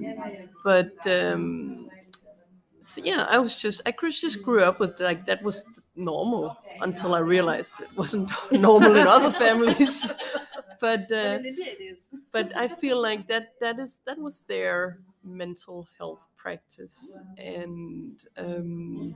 but 0.64 0.96
um, 1.08 1.89
so 2.84 3.02
yeah, 3.04 3.26
I 3.30 3.38
was 3.40 3.56
just 3.56 3.82
I 3.86 3.92
just 4.10 4.42
grew 4.42 4.64
up 4.64 4.80
with 4.80 5.00
like 5.00 5.26
that 5.26 5.42
was 5.44 5.82
normal 5.96 6.58
until 6.82 7.16
I 7.16 7.20
realized 7.20 7.80
it 7.82 7.90
wasn't 7.96 8.30
normal 8.52 8.96
in 8.96 9.08
other 9.08 9.32
families. 9.32 10.14
But 10.80 11.10
uh, 11.14 11.40
in 11.40 11.46
India 11.46 11.66
it 11.72 11.82
is. 11.82 12.12
but 12.34 12.52
I 12.58 12.68
feel 12.68 13.02
like 13.02 13.28
that 13.30 13.54
that 13.62 13.80
is 13.80 14.02
that 14.06 14.18
was 14.18 14.44
their 14.44 15.00
mental 15.24 15.88
health 15.98 16.28
practice, 16.36 17.22
and 17.38 18.20
um, 18.38 19.16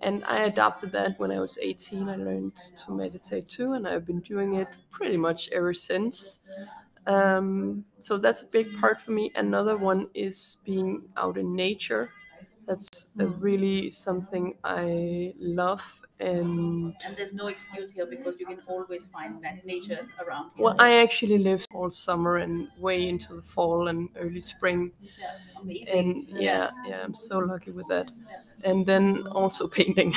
and 0.00 0.24
I 0.24 0.44
adopted 0.44 0.92
that 0.92 1.18
when 1.18 1.30
I 1.30 1.38
was 1.40 1.58
18. 1.62 2.08
I 2.08 2.16
learned 2.16 2.56
to 2.56 2.92
meditate 2.92 3.48
too, 3.48 3.72
and 3.74 3.86
I've 3.86 4.04
been 4.06 4.20
doing 4.20 4.54
it 4.54 4.68
pretty 4.90 5.16
much 5.16 5.48
ever 5.50 5.72
since. 5.72 6.40
Um, 7.06 7.84
so 8.00 8.18
that's 8.18 8.42
a 8.42 8.46
big 8.46 8.76
part 8.78 9.00
for 9.00 9.12
me. 9.12 9.32
Another 9.36 9.76
one 9.76 10.08
is 10.14 10.58
being 10.64 11.08
out 11.16 11.38
in 11.38 11.54
nature. 11.54 12.10
Uh, 13.18 13.26
really 13.40 13.88
something 13.90 14.54
I 14.62 15.32
love, 15.38 16.02
and 16.20 16.94
And 17.04 17.16
there's 17.16 17.32
no 17.32 17.46
excuse 17.46 17.94
here 17.94 18.04
because 18.04 18.38
you 18.38 18.46
can 18.46 18.60
always 18.66 19.06
find 19.06 19.42
that 19.42 19.64
nature 19.64 20.06
around 20.20 20.50
here. 20.54 20.64
well, 20.64 20.76
I 20.78 20.96
actually 20.96 21.38
lived 21.38 21.66
all 21.72 21.90
summer 21.90 22.36
and 22.36 22.68
way 22.78 23.08
into 23.08 23.34
the 23.34 23.40
fall 23.40 23.88
and 23.88 24.10
early 24.16 24.40
spring. 24.40 24.92
Yeah, 25.18 25.32
amazing. 25.62 25.98
and 25.98 26.24
yeah. 26.28 26.70
yeah 26.86 27.02
i'm 27.02 27.14
so 27.14 27.38
lucky 27.38 27.70
with 27.70 27.86
that. 27.88 28.10
And 28.64 28.84
then 28.84 29.24
also 29.32 29.66
painting. 29.78 30.14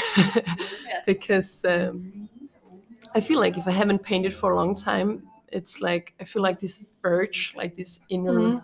Because 1.06 1.64
um, 1.66 2.28
i 3.16 3.22
feel 3.22 3.40
like 3.40 3.58
if 3.58 3.68
i 3.68 3.72
haven't 3.72 4.04
painted 4.04 4.34
for 4.34 4.52
a 4.52 4.56
long 4.56 4.76
time 4.76 5.24
it's 5.52 5.82
like 5.82 6.14
i 6.20 6.24
feel 6.24 6.42
like 6.42 6.60
this 6.60 6.86
urge 7.04 7.54
like 7.56 7.76
this 7.76 8.06
inner 8.10 8.34
Mhm. 8.34 8.62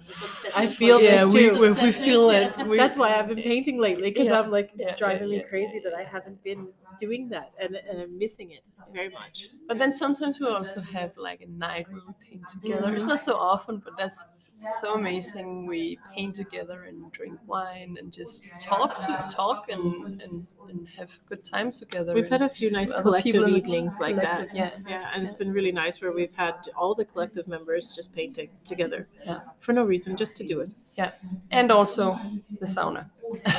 I 0.56 0.68
feel 0.68 1.00
this 1.00 1.22
yeah 1.22 1.26
we, 1.26 1.50
too. 1.52 1.60
we, 1.60 1.72
we 1.72 1.92
feel 1.92 2.30
it. 2.30 2.54
We, 2.68 2.78
That's 2.78 2.98
why 2.98 3.18
I've 3.18 3.28
been 3.28 3.42
painting 3.42 3.80
lately 3.80 4.10
because 4.12 4.30
Yeah, 4.30 4.40
I'm 4.40 4.52
like 4.52 4.72
it's 4.78 4.80
yeah, 4.80 4.88
yeah, 4.92 4.96
driving 4.96 5.30
me 5.30 5.38
yeah, 5.38 5.44
crazy 5.44 5.80
that 5.80 5.94
I 5.94 6.04
haven't 6.04 6.44
been 6.44 6.68
doing 7.00 7.30
that 7.30 7.52
and, 7.62 7.76
and 7.90 8.02
I'm 8.02 8.18
missing 8.18 8.52
it 8.52 8.64
very 8.94 9.10
much. 9.10 9.50
but 9.68 9.78
then 9.78 9.92
sometimes 9.92 10.40
we 10.40 10.48
also 10.48 10.80
have 10.82 11.12
like 11.18 11.42
a 11.42 11.48
night 11.48 11.88
where 11.92 12.02
we 12.08 12.14
paint 12.30 12.48
together. 12.48 12.94
It's 12.96 13.08
not 13.08 13.20
so 13.20 13.36
often 13.36 13.82
but 13.84 13.94
that's 13.98 14.26
so 14.56 14.94
amazing 14.96 15.66
we 15.68 16.00
paint 16.14 16.36
together 16.36 16.84
and 16.84 17.12
drink 17.12 17.38
wine 17.46 17.96
and 18.00 18.12
just 18.12 18.46
talk 18.60 19.00
to 19.02 19.26
talk 19.30 19.70
and 19.70 20.22
and, 20.22 20.48
and 20.70 20.88
have 20.98 21.12
good 21.28 21.44
time 21.44 21.72
together 21.72 22.14
We've 22.14 22.30
had 22.30 22.42
a 22.42 22.50
few 22.50 22.72
nice 22.72 22.92
collective 22.94 23.34
people 23.34 23.44
in 23.46 23.52
the 23.52 23.58
evenings 23.58 23.98
like 24.00 24.16
collective, 24.16 24.48
that. 24.48 24.56
yeah 24.56 24.72
Yeah, 24.88 25.12
and 25.14 25.22
it's 25.24 25.34
been 25.34 25.52
really 25.52 25.72
nice 25.72 26.02
where 26.02 26.12
we've 26.14 26.34
had 26.36 26.56
all 26.76 26.96
the 26.96 27.06
collective 27.06 27.48
members 27.48 27.94
just 27.94 28.14
painting 28.16 28.50
together. 28.64 29.08
Yeah. 29.26 29.42
For 29.60 29.74
no 29.74 29.84
reason, 29.84 30.16
just 30.16 30.36
to 30.38 30.44
do 30.46 30.62
it. 30.62 30.74
Yeah, 30.96 31.12
and 31.52 31.72
also 31.72 32.18
the 32.60 32.66
sauna 32.66 33.10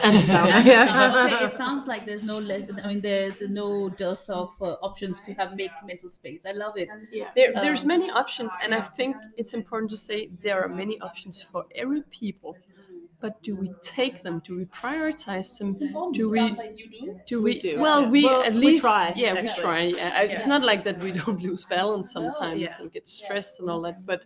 And 0.05 0.17
the 0.27 0.43
okay, 0.43 0.69
Yeah. 0.71 1.47
it 1.47 1.55
sounds 1.55 1.87
like 1.87 2.07
there's 2.07 2.23
no 2.23 2.39
less. 2.39 2.63
I 2.83 2.89
mean, 2.89 3.01
there, 3.01 3.31
there's 3.31 3.51
no 3.51 3.89
dearth 3.89 4.29
of 4.29 4.51
uh, 4.61 4.73
options 4.89 5.21
to 5.23 5.35
have 5.35 5.55
make 5.57 5.71
mental 5.87 6.11
space. 6.11 6.45
I 6.47 6.53
love 6.53 6.77
it. 6.77 6.89
yeah. 7.13 7.31
There, 7.37 7.53
there's 7.55 7.83
Um, 7.83 7.89
many 7.89 8.11
options, 8.11 8.53
and 8.63 8.75
I 8.75 8.81
think 8.81 9.17
it's 9.37 9.55
important 9.55 9.91
to 9.93 9.97
say 9.97 10.31
there 10.43 10.63
are 10.65 10.69
many 10.69 11.01
options 11.01 11.43
for 11.43 11.65
every 11.75 12.03
people. 12.11 12.57
But 13.19 13.43
do 13.43 13.57
we 13.57 13.73
take 13.83 14.23
them? 14.23 14.43
Do 14.45 14.57
we 14.59 14.67
prioritize 14.67 15.57
them? 15.59 15.73
Do 16.13 16.29
we- 16.31 16.41
like 16.41 16.77
do. 16.77 17.21
Do 17.27 17.43
We 17.43 17.53
we? 17.55 17.59
do. 17.59 17.81
Well, 17.81 18.11
we 18.11 18.27
Well, 18.27 18.43
at 18.43 18.53
we 18.53 18.59
least 18.67 18.83
try, 18.85 19.13
Yeah, 19.17 19.41
we 19.41 19.49
try. 19.49 19.81
Yeah. 19.85 20.21
I- 20.21 20.25
It's 20.35 20.47
not 20.47 20.63
like 20.71 20.85
that 20.85 20.99
we 20.99 21.13
don't 21.13 21.41
lose 21.41 21.65
balance 21.65 22.13
sometimes 22.13 22.61
yeah. 22.61 22.77
and 22.81 22.93
get 22.93 23.09
stressed 23.09 23.61
and 23.61 23.71
all 23.71 23.81
that. 23.87 24.05
But 24.05 24.21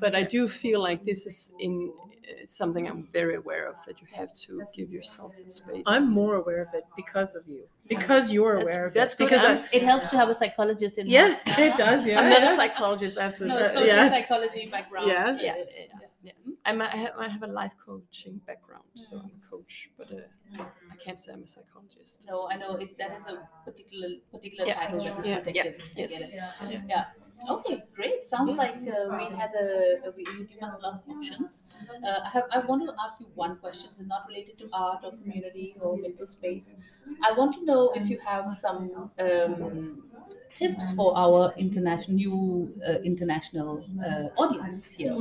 but 0.00 0.14
I 0.16 0.22
do 0.36 0.48
feel 0.48 0.80
like 0.88 1.04
this 1.04 1.26
is 1.26 1.52
in 1.60 1.92
uh, 2.28 2.46
something 2.46 2.86
I'm 2.88 3.02
very 3.12 3.36
aware 3.36 3.66
of 3.68 3.76
that 3.86 4.00
you 4.00 4.06
have 4.12 4.32
to 4.44 4.62
give 4.76 4.88
yourself 4.90 5.36
that 5.36 5.52
space. 5.52 5.82
I'm 5.86 6.10
more 6.12 6.34
aware 6.36 6.62
of 6.62 6.68
it 6.74 6.84
because 6.96 7.34
of 7.34 7.46
you. 7.48 7.62
Because 7.88 8.30
you're 8.30 8.56
That's- 8.56 8.64
aware 8.76 8.86
of 8.88 8.94
that's 8.94 9.14
it. 9.14 9.18
good. 9.18 9.24
Because 9.30 9.44
I'm- 9.44 9.64
It 9.72 9.82
helps 9.82 10.10
to 10.10 10.16
have 10.16 10.28
a 10.28 10.34
psychologist 10.34 10.98
in. 10.98 11.06
yeah, 11.06 11.28
house. 11.34 11.58
it 11.58 11.76
does. 11.76 12.06
Yeah. 12.06 12.20
I'm 12.20 12.28
not 12.28 12.42
yeah. 12.42 12.52
a 12.52 12.56
psychologist. 12.56 13.18
I 13.18 13.22
have 13.24 13.34
to. 13.34 13.46
No, 13.46 13.56
uh, 13.56 13.68
social 13.68 13.86
Yeah. 13.86 14.10
psychology 14.10 14.68
background. 14.70 15.08
Yeah. 15.08 15.36
yeah, 15.40 15.54
yeah, 15.56 15.86
yeah. 16.22 16.32
I'm 16.66 16.80
a, 16.82 16.84
I, 16.84 16.96
have, 17.04 17.12
I 17.16 17.28
have 17.28 17.42
a 17.42 17.46
life 17.46 17.72
coaching 17.84 18.40
background, 18.46 18.84
so 18.94 19.16
I'm 19.16 19.30
a 19.42 19.50
coach, 19.50 19.90
but 19.96 20.08
uh, 20.12 20.64
I 20.92 20.96
can't 21.02 21.18
say 21.18 21.32
I'm 21.32 21.44
a 21.44 21.46
psychologist. 21.46 22.26
No, 22.28 22.46
I 22.52 22.56
know 22.56 22.72
it, 22.76 22.98
that 22.98 23.12
is 23.18 23.26
a 23.26 23.48
particular 23.64 24.08
particular 24.30 24.66
Yeah. 24.66 24.74
title 24.80 25.00
that 25.04 25.18
is 25.18 25.26
Yeah. 25.26 25.38
protected. 25.38 25.82
Yes. 25.96 26.32
get. 26.32 26.40
Yeah. 26.70 26.82
Yeah. 26.88 27.04
Okay, 27.46 27.84
great. 27.94 28.24
Sounds 28.24 28.56
like 28.56 28.82
uh, 28.86 29.16
we 29.16 29.24
had 29.36 29.54
a, 29.54 30.08
a 30.08 30.12
you 30.16 30.44
give 30.44 30.62
us 30.62 30.76
a 30.76 30.80
lot 30.80 30.94
of 30.94 31.08
options. 31.08 31.64
Uh, 32.02 32.20
I 32.24 32.28
have 32.30 32.44
I 32.50 32.58
want 32.60 32.84
to 32.86 32.94
ask 33.04 33.20
you 33.20 33.26
one 33.34 33.56
question. 33.58 33.90
It's 33.90 34.00
not 34.00 34.26
related 34.28 34.58
to 34.58 34.68
art 34.72 35.04
or 35.04 35.12
community 35.12 35.76
or 35.80 35.96
mental 35.98 36.26
space. 36.26 36.74
I 37.22 37.32
want 37.38 37.54
to 37.54 37.64
know 37.64 37.92
if 37.94 38.10
you 38.10 38.18
have 38.18 38.52
some 38.52 39.10
um, 39.20 40.10
tips 40.54 40.90
for 40.90 41.16
our 41.16 41.54
international 41.56 42.16
new 42.16 42.74
uh, 42.86 42.98
international 43.12 43.86
uh, 44.04 44.28
audience 44.42 44.90
here. 44.90 45.16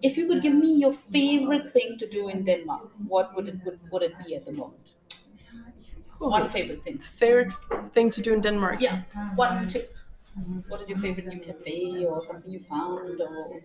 If 0.00 0.16
you 0.16 0.26
could 0.26 0.42
give 0.42 0.54
me 0.54 0.74
your 0.74 0.92
favorite 0.92 1.70
thing 1.72 1.98
to 1.98 2.08
do 2.08 2.28
in 2.28 2.42
Denmark, 2.44 2.90
what 3.06 3.34
would 3.36 3.48
it 3.48 3.62
would, 3.64 3.78
would 3.90 4.02
it 4.02 4.18
be 4.24 4.34
at 4.34 4.44
the 4.46 4.52
moment? 4.52 4.94
One 6.18 6.48
favorite 6.50 6.84
thing. 6.84 6.98
Favorite 6.98 7.52
thing 7.92 8.10
to 8.12 8.22
do 8.22 8.32
in 8.32 8.40
Denmark? 8.40 8.80
Yeah, 8.80 9.02
one 9.34 9.66
tip. 9.66 9.96
What 10.68 10.80
is 10.80 10.88
your 10.88 10.98
favorite 10.98 11.26
new 11.26 11.40
cafe 11.40 12.06
or 12.06 12.22
something 12.22 12.50
you 12.50 12.58
found 12.60 13.20
or 13.20 13.60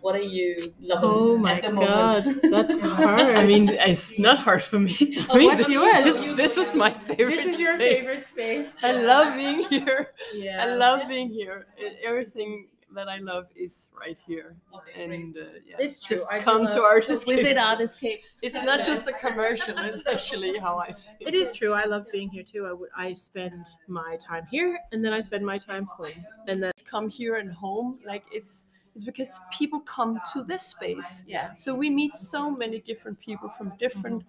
what 0.00 0.14
are 0.14 0.22
you 0.22 0.56
loving 0.80 1.10
Oh 1.10 1.36
my 1.38 1.54
at 1.54 1.62
the 1.62 1.70
god, 1.72 2.24
moment? 2.26 2.50
that's 2.50 2.78
hard. 2.80 3.36
I 3.36 3.44
mean, 3.44 3.68
it's 3.70 4.18
not 4.18 4.38
hard 4.38 4.62
for 4.62 4.78
me. 4.78 4.94
Oh, 5.28 5.34
I 5.34 5.38
mean, 5.38 5.48
what 5.48 5.58
this, 5.58 5.68
you 5.68 5.80
this, 6.04 6.28
this 6.36 6.56
is 6.56 6.74
my 6.74 6.92
favorite. 6.92 7.36
this 7.36 7.54
is 7.54 7.60
your 7.60 7.74
space. 7.74 7.98
favorite 8.06 8.24
space. 8.24 8.66
I 8.82 8.92
love 8.92 9.34
being 9.34 9.66
here. 9.68 10.12
Yeah. 10.34 10.62
I 10.62 10.66
love 10.74 11.08
being 11.08 11.30
here. 11.30 11.66
Everything 12.04 12.68
that 12.94 13.08
I 13.08 13.18
love 13.18 13.46
is 13.54 13.90
right 13.98 14.16
here. 14.26 14.56
Okay. 14.74 15.04
And 15.04 15.36
uh, 15.36 15.40
yeah, 15.66 15.76
It's 15.78 16.00
true. 16.00 16.16
just 16.16 16.26
I 16.32 16.38
come 16.38 16.62
love- 16.64 16.72
to 16.74 16.82
Artist 16.82 17.28
Visit 17.28 17.46
Escape. 17.46 17.66
Art 17.66 17.80
Escape. 17.80 18.22
It's 18.42 18.54
not 18.54 18.84
just 18.86 19.08
a 19.08 19.12
commercial. 19.12 19.76
It's 19.78 20.06
actually 20.06 20.58
how 20.58 20.78
I 20.78 20.86
feel. 21.18 21.28
It 21.28 21.34
is 21.34 21.52
true. 21.52 21.72
I 21.74 21.84
love 21.84 22.06
being 22.12 22.28
here 22.28 22.42
too. 22.42 22.66
I 22.66 22.72
would. 22.72 22.88
I 22.96 23.12
spend 23.12 23.66
my 23.88 24.16
time 24.20 24.46
here, 24.50 24.78
and 24.92 25.04
then 25.04 25.12
I 25.12 25.20
spend 25.20 25.44
my 25.44 25.58
time 25.58 25.84
home, 25.84 26.12
and 26.46 26.62
then 26.62 26.72
come 26.86 27.08
here 27.08 27.36
and 27.36 27.52
home. 27.52 27.98
Like 28.04 28.24
it's 28.32 28.66
it's 28.94 29.04
because 29.04 29.38
people 29.52 29.80
come 29.80 30.20
to 30.32 30.42
this 30.42 30.62
space. 30.62 31.24
Yeah. 31.28 31.54
So 31.54 31.74
we 31.74 31.90
meet 31.90 32.14
so 32.14 32.50
many 32.50 32.78
different 32.80 33.20
people 33.20 33.48
from 33.50 33.72
different 33.78 34.24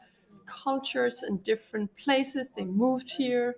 cultures 0.45 1.23
and 1.23 1.43
different 1.43 1.95
places. 1.95 2.49
They 2.49 2.65
moved 2.65 3.09
here, 3.09 3.55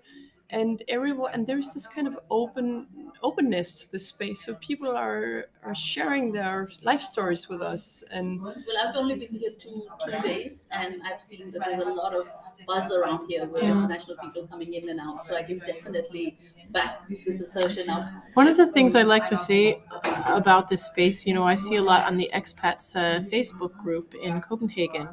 and 0.52 0.84
everyone 0.88 1.32
and 1.34 1.48
there 1.48 1.58
is 1.58 1.74
this 1.74 1.88
kind 1.88 2.08
of 2.08 2.20
open 2.30 2.88
openness 3.24 3.80
to 3.80 3.92
the 3.92 4.00
space. 4.00 4.46
So 4.46 4.56
people 4.56 4.96
are 4.98 5.46
are 5.64 5.76
sharing 5.76 6.32
their 6.32 6.70
life 6.84 7.02
stories 7.02 7.48
with 7.50 7.62
us, 7.62 8.04
and 8.12 8.42
Well, 8.42 8.56
I've 8.84 8.96
only 8.96 9.16
been 9.16 9.34
here 9.34 9.52
two 9.58 9.88
two 10.06 10.22
days, 10.22 10.68
and 10.72 11.02
I've 11.06 11.22
seen 11.22 11.52
that 11.52 11.62
there's 11.66 11.84
a 11.84 11.90
lot 11.90 12.14
of 12.14 12.30
buzz 12.68 12.92
around 12.92 13.28
here 13.28 13.46
with 13.48 13.64
international 13.64 14.18
people 14.18 14.48
coming 14.48 14.74
in 14.74 14.90
and 14.90 15.00
out. 15.00 15.26
So 15.26 15.36
I 15.36 15.44
can 15.44 15.60
definitely 15.60 16.38
back 16.70 17.02
this 17.26 17.42
assertion 17.42 17.90
up. 17.90 18.06
One 18.34 18.48
of 18.48 18.58
the 18.58 18.68
things 18.72 18.96
I 18.96 19.04
like 19.04 19.26
to 19.28 19.38
say 19.38 19.82
about 20.28 20.68
this 20.68 20.86
space, 20.86 21.26
you 21.26 21.34
know, 21.34 21.44
I 21.44 21.56
see 21.56 21.76
a 21.78 21.82
lot 21.82 22.06
on 22.06 22.18
the 22.18 22.30
expats 22.34 22.96
uh, 22.96 23.22
Facebook 23.30 23.76
group 23.78 24.14
in 24.16 24.42
Copenhagen, 24.42 25.10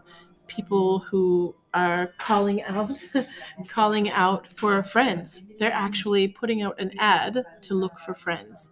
people 0.49 1.01
who 1.01 1.55
are 1.75 2.09
calling 2.19 2.63
out, 2.65 3.05
calling 3.69 4.11
out 4.11 4.53
for 4.53 4.83
friends. 4.83 5.43
They're 5.59 5.73
actually 5.73 6.29
putting 6.29 6.63
out 6.63 6.81
an 6.81 6.93
ad 6.99 7.45
to 7.63 7.75
look 7.75 7.99
for 8.01 8.15
friends. 8.15 8.71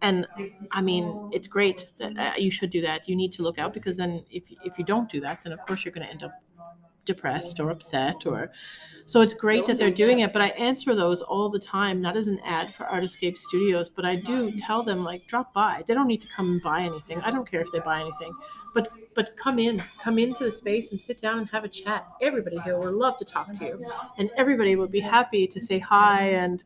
And 0.00 0.26
I 0.70 0.80
mean, 0.80 1.30
it's 1.32 1.48
great 1.48 1.86
that 1.98 2.16
uh, 2.18 2.32
you 2.38 2.50
should 2.50 2.70
do 2.70 2.80
that. 2.82 3.08
You 3.08 3.16
need 3.16 3.32
to 3.32 3.42
look 3.42 3.58
out 3.58 3.74
because 3.74 3.96
then, 3.96 4.24
if 4.30 4.48
if 4.64 4.78
you 4.78 4.84
don't 4.84 5.10
do 5.10 5.20
that, 5.20 5.42
then 5.42 5.52
of 5.52 5.60
course 5.66 5.84
you're 5.84 5.92
going 5.92 6.06
to 6.06 6.10
end 6.12 6.22
up 6.22 6.32
depressed 7.08 7.58
or 7.58 7.70
upset 7.70 8.26
or 8.26 8.52
so 9.04 9.20
it's 9.22 9.34
great 9.34 9.66
that 9.66 9.78
they're 9.78 9.90
doing 10.04 10.20
it 10.20 10.32
but 10.32 10.42
i 10.42 10.48
answer 10.68 10.94
those 10.94 11.22
all 11.22 11.48
the 11.48 11.58
time 11.58 12.00
not 12.00 12.16
as 12.16 12.28
an 12.28 12.38
ad 12.44 12.72
for 12.74 12.84
Art 12.86 13.02
Escape 13.02 13.36
Studios 13.36 13.90
but 13.90 14.04
i 14.04 14.14
do 14.14 14.52
tell 14.52 14.82
them 14.82 15.02
like 15.02 15.26
drop 15.26 15.52
by. 15.52 15.82
They 15.86 15.94
don't 15.94 16.06
need 16.06 16.20
to 16.22 16.28
come 16.28 16.52
and 16.52 16.62
buy 16.62 16.82
anything. 16.82 17.20
I 17.22 17.30
don't 17.30 17.48
care 17.50 17.60
if 17.60 17.72
they 17.72 17.80
buy 17.80 18.00
anything. 18.00 18.32
But 18.74 18.88
but 19.14 19.30
come 19.36 19.58
in 19.58 19.82
come 20.02 20.18
into 20.18 20.44
the 20.44 20.52
space 20.52 20.92
and 20.92 21.00
sit 21.00 21.20
down 21.20 21.38
and 21.38 21.48
have 21.48 21.64
a 21.64 21.68
chat. 21.68 22.06
Everybody 22.20 22.58
here 22.60 22.78
would 22.78 22.94
love 22.94 23.16
to 23.18 23.24
talk 23.24 23.52
to 23.54 23.64
you 23.64 23.90
and 24.18 24.30
everybody 24.36 24.76
would 24.76 24.90
be 24.90 25.00
happy 25.00 25.46
to 25.46 25.60
say 25.60 25.78
hi 25.78 26.30
and 26.30 26.64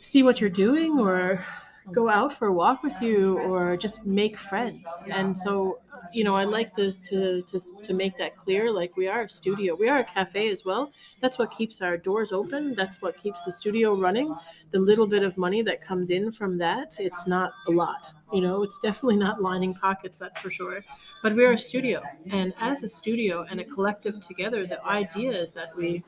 see 0.00 0.22
what 0.22 0.40
you're 0.40 0.50
doing 0.50 0.98
or 0.98 1.44
go 1.92 2.08
out 2.08 2.32
for 2.32 2.48
a 2.48 2.52
walk 2.52 2.82
with 2.82 3.00
you 3.00 3.38
or 3.40 3.76
just 3.76 4.04
make 4.04 4.38
friends. 4.38 4.88
And 5.10 5.36
so 5.36 5.78
you 6.12 6.24
know 6.24 6.34
i 6.34 6.44
like 6.44 6.72
to, 6.74 6.92
to 6.92 7.40
to 7.42 7.60
to 7.82 7.92
make 7.92 8.16
that 8.16 8.36
clear 8.36 8.72
like 8.72 8.96
we 8.96 9.06
are 9.06 9.22
a 9.22 9.28
studio. 9.28 9.74
We 9.74 9.88
are 9.88 9.98
a 9.98 10.04
cafe 10.04 10.48
as 10.50 10.64
well. 10.64 10.92
That's 11.20 11.38
what 11.38 11.50
keeps 11.50 11.80
our 11.82 11.96
doors 11.96 12.32
open. 12.32 12.74
That's 12.74 13.00
what 13.02 13.16
keeps 13.16 13.44
the 13.44 13.52
studio 13.52 13.94
running. 13.94 14.34
The 14.70 14.78
little 14.78 15.06
bit 15.06 15.22
of 15.22 15.36
money 15.36 15.62
that 15.62 15.82
comes 15.82 16.10
in 16.10 16.32
from 16.32 16.58
that 16.58 16.96
it's 16.98 17.26
not 17.26 17.52
a 17.68 17.70
lot 17.70 18.12
you 18.32 18.40
know 18.40 18.62
it's 18.62 18.78
definitely 18.78 19.16
not 19.16 19.42
lining 19.42 19.74
pockets 19.74 20.18
that's 20.18 20.40
for 20.40 20.50
sure. 20.50 20.82
But 21.22 21.34
we're 21.34 21.52
a 21.52 21.58
studio. 21.58 22.02
And 22.30 22.54
as 22.58 22.82
a 22.82 22.88
studio 22.88 23.46
and 23.50 23.60
a 23.60 23.64
collective 23.64 24.20
together 24.20 24.66
the 24.66 24.84
idea 24.84 25.32
is 25.32 25.52
that 25.52 25.76
we 25.76 26.02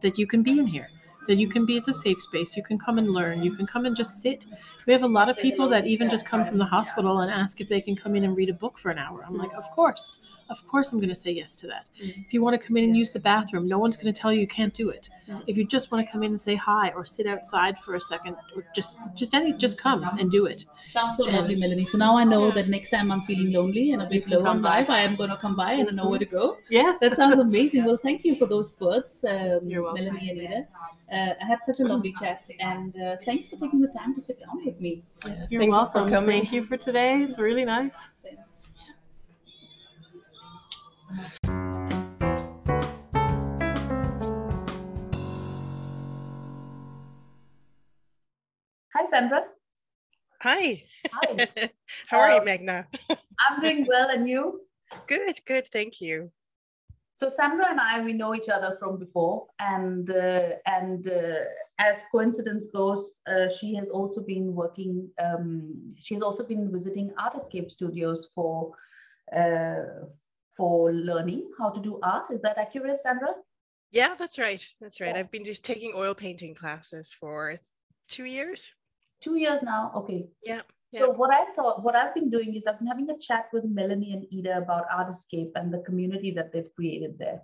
that 0.00 0.18
you 0.18 0.26
can 0.26 0.42
be 0.42 0.58
in 0.58 0.66
here 0.66 0.88
that 1.26 1.36
you 1.36 1.48
can 1.48 1.64
be 1.66 1.76
it's 1.76 1.88
a 1.88 1.92
safe 1.92 2.20
space. 2.20 2.56
You 2.56 2.62
can 2.62 2.78
come 2.78 2.98
and 2.98 3.10
learn. 3.10 3.42
You 3.42 3.54
can 3.54 3.66
come 3.66 3.84
and 3.86 3.94
just 3.96 4.20
sit. 4.20 4.46
We 4.86 4.92
have 4.92 5.02
a 5.04 5.08
lot 5.08 5.28
of 5.28 5.36
people 5.38 5.68
that 5.68 5.86
even 5.86 6.10
just 6.10 6.26
come 6.26 6.44
from 6.44 6.58
the 6.58 6.64
hospital 6.64 7.20
and 7.20 7.30
ask 7.30 7.60
if 7.60 7.68
they 7.68 7.80
can 7.80 7.94
come 7.96 8.16
in 8.16 8.24
and 8.24 8.36
read 8.36 8.48
a 8.50 8.54
book 8.54 8.78
for 8.78 8.90
an 8.90 8.98
hour. 8.98 9.24
I'm 9.26 9.34
like 9.34 9.52
of 9.54 9.70
course. 9.70 10.20
Of 10.50 10.66
course 10.66 10.92
i'm 10.92 10.98
going 10.98 11.08
to 11.08 11.14
say 11.14 11.30
yes 11.30 11.56
to 11.56 11.66
that. 11.68 11.86
If 11.98 12.34
you 12.34 12.42
want 12.42 12.60
to 12.60 12.66
come 12.66 12.76
in 12.76 12.84
and 12.84 12.96
use 12.96 13.10
the 13.10 13.20
bathroom 13.20 13.66
no 13.66 13.78
one's 13.78 13.96
going 13.96 14.12
to 14.12 14.20
tell 14.20 14.30
you 14.32 14.40
you 14.40 14.46
can't 14.46 14.74
do 14.74 14.90
it. 14.90 15.08
If 15.46 15.56
you 15.56 15.64
just 15.64 15.90
want 15.90 16.04
to 16.04 16.12
come 16.12 16.22
in 16.24 16.32
and 16.32 16.40
say 16.40 16.56
hi 16.56 16.90
or 16.90 17.06
sit 17.06 17.26
outside 17.26 17.78
for 17.78 17.94
a 17.94 18.00
second 18.00 18.36
or 18.54 18.64
just 18.74 18.98
just 19.14 19.32
any 19.32 19.52
just 19.54 19.78
come 19.78 20.02
and 20.18 20.30
do 20.30 20.44
it. 20.46 20.66
Sounds 20.88 21.16
so 21.16 21.24
lovely, 21.24 21.54
Melanie. 21.54 21.86
So 21.86 21.96
now 21.96 22.16
I 22.18 22.24
know 22.24 22.50
that 22.50 22.68
next 22.68 22.90
time 22.90 23.10
I'm 23.10 23.22
feeling 23.22 23.52
lonely 23.52 23.92
and 23.92 24.02
a 24.02 24.06
bit 24.06 24.28
low 24.28 24.44
on 24.44 24.60
life, 24.60 24.90
I 24.90 25.00
am 25.00 25.16
going 25.16 25.30
to 25.30 25.38
come 25.38 25.56
by 25.56 25.72
and 25.74 25.88
I 25.88 25.92
know 25.92 26.08
where 26.10 26.18
to 26.18 26.26
go. 26.26 26.58
yeah. 26.68 26.96
That 27.00 27.16
sounds 27.16 27.38
amazing. 27.48 27.84
Well, 27.84 27.96
thank 27.96 28.22
you 28.24 28.34
for 28.36 28.46
those 28.46 28.78
words, 28.80 29.24
um. 29.24 29.60
Melanie 29.94 30.30
and 30.30 30.40
Ida. 30.42 30.66
Uh, 31.12 31.34
I 31.42 31.44
had 31.44 31.58
such 31.62 31.80
a 31.80 31.84
lovely 31.84 32.14
chat, 32.18 32.48
and 32.60 32.98
uh, 32.98 33.16
thanks 33.26 33.48
for 33.48 33.56
taking 33.56 33.80
the 33.80 33.88
time 33.88 34.14
to 34.14 34.20
sit 34.20 34.40
down 34.40 34.64
with 34.64 34.80
me. 34.80 35.04
you're 35.26 35.34
Thank 35.34 35.52
you 35.52 35.70
welcome 35.70 36.08
coming. 36.10 36.40
thank 36.40 36.52
you 36.52 36.64
for 36.64 36.78
today 36.78 37.20
it's 37.22 37.38
really 37.38 37.66
nice 37.66 38.08
Thanks. 38.24 38.52
Hi, 48.94 49.04
Sandra. 49.08 49.44
Hi. 50.42 50.82
Hi. 51.12 51.48
How 52.08 52.18
are 52.18 52.30
Uh, 52.30 52.38
you, 52.38 52.44
Magna? 52.44 52.86
I'm 53.40 53.62
doing 53.62 53.86
well, 53.88 54.10
and 54.10 54.28
you? 54.28 54.60
Good, 55.06 55.40
good. 55.46 55.66
Thank 55.72 56.02
you. 56.02 56.30
So 57.22 57.28
Sandra 57.28 57.70
and 57.70 57.78
I, 57.78 58.02
we 58.02 58.12
know 58.14 58.34
each 58.34 58.48
other 58.48 58.76
from 58.80 58.98
before, 58.98 59.46
and 59.60 60.10
uh, 60.10 60.54
and 60.66 61.06
uh, 61.06 61.44
as 61.78 62.02
coincidence 62.10 62.66
goes, 62.66 63.20
uh, 63.28 63.48
she 63.48 63.76
has 63.76 63.90
also 63.90 64.20
been 64.20 64.52
working. 64.52 65.08
Um, 65.22 65.88
she's 65.96 66.20
also 66.20 66.42
been 66.42 66.72
visiting 66.72 67.12
Art 67.16 67.36
Escape 67.36 67.70
Studios 67.70 68.26
for 68.34 68.72
uh, 69.32 70.08
for 70.56 70.92
learning 70.92 71.48
how 71.60 71.70
to 71.70 71.80
do 71.80 72.00
art. 72.02 72.24
Is 72.32 72.42
that 72.42 72.58
accurate, 72.58 73.00
Sandra? 73.04 73.34
Yeah, 73.92 74.16
that's 74.18 74.40
right. 74.40 74.68
That's 74.80 75.00
right. 75.00 75.14
Yeah. 75.14 75.20
I've 75.20 75.30
been 75.30 75.44
just 75.44 75.62
taking 75.62 75.92
oil 75.94 76.14
painting 76.14 76.56
classes 76.56 77.12
for 77.12 77.60
two 78.08 78.24
years. 78.24 78.72
Two 79.20 79.36
years 79.36 79.62
now. 79.62 79.92
Okay. 79.94 80.26
Yeah, 80.44 80.62
So 81.00 81.10
what 81.10 81.32
I 81.32 81.46
thought, 81.54 81.82
what 81.82 81.96
I've 81.96 82.14
been 82.14 82.28
doing 82.28 82.54
is 82.54 82.66
I've 82.66 82.78
been 82.78 82.86
having 82.86 83.08
a 83.08 83.18
chat 83.18 83.46
with 83.52 83.64
Melanie 83.64 84.12
and 84.12 84.26
Ida 84.36 84.58
about 84.58 84.84
Art 84.92 85.10
Escape 85.10 85.52
and 85.54 85.72
the 85.72 85.78
community 85.78 86.30
that 86.32 86.52
they've 86.52 86.74
created 86.74 87.18
there. 87.18 87.40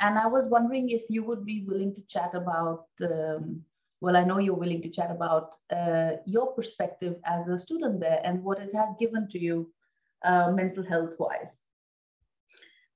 And 0.00 0.18
I 0.18 0.26
was 0.26 0.46
wondering 0.48 0.90
if 0.90 1.02
you 1.08 1.22
would 1.24 1.46
be 1.46 1.64
willing 1.66 1.94
to 1.94 2.02
chat 2.08 2.32
about, 2.34 2.86
um, 3.00 3.62
well, 4.00 4.16
I 4.16 4.24
know 4.24 4.38
you're 4.38 4.54
willing 4.54 4.82
to 4.82 4.90
chat 4.90 5.10
about 5.10 5.52
uh, 5.74 6.16
your 6.26 6.52
perspective 6.52 7.16
as 7.24 7.48
a 7.48 7.58
student 7.58 8.00
there 8.00 8.20
and 8.22 8.42
what 8.42 8.58
it 8.58 8.74
has 8.74 8.90
given 8.98 9.28
to 9.28 9.38
you 9.38 9.72
uh, 10.24 10.50
mental 10.50 10.84
health 10.84 11.14
wise. 11.18 11.60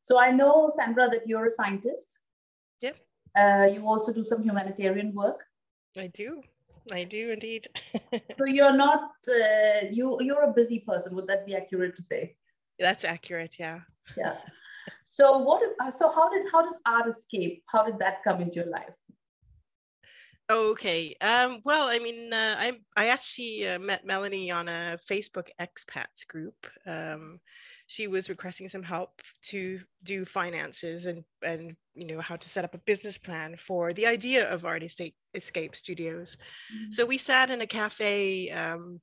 So 0.03 0.19
I 0.19 0.33
know, 0.33 0.71
Sandra, 0.75 1.09
that 1.09 1.27
you're 1.27 1.47
a 1.47 1.51
scientist. 1.51 2.19
Yep. 2.81 2.97
Uh, 3.39 3.69
you 3.73 3.87
also 3.87 4.13
do 4.13 4.25
some 4.25 4.43
humanitarian 4.43 5.15
work. 5.15 5.45
I 5.97 6.09
do. 6.09 6.43
I 6.93 7.05
do 7.05 7.31
indeed. 7.31 7.67
So 8.39 8.45
you're 8.45 8.77
not, 8.77 9.11
uh, 9.29 9.87
you, 9.91 10.19
you're 10.21 10.45
a 10.45 10.53
busy 10.53 10.79
person. 10.81 11.15
Would 11.15 11.27
that 11.27 11.45
be 11.47 11.57
accurate 11.57 11.97
to 11.97 12.03
say? 12.03 12.37
that's 12.79 13.05
accurate. 13.05 13.57
Yeah. 13.59 13.81
yeah 14.17 14.37
so 15.09 15.39
what 15.39 15.63
uh, 15.83 15.91
so 15.91 16.11
how 16.11 16.29
did 16.31 16.47
how 16.53 16.63
does 16.63 16.77
art 16.87 17.09
escape 17.09 17.63
how 17.67 17.83
did 17.83 17.99
that 17.99 18.23
come 18.23 18.41
into 18.41 18.57
your 18.57 18.71
life 18.71 18.95
Okay. 20.51 21.15
Um, 21.21 21.61
well, 21.63 21.89
I 21.89 21.99
mean, 21.99 22.33
uh, 22.33 22.57
I 22.59 22.73
I 22.97 23.09
actually 23.09 23.69
uh, 23.69 23.79
met 23.79 24.07
Melanie 24.07 24.51
on 24.51 24.67
a 24.67 24.99
Facebook 25.11 25.49
expats 25.61 26.27
group. 26.27 26.55
Um, 26.87 27.39
she 27.89 28.07
was 28.07 28.29
requesting 28.29 28.69
some 28.69 28.83
help 28.83 29.21
to 29.43 29.81
do 30.05 30.25
finances 30.25 31.07
and 31.07 31.25
and 31.43 31.75
you 31.95 32.07
know 32.07 32.21
how 32.21 32.37
to 32.37 32.49
set 32.49 32.65
up 32.65 32.75
a 32.75 32.85
business 32.87 33.19
plan 33.19 33.57
for 33.57 33.93
the 33.93 34.07
idea 34.07 34.49
of 34.49 34.65
Art 34.65 34.85
Escape, 34.85 35.17
Escape 35.35 35.75
Studios. 35.75 36.37
So 36.91 37.05
we 37.05 37.19
sat 37.19 37.51
in 37.51 37.61
a 37.61 37.67
cafe 37.67 38.51
um, 38.51 39.01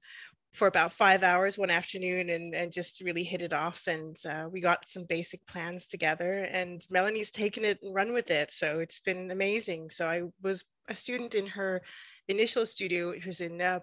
for 0.54 0.68
about 0.68 0.94
five 0.94 1.22
hours 1.22 1.58
one 1.58 1.70
afternoon 1.70 2.30
and, 2.30 2.56
and 2.56 2.72
just 2.72 3.02
really 3.02 3.24
hit 3.24 3.42
it 3.42 3.52
off. 3.52 3.88
And 3.88 4.16
uh, 4.26 4.48
we 4.50 4.62
got 4.62 4.88
some 4.88 5.04
basic 5.04 5.46
plans 5.46 5.86
together. 5.88 6.48
And 6.50 6.82
Melanie's 6.90 7.32
taken 7.32 7.66
it 7.66 7.80
and 7.84 7.94
run 7.94 8.14
with 8.14 8.32
it. 8.32 8.52
So 8.52 8.80
it's 8.80 9.02
been 9.02 9.32
amazing. 9.32 9.90
So 9.90 10.08
I 10.08 10.22
was 10.42 10.64
a 10.88 10.96
student 10.96 11.36
in 11.36 11.48
her 11.48 11.82
initial 12.30 12.66
studio, 12.66 13.10
which 13.10 13.26
was 13.26 13.42
in 13.42 13.62
uh, 13.62 13.80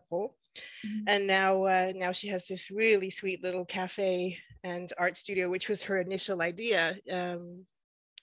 Mhm. 0.84 1.06
And 1.06 1.26
now, 1.26 1.64
uh, 1.64 1.92
now 1.94 2.12
she 2.12 2.28
has 2.28 2.46
this 2.46 2.70
really 2.70 3.10
sweet 3.10 3.42
little 3.42 3.64
cafe 3.64 4.38
and 4.64 4.92
art 4.98 5.16
studio, 5.16 5.48
which 5.50 5.68
was 5.68 5.84
her 5.84 6.00
initial 6.00 6.42
idea. 6.42 6.98
Um, 7.10 7.66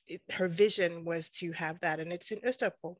it, 0.07 0.21
her 0.33 0.47
vision 0.49 1.05
was 1.05 1.29
to 1.31 1.51
have 1.53 1.79
that, 1.81 1.99
and 1.99 2.13
it's 2.13 2.31
in 2.31 2.41
Østerbro 2.41 2.97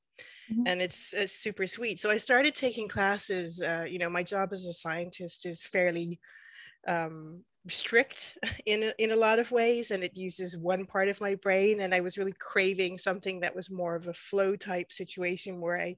Mhm. 0.48 0.66
and 0.66 0.82
it's, 0.82 1.14
it's 1.14 1.36
super 1.36 1.68
sweet. 1.68 2.00
So 2.00 2.10
I 2.10 2.18
started 2.18 2.56
taking 2.56 2.88
classes. 2.88 3.62
Uh, 3.62 3.86
you 3.90 4.00
know, 4.00 4.10
my 4.10 4.24
job 4.24 4.54
as 4.54 4.66
a 4.68 4.74
scientist 4.74 5.46
is 5.46 5.64
fairly 5.64 6.20
um, 6.88 7.46
strict 7.68 8.38
in 8.66 8.92
in 8.98 9.12
a 9.12 9.16
lot 9.16 9.40
of 9.40 9.52
ways, 9.52 9.92
and 9.92 10.04
it 10.04 10.18
uses 10.18 10.58
one 10.58 10.86
part 10.86 11.10
of 11.10 11.22
my 11.22 11.36
brain. 11.36 11.82
And 11.82 11.94
I 11.94 12.02
was 12.02 12.18
really 12.18 12.34
craving 12.40 12.98
something 12.98 13.40
that 13.42 13.56
was 13.56 13.70
more 13.70 13.96
of 13.96 14.08
a 14.08 14.14
flow 14.14 14.56
type 14.56 14.92
situation 14.92 15.60
where 15.60 15.80
I, 15.80 15.98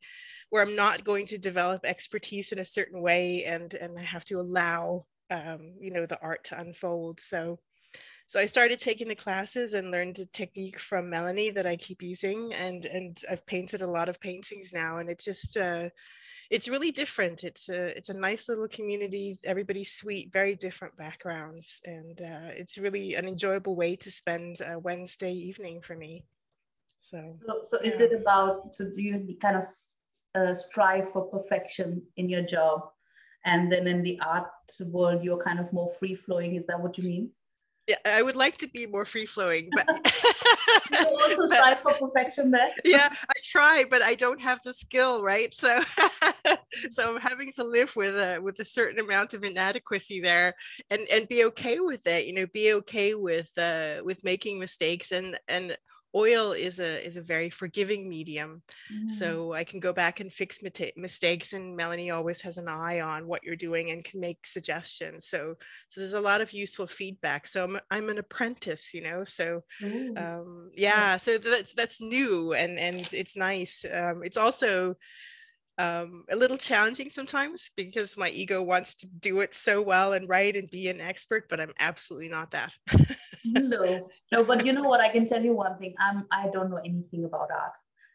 where 0.49 0.63
I'm 0.63 0.75
not 0.75 1.03
going 1.03 1.25
to 1.27 1.37
develop 1.37 1.85
expertise 1.85 2.51
in 2.51 2.59
a 2.59 2.65
certain 2.65 3.01
way, 3.01 3.45
and 3.45 3.73
and 3.73 3.97
I 3.97 4.03
have 4.03 4.25
to 4.25 4.39
allow 4.39 5.05
um, 5.29 5.73
you 5.79 5.91
know 5.91 6.05
the 6.05 6.19
art 6.21 6.43
to 6.45 6.59
unfold. 6.59 7.19
So 7.19 7.59
so 8.27 8.39
I 8.39 8.45
started 8.45 8.79
taking 8.79 9.09
the 9.09 9.15
classes 9.15 9.73
and 9.73 9.91
learned 9.91 10.15
the 10.15 10.25
technique 10.27 10.79
from 10.79 11.09
Melanie 11.09 11.51
that 11.51 11.67
I 11.67 11.75
keep 11.75 12.01
using, 12.01 12.53
and 12.53 12.85
and 12.85 13.21
I've 13.29 13.45
painted 13.45 13.81
a 13.81 13.91
lot 13.91 14.07
of 14.07 14.21
paintings 14.21 14.71
now, 14.73 14.99
and 14.99 15.09
it 15.09 15.19
just 15.19 15.57
uh, 15.57 15.89
it's 16.51 16.67
really 16.67 16.91
different. 16.91 17.45
It's 17.45 17.69
a 17.69 17.97
it's 17.97 18.09
a 18.09 18.13
nice 18.13 18.49
little 18.49 18.67
community. 18.67 19.39
Everybody's 19.45 19.93
sweet, 19.93 20.33
very 20.33 20.53
different 20.53 20.95
backgrounds, 20.97 21.79
and 21.85 22.21
uh, 22.21 22.51
it's 22.61 22.77
really 22.77 23.15
an 23.15 23.25
enjoyable 23.25 23.75
way 23.75 23.95
to 23.95 24.11
spend 24.11 24.57
a 24.61 24.77
Wednesday 24.77 25.31
evening 25.31 25.81
for 25.81 25.95
me. 25.95 26.25
So 26.99 27.37
so, 27.47 27.53
so 27.69 27.77
is 27.77 28.01
it 28.01 28.13
about 28.13 28.75
so 28.75 28.83
do 28.85 29.01
you 29.01 29.37
kind 29.41 29.55
of 29.55 29.65
uh, 30.35 30.53
strive 30.53 31.11
for 31.13 31.23
perfection 31.23 32.01
in 32.17 32.27
your 32.27 32.43
job 32.43 32.81
and 33.45 33.71
then 33.71 33.87
in 33.87 34.03
the 34.03 34.19
art 34.19 34.51
world 34.87 35.23
you're 35.23 35.43
kind 35.43 35.59
of 35.59 35.71
more 35.73 35.91
free 35.99 36.15
flowing 36.15 36.55
is 36.55 36.65
that 36.67 36.79
what 36.79 36.97
you 36.97 37.03
mean 37.03 37.29
yeah, 37.91 38.17
I 38.17 38.21
would 38.21 38.35
like 38.35 38.57
to 38.59 38.67
be 38.67 38.85
more 38.85 39.05
free 39.05 39.25
flowing, 39.25 39.69
but. 39.71 39.87
you 40.91 41.07
also 41.07 41.47
strive 41.47 41.79
for 41.79 41.93
perfection 41.93 42.51
there 42.51 42.69
yeah 42.85 43.09
i 43.29 43.33
try 43.43 43.83
but 43.89 44.01
i 44.01 44.15
don't 44.15 44.41
have 44.41 44.59
the 44.63 44.73
skill 44.73 45.23
right 45.23 45.53
so 45.53 45.81
so 46.89 47.13
i'm 47.13 47.19
having 47.19 47.51
to 47.51 47.63
live 47.63 47.95
with 47.95 48.15
a 48.15 48.39
with 48.41 48.59
a 48.59 48.65
certain 48.65 48.99
amount 48.99 49.33
of 49.33 49.43
inadequacy 49.43 50.19
there 50.19 50.53
and 50.89 51.07
and 51.11 51.27
be 51.27 51.43
okay 51.45 51.79
with 51.79 52.05
it 52.07 52.25
you 52.25 52.33
know 52.33 52.45
be 52.53 52.73
okay 52.73 53.15
with 53.15 53.49
uh 53.57 53.95
with 54.03 54.23
making 54.23 54.59
mistakes 54.59 55.11
and 55.11 55.37
and 55.47 55.77
oil 56.15 56.51
is 56.51 56.79
a 56.79 57.05
is 57.05 57.15
a 57.15 57.21
very 57.21 57.49
forgiving 57.49 58.09
medium 58.09 58.61
Mm. 58.91 59.09
so 59.09 59.53
i 59.53 59.63
can 59.63 59.79
go 59.79 59.93
back 59.93 60.19
and 60.19 60.31
fix 60.31 60.59
mistakes 60.95 61.53
and 61.53 61.75
melanie 61.77 62.11
always 62.11 62.41
has 62.41 62.57
an 62.57 62.67
eye 62.67 62.99
on 62.99 63.27
what 63.27 63.43
you're 63.43 63.55
doing 63.55 63.91
and 63.91 64.03
can 64.03 64.19
make 64.19 64.45
suggestions 64.45 65.27
so 65.27 65.55
so 65.87 66.01
there's 66.01 66.13
a 66.13 66.19
lot 66.21 66.41
of 66.41 66.51
useful 66.51 66.87
feedback 66.87 67.47
so 67.47 67.63
i'm, 67.63 67.79
I'm 67.89 68.09
an 68.09 68.17
apprentice 68.17 68.93
you 68.93 69.01
know 69.01 69.23
so 69.23 69.61
um 70.17 70.71
yeah. 70.75 71.17
so 71.17 71.37
that's 71.37 71.73
that's 71.73 72.01
new 72.01 72.53
and 72.53 72.77
and 72.79 73.07
it's 73.13 73.35
nice 73.35 73.85
um 73.91 74.23
it's 74.23 74.37
also 74.37 74.95
um 75.77 76.25
a 76.29 76.35
little 76.35 76.57
challenging 76.57 77.09
sometimes 77.09 77.71
because 77.77 78.17
my 78.17 78.29
ego 78.29 78.61
wants 78.61 78.95
to 78.95 79.07
do 79.07 79.39
it 79.39 79.55
so 79.55 79.81
well 79.81 80.13
and 80.13 80.27
right 80.27 80.55
and 80.55 80.69
be 80.69 80.89
an 80.89 80.99
expert 80.99 81.45
but 81.49 81.61
i'm 81.61 81.73
absolutely 81.79 82.29
not 82.29 82.51
that 82.51 82.73
no, 83.45 84.09
no, 84.31 84.43
but 84.43 84.65
you 84.65 84.73
know 84.73 84.83
what? 84.83 84.99
I 85.01 85.09
can 85.09 85.27
tell 85.27 85.43
you 85.43 85.53
one 85.53 85.77
thing. 85.77 85.93
I'm 85.99 86.25
I 86.31 86.49
don't 86.49 86.69
know 86.69 86.77
anything 86.77 87.25
about 87.25 87.49
art. 87.51 87.73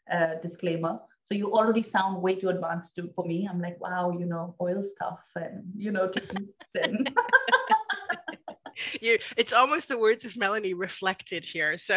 Uh, 0.08 0.40
disclaimer. 0.40 1.00
So 1.24 1.34
you 1.34 1.52
already 1.52 1.82
sound 1.82 2.22
way 2.22 2.36
too 2.38 2.48
advanced 2.48 2.94
to, 2.94 3.10
for 3.16 3.24
me. 3.26 3.48
I'm 3.50 3.60
like, 3.60 3.80
wow, 3.80 4.12
you 4.16 4.24
know, 4.24 4.54
oil 4.60 4.84
stuff 4.84 5.18
and 5.34 5.64
you 5.76 5.90
know 5.90 6.08
techniques 6.08 6.70
and 6.80 7.10
you 9.00 9.18
it's 9.36 9.52
almost 9.52 9.88
the 9.88 9.98
words 9.98 10.24
of 10.26 10.36
melanie 10.36 10.74
reflected 10.74 11.42
here 11.42 11.78
so 11.78 11.96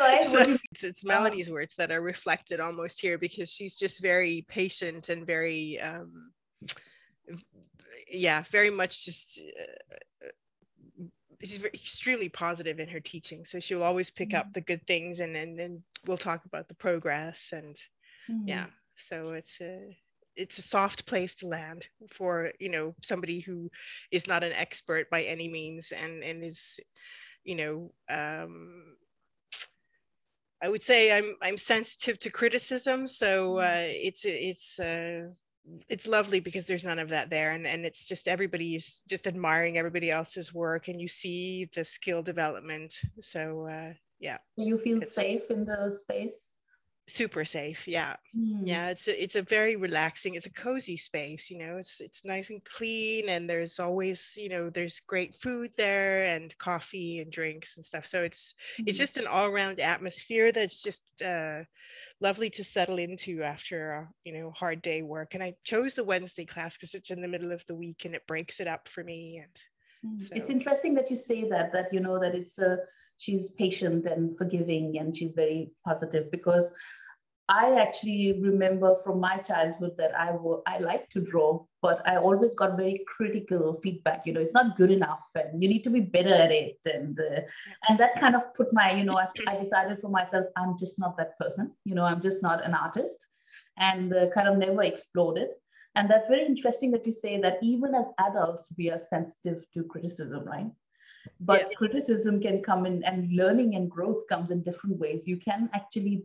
right? 0.00 0.26
So 0.26 0.38
What 0.38 0.46
do 0.46 0.52
you- 0.52 0.58
it's, 0.70 0.84
it's 0.84 1.04
Melanie's 1.04 1.50
words 1.50 1.74
that 1.76 1.90
are 1.90 2.00
reflected 2.00 2.60
almost 2.60 3.00
here 3.00 3.18
because 3.18 3.50
she's 3.50 3.74
just 3.74 4.00
very 4.00 4.44
patient 4.48 5.08
and 5.08 5.26
very, 5.26 5.80
um, 5.80 6.32
yeah, 8.10 8.44
very 8.50 8.70
much 8.70 9.04
just. 9.04 9.40
Uh, 9.40 9.96
she's 11.42 11.64
extremely 11.64 12.28
positive 12.28 12.78
in 12.80 12.88
her 12.88 13.00
teaching, 13.00 13.44
so 13.44 13.60
she'll 13.60 13.82
always 13.82 14.10
pick 14.10 14.34
up 14.34 14.52
the 14.52 14.60
good 14.60 14.86
things, 14.86 15.20
and 15.20 15.36
and 15.36 15.58
then 15.58 15.82
we'll 16.06 16.16
talk 16.16 16.44
about 16.44 16.68
the 16.68 16.74
progress, 16.74 17.50
and 17.52 17.76
Hmm. 18.26 18.46
yeah, 18.46 18.66
so 18.96 19.32
it's 19.32 19.60
a 19.60 19.96
it's 20.36 20.58
a 20.58 20.62
soft 20.62 21.06
place 21.06 21.34
to 21.36 21.46
land 21.46 21.88
for 22.10 22.52
you 22.58 22.68
know 22.68 22.94
somebody 23.02 23.40
who 23.40 23.70
is 24.10 24.26
not 24.26 24.44
an 24.44 24.52
expert 24.52 25.10
by 25.10 25.22
any 25.22 25.48
means, 25.48 25.92
and 25.92 26.22
and 26.22 26.44
is, 26.44 26.80
you 27.44 27.56
know, 27.56 27.92
um, 28.08 28.96
I 30.62 30.68
would 30.68 30.82
say 30.82 31.12
I'm 31.12 31.36
I'm 31.42 31.56
sensitive 31.56 32.18
to 32.20 32.30
criticism, 32.30 33.08
so 33.08 33.58
uh, 33.58 33.86
it's 33.86 34.24
it's 34.24 34.78
uh, 34.78 35.28
it's 35.88 36.06
lovely 36.06 36.40
because 36.40 36.66
there's 36.66 36.84
none 36.84 36.98
of 36.98 37.08
that 37.10 37.30
there, 37.30 37.50
and 37.50 37.66
and 37.66 37.84
it's 37.84 38.04
just 38.04 38.28
everybody's 38.28 39.02
just 39.08 39.26
admiring 39.26 39.78
everybody 39.78 40.10
else's 40.10 40.52
work, 40.54 40.88
and 40.88 41.00
you 41.00 41.08
see 41.08 41.68
the 41.74 41.84
skill 41.84 42.22
development. 42.22 42.94
So 43.20 43.66
uh, 43.66 43.92
yeah, 44.20 44.38
you 44.56 44.78
feel 44.78 45.02
safe 45.02 45.50
in 45.50 45.64
the 45.64 45.90
space? 45.90 46.51
Super 47.12 47.44
safe. 47.44 47.86
Yeah, 47.86 48.16
Hmm. 48.34 48.64
yeah. 48.66 48.88
It's 48.90 49.08
a, 49.08 49.22
it's 49.22 49.36
a 49.36 49.42
very 49.42 49.76
relaxing. 49.76 50.34
It's 50.34 50.46
a 50.46 50.52
cozy 50.52 50.96
space. 50.96 51.50
You 51.50 51.58
know, 51.58 51.76
it's 51.76 52.00
it's 52.00 52.24
nice 52.24 52.50
and 52.50 52.62
clean, 52.64 53.28
and 53.28 53.48
there's 53.48 53.78
always 53.78 54.34
you 54.36 54.48
know 54.48 54.70
there's 54.70 55.00
great 55.00 55.34
food 55.34 55.70
there 55.76 56.24
and 56.24 56.56
coffee 56.58 57.20
and 57.20 57.30
drinks 57.30 57.76
and 57.76 57.84
stuff. 57.84 58.06
So 58.06 58.22
it's 58.22 58.54
it's 58.86 58.98
Hmm. 58.98 59.02
just 59.02 59.16
an 59.18 59.26
all-around 59.26 59.80
atmosphere 59.80 60.52
that's 60.52 60.82
just 60.82 61.22
uh, 61.22 61.64
lovely 62.20 62.50
to 62.50 62.64
settle 62.64 62.98
into 62.98 63.42
after 63.42 63.92
a 63.92 64.08
you 64.24 64.32
know 64.32 64.50
hard 64.50 64.80
day 64.82 65.02
work 65.02 65.34
and 65.34 65.42
i 65.42 65.54
chose 65.64 65.94
the 65.94 66.04
wednesday 66.04 66.44
class 66.44 66.76
because 66.76 66.94
it's 66.94 67.10
in 67.10 67.20
the 67.20 67.28
middle 67.28 67.52
of 67.52 67.64
the 67.66 67.74
week 67.74 68.04
and 68.04 68.14
it 68.14 68.26
breaks 68.26 68.60
it 68.60 68.68
up 68.68 68.88
for 68.88 69.02
me 69.04 69.38
and 69.38 69.56
Mm. 70.04 70.28
It's 70.32 70.50
interesting 70.50 70.94
that 70.94 71.10
you 71.10 71.16
say 71.16 71.48
that, 71.48 71.72
that 71.72 71.92
you 71.92 72.00
know 72.00 72.18
that 72.18 72.34
it's 72.34 72.58
a 72.58 72.78
she's 73.18 73.50
patient 73.50 74.04
and 74.06 74.36
forgiving 74.36 74.98
and 74.98 75.16
she's 75.16 75.30
very 75.32 75.70
positive 75.86 76.30
because 76.32 76.72
I 77.52 77.78
actually 77.78 78.40
remember 78.40 78.96
from 79.04 79.20
my 79.20 79.36
childhood 79.48 79.92
that 79.98 80.18
I 80.18 80.28
I 80.66 80.78
like 80.78 81.10
to 81.10 81.20
draw, 81.20 81.48
but 81.82 82.00
I 82.12 82.16
always 82.16 82.54
got 82.54 82.78
very 82.78 83.04
critical 83.14 83.78
feedback. 83.82 84.26
You 84.26 84.32
know, 84.32 84.40
it's 84.40 84.54
not 84.54 84.78
good 84.78 84.90
enough, 84.90 85.26
and 85.34 85.62
you 85.62 85.68
need 85.68 85.84
to 85.84 85.90
be 85.90 86.00
better 86.00 86.34
at 86.34 86.50
it, 86.50 86.78
and 86.86 87.20
uh, 87.20 87.42
and 87.88 88.00
that 88.00 88.18
kind 88.18 88.34
of 88.40 88.54
put 88.54 88.72
my 88.72 88.92
you 88.92 89.04
know 89.04 89.18
I, 89.24 89.26
I 89.46 89.58
decided 89.64 90.00
for 90.00 90.08
myself 90.08 90.46
I'm 90.56 90.78
just 90.78 90.98
not 90.98 91.18
that 91.18 91.38
person. 91.38 91.72
You 91.84 91.94
know, 91.94 92.04
I'm 92.04 92.22
just 92.22 92.42
not 92.42 92.64
an 92.64 92.72
artist, 92.72 93.28
and 93.76 94.14
uh, 94.14 94.30
kind 94.30 94.48
of 94.48 94.56
never 94.56 94.82
explored 94.82 95.36
it. 95.36 95.50
And 95.94 96.08
that's 96.08 96.28
very 96.28 96.46
interesting 96.46 96.90
that 96.92 97.06
you 97.06 97.12
say 97.12 97.38
that 97.42 97.58
even 97.62 97.94
as 97.94 98.06
adults, 98.18 98.72
we 98.78 98.90
are 98.90 98.98
sensitive 98.98 99.66
to 99.74 99.84
criticism, 99.84 100.44
right? 100.46 100.70
But 101.40 101.60
Yeah. 101.60 101.74
criticism 101.76 102.40
can 102.40 102.62
come 102.62 102.86
in, 102.86 103.04
and 103.04 103.32
learning 103.36 103.74
and 103.74 103.90
growth 103.90 104.26
comes 104.28 104.50
in 104.50 104.62
different 104.62 104.98
ways. 104.98 105.26
You 105.26 105.36
can 105.36 105.68
actually 105.74 106.24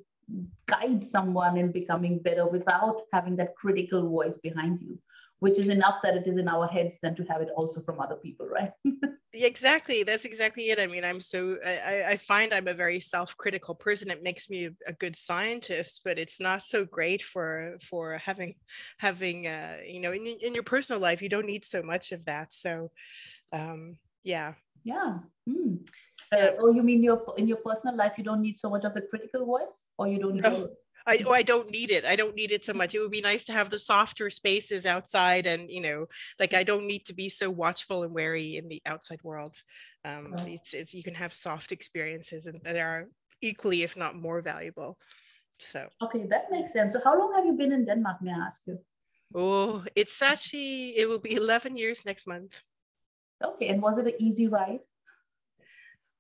guide 0.68 1.04
someone 1.04 1.58
in 1.58 1.72
becoming 1.72 2.20
better 2.20 2.46
without 2.48 3.02
having 3.14 3.36
that 3.38 3.56
critical 3.56 4.10
voice 4.10 4.38
behind 4.38 4.80
you, 4.82 5.00
which 5.40 5.58
is 5.58 5.70
enough 5.70 5.96
that 6.04 6.16
it 6.16 6.28
is 6.28 6.38
in 6.38 6.48
our 6.48 6.68
heads 6.68 7.00
than 7.02 7.16
to 7.16 7.24
have 7.24 7.42
it 7.42 7.50
also 7.56 7.82
from 7.82 8.00
other 8.00 8.16
people, 8.16 8.48
right? 8.48 8.72
Exactly. 9.34 10.04
That's 10.04 10.24
exactly 10.26 10.70
it. 10.70 10.80
I 10.80 10.88
mean 10.88 11.04
i'm 11.04 11.20
so 11.20 11.58
i, 11.64 12.04
I- 12.12 12.16
find 12.18 12.54
i'm 12.54 12.68
a 12.68 12.74
very 12.74 13.00
self-critical 13.00 13.76
person. 13.76 14.10
It 14.10 14.24
makes 14.24 14.50
me 14.50 14.66
a, 14.68 14.72
a 14.88 14.94
good 14.94 15.16
scientist 15.16 16.02
but 16.06 16.18
it's 16.18 16.40
not 16.40 16.64
so 16.64 16.86
great 16.86 17.22
for 17.22 17.78
for 17.90 18.18
having 18.18 18.56
having 19.00 19.46
uh 19.46 19.78
you 19.86 20.00
know 20.00 20.14
in, 20.14 20.26
in 20.26 20.54
your 20.54 20.64
personal 20.64 21.02
life 21.02 21.22
you 21.22 21.30
don't 21.30 21.46
need 21.46 21.66
so 21.66 21.84
much 21.84 22.14
of 22.14 22.24
that. 22.26 22.54
So 22.54 22.90
um 23.52 23.98
yeah 24.24 24.54
Yeah. 24.88 25.20
Yeah. 25.46 25.76
Uh, 26.32 26.52
oh, 26.60 26.72
you 26.72 26.84
mean 26.84 27.04
your 27.04 27.20
in 27.38 27.48
your 27.48 27.62
personal 27.64 27.96
life 27.96 28.14
you 28.18 28.24
don't 28.24 28.42
need 28.42 28.58
so 28.58 28.70
much 28.70 28.84
of 28.84 28.94
the 28.94 29.02
critical 29.02 29.46
voice, 29.46 29.80
or 29.98 30.08
you 30.08 30.20
don't 30.20 30.42
No. 30.42 30.70
I, 31.08 31.24
oh, 31.26 31.32
I 31.32 31.42
don't 31.42 31.72
need 31.72 31.90
it. 31.90 32.04
I 32.04 32.18
don't 32.18 32.36
need 32.36 32.52
it 32.52 32.66
so 32.66 32.74
much. 32.74 32.94
It 32.94 33.00
would 33.00 33.16
be 33.16 33.22
nice 33.22 33.46
to 33.46 33.54
have 33.54 33.70
the 33.70 33.80
softer 33.80 34.30
spaces 34.30 34.86
outside, 34.86 35.48
and 35.48 35.72
you 35.72 35.80
know, 35.80 36.08
like 36.38 36.54
I 36.54 36.64
don't 36.64 36.86
need 36.86 37.06
to 37.06 37.14
be 37.14 37.30
so 37.30 37.50
watchful 37.50 38.04
and 38.04 38.14
wary 38.14 38.58
in 38.58 38.68
the 38.68 38.82
outside 38.86 39.22
world. 39.24 39.56
Um, 40.04 40.34
Right. 40.34 40.60
it's, 40.60 40.74
it's 40.74 40.94
you 40.94 41.04
can 41.04 41.16
have 41.16 41.34
soft 41.34 41.72
experiences, 41.72 42.46
and 42.46 42.60
they 42.62 42.82
are 42.82 43.08
equally, 43.42 43.84
if 43.84 43.96
not 43.96 44.16
more, 44.16 44.42
valuable. 44.42 44.98
So, 45.60 45.88
Okay, 46.04 46.28
that 46.28 46.52
makes 46.52 46.74
sense. 46.74 46.92
So, 46.94 47.00
how 47.04 47.18
long 47.18 47.34
have 47.36 47.46
you 47.46 47.54
been 47.54 47.72
in 47.72 47.86
Denmark? 47.86 48.22
May 48.22 48.34
I 48.34 48.46
ask 48.48 48.62
you? 48.68 48.78
oh, 49.34 49.86
it's 49.96 50.22
actually 50.22 50.98
it 50.98 51.08
will 51.08 51.24
be 51.24 51.36
eleven 51.36 51.78
years 51.78 52.04
next 52.06 52.28
month. 52.28 52.52
Okay, 53.44 53.68
and 53.68 53.82
was 53.82 53.98
it 53.98 54.08
an 54.08 54.14
easy 54.20 54.48
ride? 54.48 54.80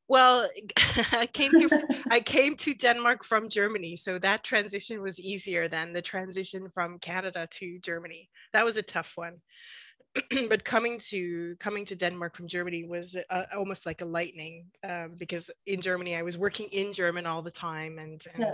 Well, 0.07 0.49
I 1.11 1.27
came 1.27 1.53
here. 1.53 1.69
I 2.09 2.19
came 2.19 2.55
to 2.57 2.73
Denmark 2.73 3.23
from 3.23 3.49
Germany, 3.49 3.95
so 3.95 4.19
that 4.19 4.43
transition 4.43 5.01
was 5.01 5.19
easier 5.19 5.67
than 5.67 5.93
the 5.93 6.01
transition 6.01 6.69
from 6.69 6.99
Canada 6.99 7.47
to 7.51 7.79
Germany. 7.79 8.29
That 8.53 8.65
was 8.65 8.77
a 8.77 8.81
tough 8.81 9.13
one. 9.15 9.41
but 10.49 10.63
coming 10.63 10.99
to 10.99 11.55
coming 11.57 11.85
to 11.85 11.95
Denmark 11.95 12.35
from 12.35 12.47
Germany 12.47 12.85
was 12.85 13.15
uh, 13.29 13.45
almost 13.55 13.85
like 13.85 14.01
a 14.01 14.05
lightning 14.05 14.67
um, 14.83 15.15
because 15.17 15.51
in 15.65 15.81
Germany 15.81 16.15
I 16.15 16.21
was 16.21 16.37
working 16.37 16.67
in 16.71 16.93
German 16.93 17.25
all 17.25 17.41
the 17.41 17.51
time, 17.51 17.99
and, 17.99 18.23
and 18.33 18.43
Yeah. 18.43 18.53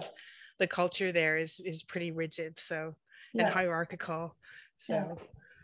the 0.60 0.68
culture 0.68 1.12
there 1.12 1.38
is 1.38 1.60
is 1.60 1.84
pretty 1.84 2.12
rigid, 2.12 2.60
so 2.60 2.96
and 3.38 3.48
hierarchical. 3.48 4.36
So 4.78 4.94
Yeah. 4.94 5.16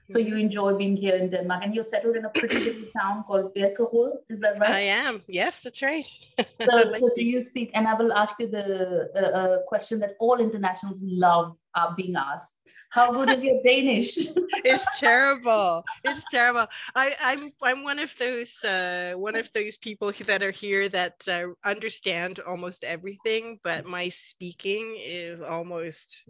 So 0.10 0.18
you 0.18 0.38
enjoy 0.38 0.76
being 0.76 0.98
here 0.98 1.16
in 1.16 1.30
Denmark, 1.30 1.64
and 1.64 1.76
you're 1.76 1.84
settled 1.84 2.16
in 2.16 2.26
a 2.26 2.30
pretty 2.30 2.60
little 2.68 2.88
town 2.98 3.24
called 3.28 3.54
Birkerød. 3.54 4.18
Is 4.30 4.40
that 4.40 4.60
right? 4.60 4.72
I 4.72 4.80
am. 4.82 5.22
Yes, 5.28 5.60
that's 5.62 5.82
right. 5.82 6.10
So, 6.66 6.92
so 6.94 7.10
do 7.16 7.24
you 7.24 7.42
speak? 7.42 7.72
And 7.74 7.88
I 7.88 7.94
will 7.94 8.14
ask 8.14 8.36
you 8.40 8.48
the 8.48 9.10
uh, 9.16 9.20
uh, 9.20 9.58
question 9.68 10.00
that 10.00 10.16
all 10.20 10.40
internationals 10.40 11.00
love 11.02 11.56
uh, 11.76 11.94
being 11.96 12.16
asked. 12.16 12.59
How 12.92 13.12
good 13.12 13.30
is 13.30 13.44
your 13.44 13.62
Danish? 13.64 14.18
it's 14.66 14.86
terrible. 15.00 15.84
It's 16.04 16.26
terrible. 16.32 16.66
I, 16.96 17.14
I'm 17.22 17.52
I'm 17.62 17.84
one 17.84 18.00
of 18.00 18.16
those 18.18 18.64
uh, 18.64 19.14
one 19.16 19.36
of 19.36 19.48
those 19.54 19.78
people 19.78 20.12
that 20.26 20.42
are 20.42 20.52
here 20.52 20.90
that 20.90 21.22
uh, 21.28 21.50
understand 21.64 22.40
almost 22.40 22.84
everything, 22.84 23.60
but 23.64 23.86
my 23.86 24.10
speaking 24.10 24.98
is 25.00 25.42
almost. 25.42 26.24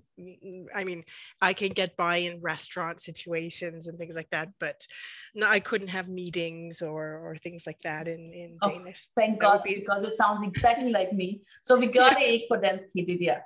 I 0.75 0.83
mean, 0.83 1.03
I 1.41 1.53
can 1.53 1.69
get 1.69 1.95
by 1.95 2.17
in 2.17 2.41
restaurant 2.41 2.99
situations 3.01 3.87
and 3.87 3.97
things 3.97 4.15
like 4.15 4.29
that, 4.31 4.49
but 4.59 4.85
no, 5.33 5.47
I 5.47 5.59
couldn't 5.61 5.87
have 5.89 6.09
meetings 6.09 6.81
or 6.81 7.03
or 7.25 7.37
things 7.37 7.63
like 7.65 7.79
that 7.83 8.07
in 8.07 8.33
in 8.33 8.57
Oh. 8.61 8.69
Danish. 8.69 9.07
Thank 9.15 9.39
That 9.39 9.47
God, 9.47 9.63
be- 9.63 9.75
because 9.79 10.05
it 10.07 10.15
sounds 10.15 10.43
exactly 10.43 10.91
like 10.91 11.13
me. 11.13 11.39
So 11.63 11.75
vi 11.79 11.87
gør 11.87 12.09
det 12.19 12.25
ikke 12.27 12.45
på 12.51 12.55
dansk, 12.55 12.85
Didier. 12.95 13.37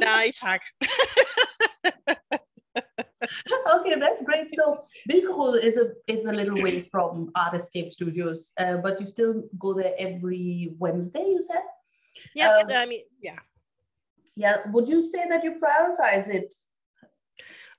Nej, 0.00 0.32
tak. 0.40 0.60
okay, 3.76 3.94
that's 3.98 4.22
great. 4.22 4.54
So 4.54 4.84
Birkerød 5.10 5.62
is 5.64 5.76
a 5.76 5.86
is 6.06 6.24
a 6.24 6.32
little 6.32 6.60
way 6.62 6.82
from 6.92 7.30
Art 7.34 7.54
Escape 7.60 7.92
Studios, 7.92 8.52
uh, 8.58 8.76
but 8.84 9.00
you 9.00 9.06
still 9.06 9.34
go 9.58 9.74
there 9.74 9.94
every 9.98 10.72
Wednesday. 10.78 11.24
You 11.34 11.40
said, 11.40 11.64
Yeah, 12.34 12.50
Um, 12.58 12.70
I 12.70 12.86
mean, 12.86 13.04
yeah. 13.22 13.38
yeah. 14.36 14.56
Would 14.72 14.88
you 14.88 15.00
say 15.02 15.22
that 15.28 15.44
you 15.44 15.52
prioritize 15.62 16.28
it? 16.28 16.52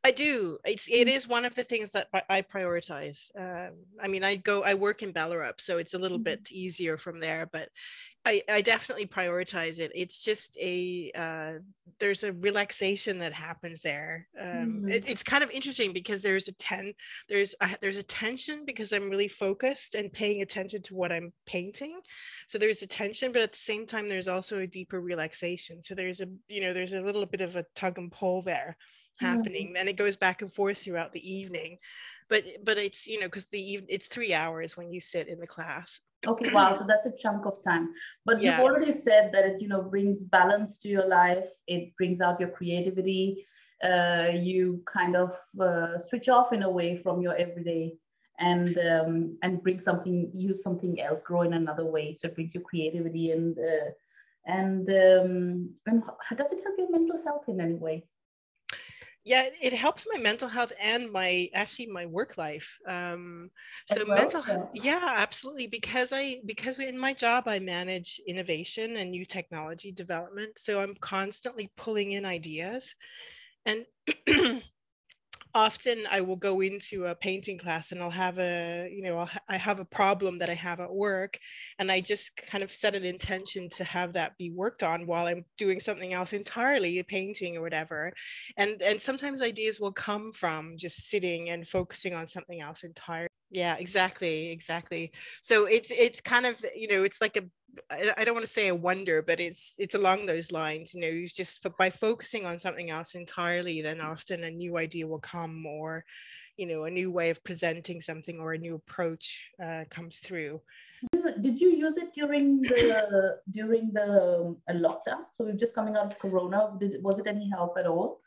I 0.02 0.12
do. 0.12 0.58
It's 0.64 0.88
it 0.88 1.08
is 1.10 1.28
one 1.28 1.44
of 1.44 1.56
the 1.56 1.64
things 1.66 1.92
that 1.92 2.08
I- 2.30 2.42
prioritize. 2.56 3.20
Um, 3.36 3.84
I 4.02 4.08
mean, 4.08 4.24
I 4.24 4.36
go, 4.38 4.64
I 4.64 4.74
work 4.74 5.04
in 5.04 5.12
Ballerup, 5.12 5.60
so 5.60 5.78
it's 5.78 5.94
a 5.94 6.00
little 6.00 6.20
Mhm. 6.20 6.24
bit 6.30 6.52
easier 6.52 6.98
from 6.98 7.20
there. 7.20 7.46
But 7.52 7.68
I, 8.26 8.44
I 8.50 8.62
definitely 8.62 9.08
prioritize 9.08 9.80
it. 9.80 9.92
It's 9.96 10.22
just 10.22 10.58
a 10.58 11.10
uh, 11.16 11.60
there's 12.00 12.24
a 12.24 12.34
relaxation 12.34 13.20
that 13.20 13.32
happens 13.34 13.82
there. 13.82 14.28
Um, 14.38 14.82
Mhm. 14.82 14.90
it- 14.90 15.08
it's 15.10 15.24
kind 15.24 15.44
of 15.44 15.50
interesting 15.52 15.94
because 15.94 16.22
there's 16.22 16.48
a 16.50 16.52
ten 16.54 16.94
there's 17.30 17.56
a, 17.62 17.78
there's 17.82 17.96
a 17.98 18.04
tension 18.04 18.66
because 18.66 18.92
I'm 18.92 19.10
really 19.10 19.30
focused 19.30 19.96
and 19.96 20.12
paying 20.12 20.42
attention 20.42 20.82
to 20.84 20.96
what 20.96 21.14
I'm 21.14 21.34
painting. 21.46 22.02
So 22.48 22.58
there's 22.58 22.82
a 22.82 22.88
tension, 22.88 23.32
but 23.32 23.42
at 23.42 23.54
the 23.54 23.58
same 23.58 23.86
time, 23.86 24.10
there's 24.10 24.28
also 24.28 24.60
a 24.60 24.68
deeper 24.68 25.00
relaxation. 25.00 25.82
So 25.82 25.96
there's 25.96 26.20
a 26.20 26.28
you 26.50 26.60
know 26.62 26.74
there's 26.74 26.94
a 26.94 27.02
little 27.02 27.26
bit 27.26 27.42
of 27.42 27.56
a 27.56 27.66
tug 27.76 27.98
and 27.98 28.12
pull 28.12 28.42
there 28.44 28.76
Mhm. 29.22 29.70
happening 29.70 29.76
and 29.78 29.90
it 29.90 29.98
goes 29.98 30.16
back 30.18 30.42
and 30.42 30.54
forth 30.54 30.78
throughout 30.82 31.12
the 31.12 31.30
evening 31.30 31.78
but 32.30 32.46
but 32.64 32.78
it's 32.78 33.06
you 33.06 33.20
know 33.20 33.28
because 33.28 33.48
the 33.48 33.84
it's 33.90 34.08
three 34.08 34.34
hours 34.34 34.78
when 34.78 34.90
you 34.90 35.02
sit 35.02 35.28
in 35.28 35.40
the 35.40 35.48
class 35.48 36.00
Okay, 36.28 36.48
wow. 36.52 36.74
So 36.74 36.86
that's 36.86 37.06
a 37.06 37.14
chunk 37.18 37.46
of 37.46 37.64
time. 37.64 37.94
But 38.26 38.42
Yeah. 38.42 38.52
you've 38.52 38.66
already 38.66 38.92
said 38.92 39.32
that 39.34 39.46
it, 39.46 39.62
you 39.62 39.68
know, 39.68 39.82
brings 39.82 40.22
balance 40.22 40.78
to 40.80 40.90
your 40.90 41.08
life. 41.08 41.46
It 41.68 41.96
brings 41.98 42.20
out 42.20 42.40
your 42.40 42.50
creativity. 42.50 43.46
Uh, 43.82 44.32
you 44.34 44.82
kind 44.86 45.16
of 45.16 45.32
uh, 45.62 45.98
switch 46.10 46.28
off 46.28 46.52
in 46.52 46.64
a 46.64 46.70
way 46.70 46.98
from 46.98 47.22
your 47.22 47.36
everyday 47.36 47.94
and 48.38 48.78
um, 48.80 49.38
and 49.42 49.64
bring 49.64 49.80
something, 49.80 50.30
use 50.34 50.62
something 50.62 51.00
else, 51.00 51.22
grow 51.26 51.44
in 51.44 51.54
another 51.54 51.86
way. 51.86 52.16
So 52.20 52.28
it 52.28 52.36
brings 52.36 52.54
you 52.54 52.62
creativity 52.62 53.32
and 53.32 53.58
uh, 53.58 53.92
and 54.46 54.90
um, 54.90 55.70
and 55.86 56.04
does 56.36 56.52
it 56.52 56.60
help 56.64 56.76
your 56.78 56.92
mental 56.92 57.22
health 57.24 57.46
in 57.48 57.62
any 57.62 57.76
way? 57.76 58.04
Yeah 59.30 59.48
it- 59.62 59.74
helps 59.74 60.06
my 60.12 60.20
mental 60.20 60.48
health 60.50 60.72
and 60.82 61.12
my 61.12 61.50
actually 61.54 61.88
my 61.88 62.06
work 62.06 62.38
life 62.38 62.78
um 62.88 63.50
so 63.86 64.04
well? 64.08 64.16
mental 64.16 64.42
Yeah. 64.42 64.54
health 64.56 64.70
yeah 64.74 65.14
absolutely 65.18 65.68
because 65.68 66.12
i 66.14 66.40
because 66.46 66.80
in 66.80 66.98
my 66.98 67.14
job 67.14 67.44
i 67.48 67.60
manage 67.60 68.20
innovation 68.28 68.98
and 68.98 69.12
new 69.12 69.26
technology 69.26 69.92
development 69.92 70.58
so 70.58 70.80
i'm 70.80 70.96
constantly 70.96 71.72
pulling 71.78 72.12
in 72.14 72.26
ideas 72.26 72.96
and 73.66 73.86
often 75.56 76.06
i 76.12 76.22
will 76.22 76.36
go 76.36 76.62
into 76.62 77.06
a 77.06 77.16
painting 77.16 77.58
class 77.58 77.92
and 77.92 78.02
i'll 78.02 78.10
have 78.10 78.38
a 78.38 78.90
you 78.94 79.02
know 79.02 79.18
I'll 79.18 79.26
ha- 79.26 79.40
i 79.50 79.58
have 79.58 79.80
a 79.80 79.86
problem 79.86 80.38
that 80.40 80.50
i 80.50 80.54
have 80.54 80.80
at 80.80 80.94
work 80.94 81.40
and 81.80 81.92
i 81.92 82.00
just 82.00 82.38
kind 82.38 82.64
of 82.64 82.72
set 82.72 82.96
an 82.96 83.04
intention 83.04 83.70
to 83.72 83.84
have 83.84 84.14
that 84.14 84.38
be 84.38 84.52
worked 84.52 84.84
on 84.84 85.08
while 85.08 85.26
i'm 85.28 85.44
doing 85.58 85.80
something 85.80 86.14
else 86.14 86.34
entirely 86.34 87.02
painting 87.04 87.58
or 87.58 87.62
whatever. 87.62 88.14
And 88.58 88.82
and 88.82 89.02
sometimes 89.02 89.42
ideas 89.42 89.80
will 89.80 89.92
come 89.92 90.32
from 90.32 90.76
just 90.78 91.10
sitting 91.10 91.50
and 91.50 91.68
focusing 91.68 92.14
on 92.14 92.28
something 92.28 92.62
else 92.62 92.84
entirely 92.84 93.30
yeah 93.52 93.76
exactly 93.76 94.52
exactly 94.52 95.12
so 95.42 95.66
it's 95.66 95.92
it's 95.92 96.22
kind 96.22 96.46
of 96.46 96.56
you 96.76 96.88
know 96.88 97.04
it's 97.04 97.22
like 97.22 97.36
a 97.38 97.44
i 97.92 98.24
don't 98.24 98.34
want 98.34 98.46
to 98.46 98.52
say 98.52 98.68
a 98.68 98.76
wonder, 98.76 99.22
but 99.22 99.40
it's 99.40 99.74
it's 99.78 99.96
along 99.96 100.26
those 100.26 100.52
lines. 100.52 100.94
You 100.94 101.02
know, 101.02 101.08
you 101.08 101.28
just 101.28 101.66
by 101.78 101.90
focusing 101.90 102.46
on 102.46 102.60
something 102.60 102.90
else 102.90 103.16
entirely, 103.16 103.82
then 103.82 104.02
often 104.02 104.44
a 104.44 104.52
new 104.52 104.78
idea 104.78 105.08
will 105.08 105.20
come, 105.20 105.66
or 105.66 106.06
you 106.58 106.66
know, 106.66 106.84
a 106.84 106.92
new 106.92 107.12
way 107.12 107.30
of 107.30 107.44
presenting 107.44 108.02
something 108.02 108.40
or 108.40 108.54
a 108.54 108.58
new 108.58 108.76
approach 108.76 109.50
uh, 109.64 109.86
comes 109.90 110.18
through. 110.18 110.62
Did 111.42 111.62
you 111.62 111.70
use 111.70 111.96
it 111.98 112.14
during 112.14 112.62
the 112.62 113.40
during 113.50 113.92
the 113.94 114.56
um, 114.70 114.78
lockdown? 114.86 115.24
So 115.36 115.46
we're 115.46 115.54
just 115.54 115.76
coming 115.76 115.96
out 115.96 116.12
of 116.12 116.20
Corona. 116.20 116.76
Did, 116.80 117.02
was 117.02 117.20
it 117.20 117.28
any 117.28 117.50
help 117.50 117.78
at 117.78 117.88
all? 117.88 118.22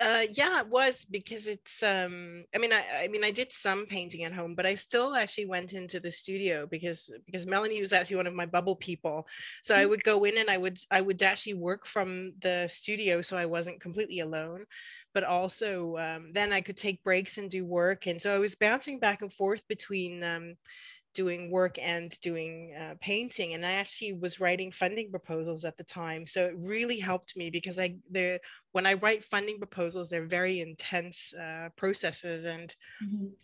Uh, 0.00 0.24
yeah, 0.32 0.60
it 0.60 0.68
was 0.68 1.04
because 1.04 1.46
it's. 1.46 1.82
Um, 1.82 2.44
I 2.54 2.58
mean, 2.58 2.72
I, 2.72 3.04
I 3.04 3.08
mean, 3.08 3.24
I 3.24 3.30
did 3.30 3.52
some 3.52 3.86
painting 3.86 4.24
at 4.24 4.32
home, 4.32 4.54
but 4.54 4.66
I 4.66 4.74
still 4.74 5.14
actually 5.14 5.46
went 5.46 5.72
into 5.72 6.00
the 6.00 6.10
studio 6.10 6.66
because 6.66 7.10
because 7.26 7.46
Melanie 7.46 7.80
was 7.80 7.92
actually 7.92 8.16
one 8.16 8.26
of 8.26 8.34
my 8.34 8.46
bubble 8.46 8.76
people. 8.76 9.26
So 9.62 9.74
I 9.74 9.86
would 9.86 10.02
go 10.02 10.24
in 10.24 10.38
and 10.38 10.48
I 10.50 10.56
would 10.56 10.78
I 10.90 11.00
would 11.00 11.22
actually 11.22 11.54
work 11.54 11.86
from 11.86 12.32
the 12.40 12.68
studio, 12.68 13.22
so 13.22 13.36
I 13.36 13.46
wasn't 13.46 13.80
completely 13.80 14.20
alone. 14.20 14.64
But 15.12 15.24
also, 15.24 15.96
um, 15.98 16.32
then 16.32 16.52
I 16.52 16.60
could 16.60 16.76
take 16.76 17.02
breaks 17.04 17.38
and 17.38 17.50
do 17.50 17.64
work, 17.64 18.06
and 18.06 18.20
so 18.20 18.34
I 18.34 18.38
was 18.38 18.54
bouncing 18.54 18.98
back 19.00 19.22
and 19.22 19.32
forth 19.32 19.66
between. 19.68 20.22
Um, 20.24 20.54
doing 21.14 21.50
work 21.50 21.76
and 21.80 22.18
doing 22.20 22.74
uh, 22.80 22.94
painting 23.00 23.54
and 23.54 23.66
i 23.66 23.72
actually 23.72 24.12
was 24.12 24.40
writing 24.40 24.70
funding 24.70 25.10
proposals 25.10 25.64
at 25.64 25.76
the 25.76 25.84
time 25.84 26.26
so 26.26 26.44
it 26.44 26.54
really 26.56 26.98
helped 26.98 27.36
me 27.36 27.50
because 27.50 27.78
i 27.78 27.94
the 28.10 28.38
when 28.72 28.86
i 28.86 28.92
write 28.94 29.24
funding 29.24 29.58
proposals 29.58 30.08
they're 30.08 30.26
very 30.26 30.60
intense 30.60 31.34
uh, 31.34 31.68
processes 31.76 32.44
and 32.44 32.74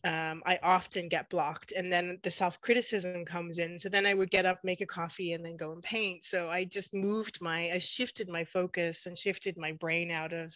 um, 0.04 0.42
i 0.46 0.58
often 0.62 1.08
get 1.08 1.28
blocked 1.28 1.72
and 1.72 1.92
then 1.92 2.18
the 2.22 2.30
self-criticism 2.30 3.24
comes 3.24 3.58
in 3.58 3.78
so 3.78 3.88
then 3.88 4.06
i 4.06 4.14
would 4.14 4.30
get 4.30 4.46
up 4.46 4.58
make 4.62 4.80
a 4.80 4.86
coffee 4.86 5.32
and 5.32 5.44
then 5.44 5.56
go 5.56 5.72
and 5.72 5.82
paint 5.82 6.24
so 6.24 6.48
i 6.48 6.64
just 6.64 6.94
moved 6.94 7.38
my 7.40 7.70
i 7.72 7.78
shifted 7.78 8.28
my 8.28 8.44
focus 8.44 9.06
and 9.06 9.18
shifted 9.18 9.56
my 9.56 9.72
brain 9.72 10.10
out 10.10 10.32
of 10.32 10.54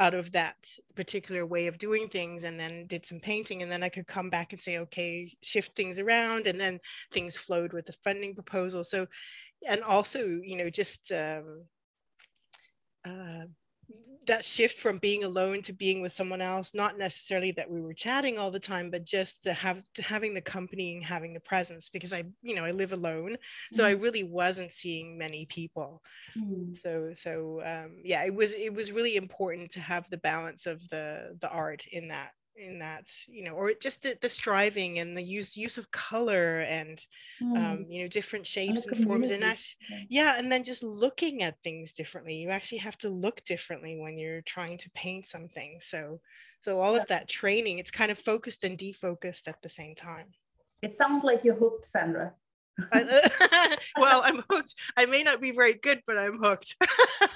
out 0.00 0.14
of 0.14 0.32
that 0.32 0.56
particular 0.96 1.46
way 1.46 1.68
of 1.68 1.78
doing 1.78 2.08
things 2.08 2.42
and 2.42 2.58
then 2.58 2.86
did 2.86 3.06
some 3.06 3.20
painting 3.20 3.62
and 3.62 3.70
then 3.70 3.82
i 3.82 3.88
could 3.88 4.06
come 4.06 4.28
back 4.28 4.52
and 4.52 4.60
say 4.60 4.78
okay 4.78 5.32
shift 5.40 5.76
things 5.76 6.00
around 6.00 6.46
and 6.46 6.58
then 6.58 6.80
things 7.12 7.36
flowed 7.36 7.72
with 7.72 7.86
the 7.86 7.94
funding 8.04 8.34
proposal. 8.34 8.84
So 8.84 9.06
and 9.66 9.82
also 9.82 10.40
you 10.42 10.56
know 10.56 10.70
just 10.70 11.12
um, 11.12 11.64
uh, 13.06 13.46
that 14.26 14.44
shift 14.44 14.78
from 14.78 14.98
being 14.98 15.24
alone 15.24 15.62
to 15.62 15.72
being 15.72 16.00
with 16.00 16.12
someone 16.12 16.40
else 16.40 16.74
not 16.74 16.98
necessarily 16.98 17.50
that 17.52 17.70
we 17.70 17.80
were 17.80 17.92
chatting 17.92 18.38
all 18.38 18.50
the 18.50 18.58
time 18.58 18.90
but 18.90 19.04
just 19.04 19.42
to 19.42 19.52
have 19.52 19.82
to 19.94 20.02
having 20.02 20.34
the 20.34 20.40
company 20.40 20.94
and 20.94 21.04
having 21.04 21.34
the 21.34 21.40
presence 21.40 21.88
because 21.88 22.12
i 22.12 22.24
you 22.42 22.54
know 22.54 22.64
i 22.64 22.70
live 22.70 22.92
alone 22.92 23.36
so 23.72 23.84
i 23.84 23.90
really 23.90 24.24
wasn't 24.24 24.72
seeing 24.72 25.18
many 25.18 25.46
people. 25.46 26.02
Mm. 26.36 26.76
so 26.76 27.12
so 27.16 27.60
um 27.64 27.96
yeah 28.02 28.24
it 28.24 28.34
was 28.34 28.54
it 28.54 28.72
was 28.72 28.92
really 28.92 29.16
important 29.16 29.70
to 29.72 29.80
have 29.80 30.08
the 30.10 30.18
balance 30.18 30.66
of 30.66 30.88
the 30.88 31.36
the 31.40 31.50
art 31.50 31.86
in 31.86 32.08
that 32.08 32.30
in 32.56 32.78
that 32.78 33.10
you 33.26 33.42
know 33.44 33.52
or 33.52 33.72
just 33.74 34.02
the, 34.02 34.16
the 34.20 34.28
striving 34.28 34.98
and 35.00 35.16
the 35.16 35.22
use 35.22 35.56
use 35.56 35.78
of 35.78 35.90
color 35.90 36.60
and 36.60 37.04
Mm. 37.42 37.56
um 37.58 37.86
you 37.88 38.02
know 38.02 38.08
different 38.08 38.46
shapes 38.46 38.86
and 38.86 38.96
forms 38.96 39.30
and 39.30 39.42
actually 39.42 39.76
Yeah. 39.90 39.98
yeah 40.08 40.38
and 40.38 40.52
then 40.52 40.62
just 40.62 40.82
looking 40.84 41.42
at 41.42 41.60
things 41.62 41.92
differently 41.92 42.36
you 42.36 42.50
actually 42.50 42.78
have 42.78 42.96
to 42.98 43.08
look 43.08 43.42
differently 43.44 43.98
when 43.98 44.16
you're 44.18 44.40
trying 44.42 44.78
to 44.78 44.90
paint 44.92 45.26
something 45.26 45.78
so 45.80 46.20
so 46.60 46.80
all 46.80 46.94
of 46.94 47.06
that 47.08 47.28
training 47.28 47.80
it's 47.80 47.90
kind 47.90 48.12
of 48.12 48.18
focused 48.18 48.62
and 48.62 48.78
defocused 48.78 49.48
at 49.48 49.60
the 49.62 49.68
same 49.68 49.94
time 49.96 50.28
It 50.82 50.94
sounds 50.94 51.24
like 51.24 51.40
you're 51.44 51.56
hooked, 51.56 51.84
Sandra. 51.84 52.34
Well 53.96 54.22
i'm 54.24 54.42
hooked 54.50 54.74
i 54.96 55.06
may 55.06 55.22
not 55.22 55.40
be 55.40 55.52
very 55.52 55.74
good 55.74 56.00
but 56.06 56.18
i'm 56.18 56.38
hooked 56.38 56.74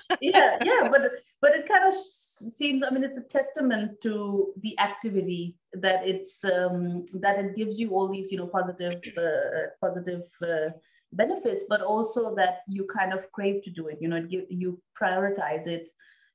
yeah, 0.21 0.59
yeah, 0.65 0.89
but 0.91 1.03
but 1.41 1.53
it 1.53 1.69
kind 1.69 1.87
of 1.87 1.95
seems. 1.95 2.83
I 2.83 2.91
mean, 2.91 3.05
it's 3.05 3.19
a 3.19 3.23
testament 3.23 4.01
to 4.03 4.53
the 4.63 4.79
activity 4.79 5.57
that 5.75 6.07
it's 6.07 6.45
um, 6.45 7.05
that 7.15 7.39
it 7.39 7.57
gives 7.57 7.79
you 7.79 7.91
all 7.91 8.09
these, 8.09 8.31
you 8.31 8.39
know, 8.39 8.47
positive 8.47 9.01
uh, 9.19 9.69
positive 9.81 10.23
uh, 10.43 10.71
benefits, 11.13 11.65
but 11.69 11.81
also 11.81 12.35
that 12.37 12.63
you 12.69 12.87
kind 12.97 13.13
of 13.13 13.31
crave 13.33 13.63
to 13.65 13.71
do 13.71 13.89
it. 13.89 13.99
You 14.01 14.09
know, 14.09 14.17
it 14.17 14.31
give, 14.31 14.45
you 14.49 14.81
prioritize 15.01 15.67
it 15.67 15.89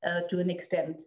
uh, 0.07 0.21
to 0.29 0.39
an 0.39 0.49
extent. 0.49 0.97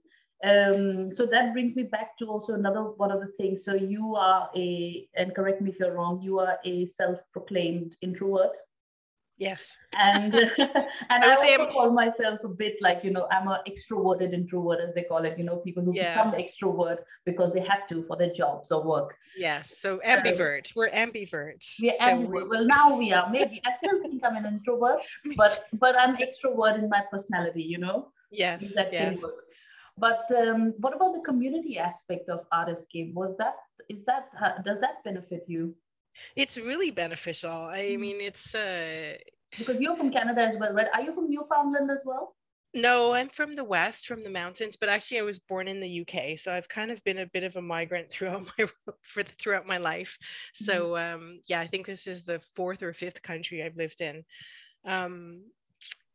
Um, 0.45 1.11
so 1.13 1.25
that 1.27 1.53
brings 1.53 1.77
me 1.77 1.85
back 1.85 2.19
to 2.19 2.27
also 2.27 2.55
another 2.55 2.83
one 2.83 3.11
of 3.11 3.21
the 3.21 3.33
things. 3.39 3.65
So 3.65 3.75
you 3.75 4.15
are 4.17 4.51
a, 4.55 5.09
and 5.15 5.35
correct 5.35 5.63
me 5.63 5.71
if 5.71 5.79
you're 5.81 5.95
wrong, 5.95 6.21
you 6.23 6.39
are 6.39 6.59
a 6.65 6.87
self-proclaimed 6.87 7.97
introvert 8.03 8.51
yes 9.39 9.77
and 9.99 10.35
and 10.59 11.25
I 11.25 11.33
I, 11.33 11.37
also 11.37 11.67
call 11.67 11.91
myself 11.91 12.41
a 12.45 12.49
bit 12.49 12.77
like 12.81 13.05
you 13.05 13.11
know 13.11 13.27
I'm 13.31 13.49
a 13.49 13.63
extroverted 13.69 14.33
introvert 14.33 14.81
as 14.81 14.95
they 14.95 15.03
call 15.03 15.25
it. 15.25 15.39
You 15.39 15.45
know, 15.45 15.57
people 15.59 15.83
who 15.85 15.95
Yeah. 15.95 16.15
become 16.15 16.33
extrovert 16.41 16.99
because 17.25 17.53
they 17.53 17.61
have 17.61 17.87
to 17.89 18.05
for 18.07 18.17
their 18.17 18.33
jobs 18.33 18.73
or 18.73 18.83
work. 18.83 19.15
yes 19.37 19.77
so 19.79 20.01
ambivert 20.05 20.75
we're 20.75 20.91
ambiverts 20.91 21.81
We 21.81 21.91
are 21.91 21.97
So 21.97 22.05
ambivert. 22.05 22.49
Well, 22.49 22.65
now 22.65 22.97
we 22.97 23.13
are. 23.13 23.29
Maybe 23.31 23.61
I 23.67 23.73
still 23.75 24.01
think 24.03 24.25
I'm 24.25 24.37
an 24.37 24.47
introvert, 24.47 25.01
but 25.37 25.67
but 25.75 25.99
I'm 25.99 26.17
extrovert 26.17 26.79
in 26.79 26.89
my 26.89 27.03
personality. 27.11 27.63
You 27.63 27.79
know, 27.79 28.13
yes 28.31 28.63
if 28.63 28.75
that 28.75 28.91
can 28.91 29.13
yes 29.13 29.23
work. 29.23 29.46
But 29.99 30.25
um, 30.37 30.75
what 30.79 30.95
about 30.95 31.15
the 31.15 31.21
community 31.21 31.79
aspect 31.79 32.29
of 32.29 32.41
Art 32.53 32.69
Escape? 32.69 33.15
Was 33.15 33.37
that 33.39 33.55
is 33.89 34.05
that 34.05 34.29
uh, 34.43 34.61
does 34.63 34.81
that 34.81 35.03
benefit 35.05 35.45
you? 35.47 35.75
it's 36.35 36.57
really 36.57 36.91
beneficial 36.91 37.53
i 37.53 37.81
Mm. 37.93 38.01
mean 38.01 38.17
it's 38.21 38.55
uh 38.55 39.15
Because 39.59 39.81
you're 39.83 39.97
from 39.97 40.11
Canada 40.11 40.41
as 40.43 40.57
well, 40.57 40.73
right? 40.73 40.89
Are 40.95 41.03
you 41.03 41.13
from 41.13 41.29
Newfoundland 41.31 41.91
as 41.91 42.03
well? 42.05 42.35
no 42.75 43.15
i'm 43.15 43.29
from 43.31 43.53
the 43.55 43.65
west 43.65 44.07
from 44.07 44.21
the 44.21 44.29
mountains 44.31 44.77
but 44.77 44.89
actually 44.91 45.19
i 45.19 45.23
was 45.23 45.39
born 45.39 45.67
in 45.69 45.81
the 45.81 46.01
uk 46.03 46.39
so 46.39 46.53
i've 46.53 46.69
kind 46.69 46.91
of 46.91 47.03
been 47.05 47.19
a 47.19 47.27
bit 47.27 47.45
of 47.45 47.57
a 47.57 47.63
migrant 47.63 48.11
throughout 48.11 48.43
my 48.59 48.67
for 49.03 49.23
the, 49.23 49.33
throughout 49.41 49.67
my 49.67 49.79
life 49.79 50.19
so 50.53 50.97
um 50.97 51.41
yeah 51.49 51.61
i 51.61 51.67
think 51.67 51.87
this 51.87 52.07
is 52.07 52.25
the 52.25 52.41
fourth 52.55 52.83
or 52.83 52.93
fifth 52.93 53.23
country 53.23 53.63
i've 53.63 53.77
lived 53.77 54.01
in 54.03 54.23
um 54.85 55.43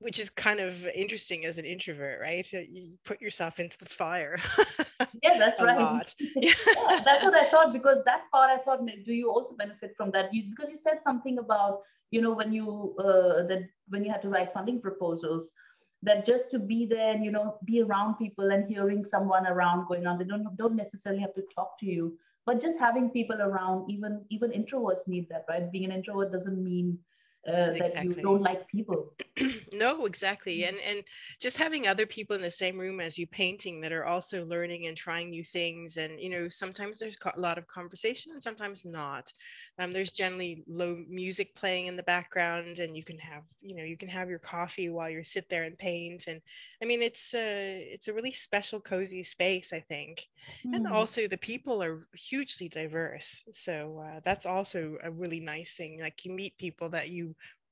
which 0.01 0.19
is 0.19 0.29
kind 0.31 0.59
of 0.59 0.85
interesting 0.87 1.45
as 1.45 1.59
an 1.59 1.65
introvert, 1.65 2.19
right? 2.19 2.45
You 2.51 2.97
put 3.05 3.21
yourself 3.21 3.59
into 3.59 3.77
the 3.77 3.85
fire. 3.85 4.39
yeah, 5.23 5.37
that's 5.37 5.61
right. 5.61 6.13
yeah, 6.35 6.53
that's 7.05 7.23
what 7.23 7.35
I 7.35 7.45
thought 7.45 7.71
because 7.71 7.99
that 8.05 8.23
part 8.31 8.49
I 8.49 8.57
thought, 8.63 8.83
do 9.05 9.13
you 9.13 9.29
also 9.29 9.55
benefit 9.55 9.93
from 9.95 10.09
that? 10.11 10.33
You, 10.33 10.45
because 10.49 10.69
you 10.71 10.75
said 10.75 11.01
something 11.01 11.37
about, 11.37 11.81
you 12.09 12.21
know, 12.21 12.33
when 12.33 12.51
you 12.51 12.95
uh, 12.97 13.45
that 13.47 13.69
when 13.89 14.03
you 14.03 14.11
had 14.11 14.23
to 14.23 14.29
write 14.29 14.53
funding 14.53 14.81
proposals, 14.81 15.51
that 16.01 16.25
just 16.25 16.49
to 16.49 16.57
be 16.57 16.87
there 16.87 17.13
and 17.13 17.23
you 17.23 17.31
know 17.31 17.59
be 17.63 17.83
around 17.83 18.15
people 18.15 18.49
and 18.49 18.67
hearing 18.67 19.05
someone 19.05 19.45
around 19.45 19.87
going 19.87 20.07
on, 20.07 20.17
they 20.17 20.25
don't 20.25 20.57
don't 20.57 20.75
necessarily 20.75 21.21
have 21.21 21.35
to 21.35 21.43
talk 21.53 21.79
to 21.79 21.85
you, 21.85 22.17
but 22.47 22.59
just 22.59 22.79
having 22.79 23.11
people 23.11 23.39
around. 23.39 23.89
Even 23.89 24.25
even 24.31 24.49
introverts 24.49 25.07
need 25.07 25.29
that, 25.29 25.45
right? 25.47 25.71
Being 25.71 25.85
an 25.85 25.91
introvert 25.91 26.31
doesn't 26.31 26.61
mean 26.63 26.97
uh, 27.47 27.71
exactly. 27.71 28.07
that 28.07 28.17
you 28.17 28.21
don't 28.21 28.43
like 28.43 28.67
people 28.67 29.13
no 29.73 30.05
exactly 30.05 30.59
mm. 30.59 30.69
and 30.69 30.77
and 30.87 31.03
just 31.39 31.57
having 31.57 31.87
other 31.87 32.05
people 32.05 32.35
in 32.35 32.41
the 32.41 32.51
same 32.51 32.77
room 32.77 32.99
as 32.99 33.17
you 33.17 33.25
painting 33.25 33.81
that 33.81 33.91
are 33.91 34.05
also 34.05 34.45
learning 34.45 34.85
and 34.85 34.95
trying 34.95 35.29
new 35.29 35.43
things 35.43 35.97
and 35.97 36.19
you 36.19 36.29
know 36.29 36.47
sometimes 36.49 36.99
there's 36.99 37.17
a 37.35 37.39
lot 37.39 37.57
of 37.57 37.67
conversation 37.67 38.31
and 38.33 38.43
sometimes 38.43 38.85
not 38.85 39.31
um, 39.79 39.91
there's 39.91 40.11
generally 40.11 40.63
low 40.67 41.03
music 41.09 41.55
playing 41.55 41.87
in 41.87 41.95
the 41.95 42.03
background 42.03 42.77
and 42.77 42.95
you 42.95 43.03
can 43.03 43.17
have 43.17 43.43
you 43.61 43.75
know 43.75 43.83
you 43.83 43.97
can 43.97 44.09
have 44.09 44.29
your 44.29 44.39
coffee 44.39 44.89
while 44.89 45.09
you 45.09 45.23
sit 45.23 45.49
there 45.49 45.63
and 45.63 45.77
paint 45.79 46.25
and 46.27 46.41
i 46.81 46.85
mean 46.85 47.01
it's 47.01 47.33
a 47.33 47.89
it's 47.91 48.07
a 48.07 48.13
really 48.13 48.31
special 48.31 48.79
cozy 48.79 49.23
space 49.23 49.73
i 49.73 49.79
think 49.79 50.27
mm. 50.65 50.75
and 50.75 50.87
also 50.87 51.27
the 51.27 51.37
people 51.37 51.81
are 51.81 52.07
hugely 52.13 52.69
diverse 52.69 53.43
so 53.51 54.03
uh, 54.05 54.19
that's 54.23 54.45
also 54.45 54.97
a 55.03 55.09
really 55.09 55.39
nice 55.39 55.73
thing 55.73 55.99
like 55.99 56.23
you 56.23 56.31
meet 56.31 56.55
people 56.59 56.89
that 56.89 57.09
you 57.09 57.30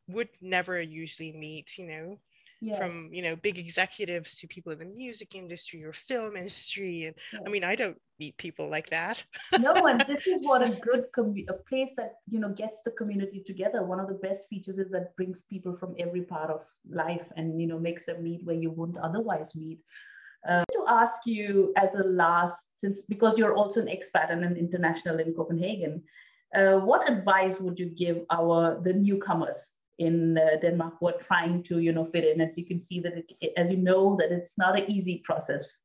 would 0.10 0.30
never 0.42 0.82
usually 0.82 1.32
meet 1.32 1.78
you 1.78 1.88
know 1.88 2.20
yeah. 2.62 2.78
from 2.78 3.10
you 3.12 3.22
know 3.22 3.36
big 3.36 3.58
executives 3.58 4.36
to 4.36 4.48
people 4.48 4.72
in 4.72 4.80
the 4.80 4.86
music 4.86 5.36
industry 5.36 5.84
or 5.84 5.94
film 5.94 6.36
industry. 6.36 7.06
And 7.06 7.16
yeah. 7.34 7.40
i 7.46 7.50
mean 7.50 7.64
i 7.64 7.76
don't 7.76 7.98
meet 8.20 8.38
people 8.38 8.68
like 8.70 8.90
that. 8.90 9.24
No 9.60 9.74
and 9.88 10.04
this 10.08 10.28
is 10.28 10.46
what 10.46 10.62
a 10.62 10.70
good 10.82 11.06
com- 11.16 11.46
a 11.48 11.54
place 11.54 11.94
that 11.96 12.16
you 12.30 12.40
know 12.40 12.50
gets 12.50 12.82
the 12.82 12.92
community 12.92 13.44
together. 13.46 13.84
One 13.84 14.00
of 14.00 14.08
the 14.08 14.16
best 14.16 14.44
features 14.50 14.78
is 14.78 14.92
that 14.92 15.16
brings 15.16 15.42
people 15.50 15.78
from 15.78 15.96
every 15.98 16.22
part 16.22 16.50
of 16.50 16.62
life 16.90 17.28
and 17.38 17.62
you 17.62 17.68
know 17.68 17.80
makes 17.80 18.06
them 18.08 18.24
meet 18.24 18.46
where 18.46 18.56
you 18.56 18.72
wouldn't 18.72 18.98
otherwise 18.98 19.56
meet. 19.56 19.80
Uh, 20.48 20.64
to 20.72 20.86
ask 20.88 21.26
you 21.26 21.74
as 21.76 21.96
a 21.96 22.04
last 22.04 22.70
since 22.74 23.02
because 23.02 23.38
you're 23.38 23.56
also 23.56 23.82
an 23.82 23.88
expat 23.88 24.32
and 24.32 24.42
an 24.42 24.56
international 24.56 25.20
in 25.20 25.34
copenhagen 25.34 26.02
uh, 26.56 26.78
what 26.78 27.10
advice 27.12 27.60
would 27.60 27.78
you 27.78 27.88
give 27.88 28.22
our 28.32 28.80
the 28.86 28.94
newcomers 28.94 29.74
in 30.00 30.38
uh, 30.38 30.60
Denmark 30.62 31.02
were 31.02 31.14
trying 31.28 31.64
to, 31.64 31.80
you 31.80 31.92
know, 31.92 32.06
fit 32.06 32.24
in. 32.24 32.42
As 32.42 32.58
you 32.58 32.66
can 32.66 32.82
see 32.82 33.00
that, 33.02 33.14
it, 33.42 33.54
as 33.56 33.70
you 33.70 33.78
know, 33.78 34.16
that 34.20 34.32
it's 34.32 34.58
not 34.58 34.80
an 34.80 34.90
easy 34.90 35.22
process. 35.26 35.82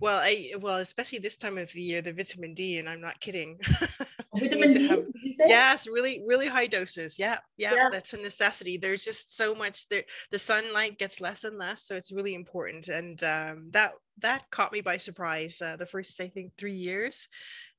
Well, 0.00 0.18
I 0.18 0.54
well, 0.58 0.78
especially 0.78 1.20
this 1.20 1.36
time 1.36 1.58
of 1.58 1.70
the 1.72 1.80
year, 1.80 2.02
the 2.02 2.12
vitamin 2.12 2.54
D, 2.54 2.78
and 2.78 2.88
I'm 2.88 3.00
not 3.00 3.20
kidding. 3.20 3.60
vitamin 4.36 4.72
D, 4.72 4.88
have, 4.88 5.04
yes, 5.38 5.86
really, 5.86 6.24
really 6.26 6.48
high 6.48 6.66
doses. 6.66 7.20
Yeah, 7.20 7.38
yeah, 7.56 7.74
yeah, 7.74 7.88
that's 7.90 8.12
a 8.12 8.16
necessity. 8.16 8.76
There's 8.76 9.04
just 9.04 9.36
so 9.36 9.54
much 9.54 9.88
there. 9.88 10.02
The 10.32 10.40
sunlight 10.40 10.98
gets 10.98 11.20
less 11.20 11.44
and 11.44 11.56
less, 11.56 11.86
so 11.86 11.94
it's 11.94 12.10
really 12.10 12.34
important. 12.34 12.88
And 12.88 13.22
um, 13.22 13.68
that 13.70 13.92
that 14.18 14.50
caught 14.50 14.72
me 14.72 14.80
by 14.80 14.98
surprise. 14.98 15.60
Uh, 15.60 15.76
the 15.76 15.86
first, 15.86 16.20
I 16.20 16.28
think, 16.28 16.52
three 16.56 16.74
years, 16.74 17.28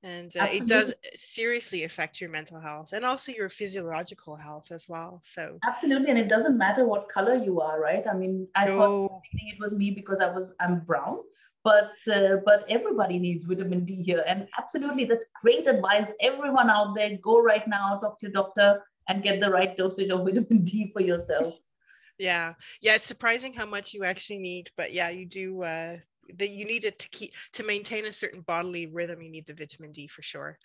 and 0.04 0.36
uh, 0.36 0.48
it 0.52 0.68
does 0.68 0.94
seriously 1.14 1.86
affect 1.86 2.20
your 2.20 2.30
mental 2.30 2.60
health 2.60 2.92
and 2.92 3.06
also 3.06 3.32
your 3.32 3.50
physiological 3.50 4.36
health 4.36 4.68
as 4.72 4.88
well 4.88 5.22
so. 5.24 5.58
Absolutely 5.66 6.10
and 6.10 6.20
it 6.20 6.28
doesn't 6.28 6.58
matter 6.58 6.86
what 6.86 7.10
color 7.10 7.36
you 7.36 7.62
are 7.62 7.80
right? 7.80 8.04
I 8.08 8.14
mean 8.14 8.48
i 8.56 8.66
no. 8.66 8.78
thought 8.78 9.22
it 9.34 9.60
was 9.60 9.72
me 9.72 9.92
because 9.92 10.20
i 10.20 10.30
was 10.30 10.54
i'm 10.60 10.82
brown 10.82 11.20
but 11.64 11.94
uh, 12.14 12.38
but 12.46 12.66
everybody 12.70 13.18
needs 13.18 13.46
vitamin 13.46 13.86
d 13.86 14.04
here 14.04 14.24
and 14.28 14.48
absolutely 14.60 15.06
that's 15.06 15.26
great 15.42 15.66
advice. 15.66 16.12
Everyone 16.20 16.70
out 16.70 16.94
there 16.94 17.18
go 17.22 17.42
right 17.42 17.66
now 17.68 17.98
talk 18.00 18.20
to 18.20 18.28
your 18.28 18.34
doctor 18.34 18.84
and 19.08 19.24
get 19.24 19.40
the 19.40 19.50
right 19.50 19.78
dosage 19.78 20.10
of 20.10 20.20
vitamin 20.26 20.64
d 20.64 20.92
for 20.94 21.02
yourself. 21.02 21.56
Yeah. 22.20 22.54
Yeah 22.80 22.94
it's 22.94 23.08
surprising 23.08 23.54
how 23.54 23.66
much 23.66 23.94
you 23.96 24.04
actually 24.04 24.38
need 24.38 24.70
but 24.78 24.94
yeah 24.94 25.10
you 25.10 25.26
do 25.26 25.64
uh 25.64 25.98
that 26.38 26.50
you 26.50 26.66
need 26.66 26.84
it 26.84 27.00
to 27.00 27.10
keep 27.10 27.34
to 27.54 27.64
maintain 27.64 28.06
a 28.06 28.14
certain 28.14 28.42
bodily 28.42 28.88
rhythm 28.88 29.22
you 29.22 29.30
need 29.30 29.46
the 29.48 29.54
vitamin 29.54 29.92
d 29.92 30.08
for 30.08 30.22
sure. 30.22 30.58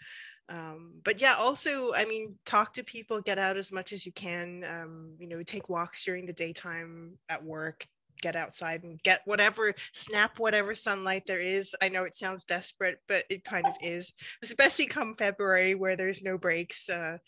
Um, 0.51 0.95
but 1.05 1.21
yeah 1.21 1.35
also 1.35 1.93
i 1.93 2.07
mean 2.07 2.37
talk 2.47 2.73
to 2.75 2.83
people 2.83 3.21
get 3.21 3.39
out 3.39 3.59
as 3.59 3.71
much 3.71 3.93
as 3.93 4.07
you 4.07 4.13
can. 4.13 4.65
Um, 4.65 5.15
you 5.19 5.29
know 5.29 5.43
take 5.43 5.69
walks 5.69 6.05
during 6.05 6.27
the 6.27 6.33
daytime 6.33 7.19
at 7.29 7.45
work 7.45 7.87
get 8.21 8.35
outside 8.35 8.83
and 8.83 9.01
get 9.05 9.21
whatever 9.27 9.73
snap 9.93 10.41
whatever 10.41 10.75
sunlight 10.75 11.23
there 11.27 11.41
is. 11.41 11.77
I 11.81 11.89
know 11.89 12.05
it 12.05 12.17
sounds 12.17 12.45
desperate 12.45 12.99
but 13.07 13.25
it 13.31 13.45
kind 13.45 13.67
of 13.67 13.75
is 13.83 14.13
especially 14.43 14.87
come 14.87 15.15
february 15.17 15.75
where 15.75 15.97
there's 15.97 16.23
no 16.23 16.37
breaks 16.37 16.89
uh, 16.89 17.19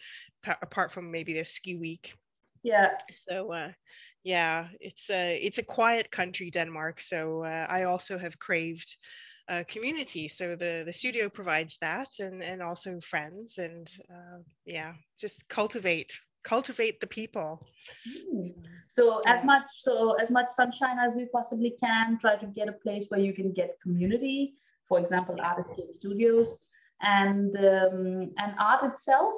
apart 0.63 0.93
from 0.93 1.11
maybe 1.11 1.35
the 1.35 1.45
ski 1.45 1.77
week. 1.77 2.15
Yeah. 2.63 2.97
So 3.11 3.53
uh, 3.53 3.73
yeah 4.23 4.69
it's 4.81 5.09
a 5.11 5.39
it's 5.39 5.59
a 5.59 5.63
quiet 5.63 6.11
country 6.11 6.51
denmark 6.51 7.01
so 7.01 7.45
uh, 7.45 7.67
i 7.69 7.85
also 7.85 8.19
have 8.19 8.39
craved 8.39 8.97
uh, 9.49 9.65
community 9.67 10.29
so 10.29 10.55
the 10.55 10.83
the 10.85 10.93
studio 10.93 11.29
provides 11.29 11.77
that 11.81 12.09
and 12.21 12.43
and 12.43 12.63
also 12.63 13.01
friends 13.01 13.59
and 13.59 13.89
uh, 14.11 14.39
yeah 14.65 14.93
just 15.19 15.49
cultivate 15.49 16.13
cultivate 16.43 17.01
the 17.01 17.07
people. 17.07 17.67
Mm. 18.09 18.55
so 18.89 19.21
as 19.27 19.45
much 19.45 19.65
so 19.81 20.13
as 20.15 20.31
much 20.31 20.49
sunshine 20.51 20.99
as 20.99 21.13
we 21.15 21.27
possibly 21.27 21.75
can 21.83 22.19
try 22.19 22.37
to 22.37 22.47
get 22.47 22.69
a 22.69 22.73
place 22.73 23.07
where 23.09 23.21
you 23.21 23.33
can 23.33 23.53
get 23.53 23.77
community 23.83 24.55
for 24.89 25.01
example 25.01 25.37
art 25.43 25.59
escape 25.65 25.91
studios 25.99 26.59
and 27.03 27.57
um, 27.57 28.31
and 28.39 28.55
art 28.59 28.85
itself? 28.85 29.33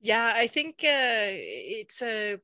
Yeah 0.00 0.32
i 0.36 0.46
think 0.46 0.74
uh, 0.84 1.30
it's 1.80 2.02
a 2.02 2.38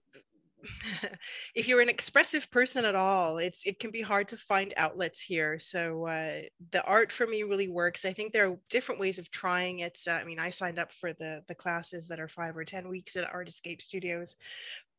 if 1.54 1.68
you're 1.68 1.80
an 1.80 1.88
expressive 1.88 2.50
person 2.50 2.84
at 2.84 2.94
all 2.94 3.38
it's 3.38 3.66
it 3.66 3.78
can 3.78 3.90
be 3.90 4.02
hard 4.02 4.28
to 4.28 4.36
find 4.36 4.74
outlets 4.76 5.20
here. 5.20 5.58
So 5.58 6.06
uh, 6.06 6.40
the 6.70 6.84
art 6.84 7.12
for 7.12 7.26
me 7.26 7.42
really 7.42 7.68
works. 7.68 8.04
I 8.04 8.12
think 8.12 8.32
there 8.32 8.48
are 8.48 8.58
different 8.68 9.00
ways 9.00 9.18
of 9.18 9.30
trying 9.30 9.80
it. 9.80 9.98
Uh, 10.06 10.12
i 10.12 10.24
mean 10.24 10.38
i 10.38 10.50
signed 10.50 10.78
up 10.78 10.92
for 10.92 11.12
the 11.12 11.42
the 11.48 11.54
classes 11.54 12.06
that 12.08 12.20
are 12.20 12.28
five 12.28 12.56
or 12.56 12.64
ten 12.64 12.88
weeks 12.88 13.16
at 13.16 13.32
art 13.32 13.48
escape 13.48 13.82
studios 13.82 14.36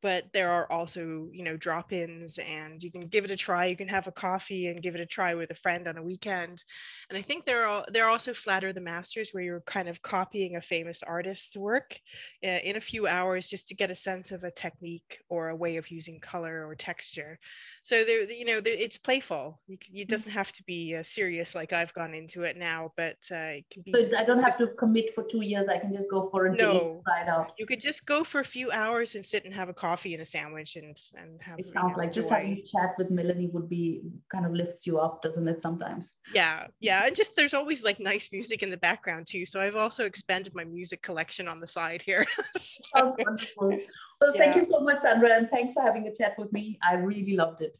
but 0.02 0.26
there 0.34 0.50
are 0.50 0.72
also 0.72 1.28
you 1.32 1.44
know 1.44 1.58
drop-ins 1.58 2.38
and 2.40 2.84
you 2.84 2.92
can 2.92 3.08
give 3.08 3.24
it 3.24 3.32
a 3.32 3.36
try 3.36 3.66
you 3.66 3.76
can 3.76 3.88
have 3.88 4.08
a 4.08 4.12
coffee 4.12 4.68
and 4.68 4.82
give 4.82 4.96
it 4.96 5.02
a 5.02 5.06
try 5.06 5.34
with 5.34 5.52
a 5.52 5.56
friend 5.56 5.88
on 5.88 5.98
a 5.98 6.04
weekend 6.04 6.64
and 7.10 7.18
i 7.18 7.22
think 7.22 7.46
there 7.46 7.66
are 7.66 7.86
there 7.90 8.06
are 8.06 8.12
also 8.12 8.34
flatter 8.34 8.74
the 8.74 8.82
masters 8.82 9.30
where 9.32 9.44
you're 9.44 9.62
kind 9.62 9.88
of 9.88 10.02
copying 10.02 10.56
a 10.56 10.62
famous 10.62 11.04
artist's 11.04 11.56
work 11.56 12.00
uh, 12.44 12.60
in 12.64 12.78
a 12.78 12.82
few 12.82 13.08
hours 13.08 13.48
just 13.48 13.68
to 13.68 13.76
get 13.76 13.92
a 13.92 13.96
sense 13.96 14.32
of 14.32 14.44
a 14.44 14.52
technique 14.52 15.20
or 15.30 15.50
a 15.50 15.56
way 15.56 15.78
of 15.78 15.90
using 15.92 16.20
color 16.20 16.68
or 16.68 16.76
texture 16.76 17.40
so 17.82 18.04
there 18.04 18.30
you 18.32 18.46
know 18.46 18.62
there, 18.62 18.74
it's 18.74 18.98
playful. 18.98 19.60
You, 19.68 19.78
it 19.94 20.08
mm. 20.08 20.08
doesn't 20.08 20.32
have 20.32 20.52
to 20.54 20.64
be 20.64 20.96
uh, 20.96 21.04
serious 21.04 21.56
like 21.56 21.74
i've 21.74 21.94
gone 21.94 22.14
into 22.14 22.44
it 22.44 22.58
now 22.58 22.92
but 22.98 23.18
uh, 23.32 23.60
it 23.60 23.66
can 23.72 23.82
be 23.84 23.92
so 23.92 24.10
i 24.18 24.24
don't 24.24 24.42
have 24.42 24.58
to 24.58 24.68
commit 24.78 25.14
for 25.14 25.24
two 25.24 25.42
years. 25.42 25.68
I 25.68 25.78
can 25.78 25.94
just 25.94 26.10
go 26.10 26.30
for 26.30 26.48
a 26.48 26.56
no, 26.56 27.02
day 27.06 27.30
out. 27.30 27.52
You 27.58 27.66
could 27.66 27.82
just 27.82 28.06
go 28.06 28.24
for 28.24 28.40
a 28.40 28.46
few 28.46 28.72
hours 28.72 29.16
and 29.16 29.26
sit 29.26 29.46
and 29.46 29.54
have 29.54 29.70
a 29.70 29.74
coffee 29.74 30.14
and 30.14 30.22
a 30.22 30.26
sandwich 30.26 30.76
and 30.76 30.98
and 31.16 31.42
have 31.42 31.60
it 31.60 31.68
sounds 31.74 31.92
know, 31.92 31.98
like 31.98 32.08
enjoy. 32.08 32.22
just 32.22 32.30
having 32.30 32.52
a 32.52 32.64
chat 32.64 32.92
with 32.98 33.10
melanie 33.10 33.50
would 33.54 33.70
be 33.70 34.02
kind 34.32 34.46
of 34.46 34.52
lifts 34.54 34.86
you 34.88 35.00
up 35.00 35.22
doesn't 35.22 35.48
it 35.48 35.62
sometimes? 35.62 36.16
Yeah 36.34 36.68
yeah 36.80 37.06
and 37.06 37.16
just 37.16 37.36
there's 37.36 37.54
always 37.54 37.84
like 37.84 38.00
nice 38.00 38.30
music 38.32 38.64
in 38.64 38.70
the 38.70 38.78
background 38.78 39.28
too 39.28 39.46
so 39.46 39.60
i've 39.62 39.76
also 39.76 40.06
expanded 40.06 40.54
my 40.56 40.64
music 40.64 41.02
collection 41.02 41.48
on 41.48 41.60
the 41.60 41.68
side 41.68 42.02
here. 42.02 42.26
So, 42.58 43.16
wonderful 43.18 43.78
well, 44.22 44.36
yeah. 44.36 44.42
thank 44.42 44.56
you 44.56 44.66
so 44.66 44.80
much, 44.80 45.00
Sandra, 45.00 45.36
and 45.36 45.50
thanks 45.50 45.74
for 45.74 45.82
having 45.82 46.08
a 46.08 46.16
chat 46.16 46.38
with 46.38 46.54
me. 46.54 46.78
I 46.88 46.94
really 46.94 47.36
loved 47.36 47.62
it. 47.62 47.80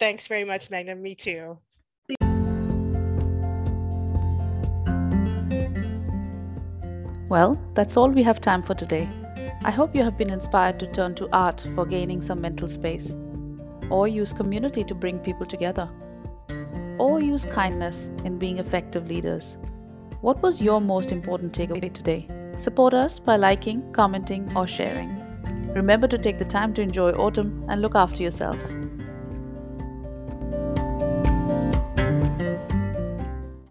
Thanks 0.00 0.26
very 0.26 0.44
much, 0.44 0.70
Magna. 0.70 0.96
Me 0.96 1.14
too. 1.14 1.58
Well, 7.28 7.60
that's 7.74 7.96
all 7.96 8.10
we 8.10 8.22
have 8.22 8.40
time 8.40 8.62
for 8.62 8.74
today. 8.74 9.08
I 9.64 9.70
hope 9.70 9.94
you 9.94 10.02
have 10.02 10.18
been 10.18 10.30
inspired 10.30 10.78
to 10.80 10.86
turn 10.86 11.14
to 11.16 11.28
art 11.32 11.66
for 11.74 11.86
gaining 11.86 12.22
some 12.22 12.40
mental 12.40 12.68
space, 12.68 13.16
or 13.90 14.06
use 14.06 14.32
community 14.32 14.84
to 14.84 14.94
bring 14.94 15.18
people 15.18 15.46
together, 15.46 15.88
or 16.98 17.20
use 17.20 17.44
kindness 17.46 18.10
in 18.24 18.38
being 18.38 18.58
effective 18.58 19.08
leaders. 19.08 19.56
What 20.20 20.42
was 20.42 20.62
your 20.62 20.80
most 20.80 21.12
important 21.12 21.52
takeaway 21.52 21.92
today? 21.92 22.28
Support 22.58 22.94
us 22.94 23.18
by 23.18 23.36
liking, 23.36 23.90
commenting, 23.92 24.50
or 24.54 24.66
sharing. 24.66 25.23
Remember 25.74 26.06
to 26.06 26.18
take 26.18 26.38
the 26.38 26.44
time 26.44 26.72
to 26.74 26.82
enjoy 26.82 27.10
autumn 27.12 27.64
and 27.68 27.82
look 27.82 27.96
after 27.96 28.22
yourself. 28.22 28.58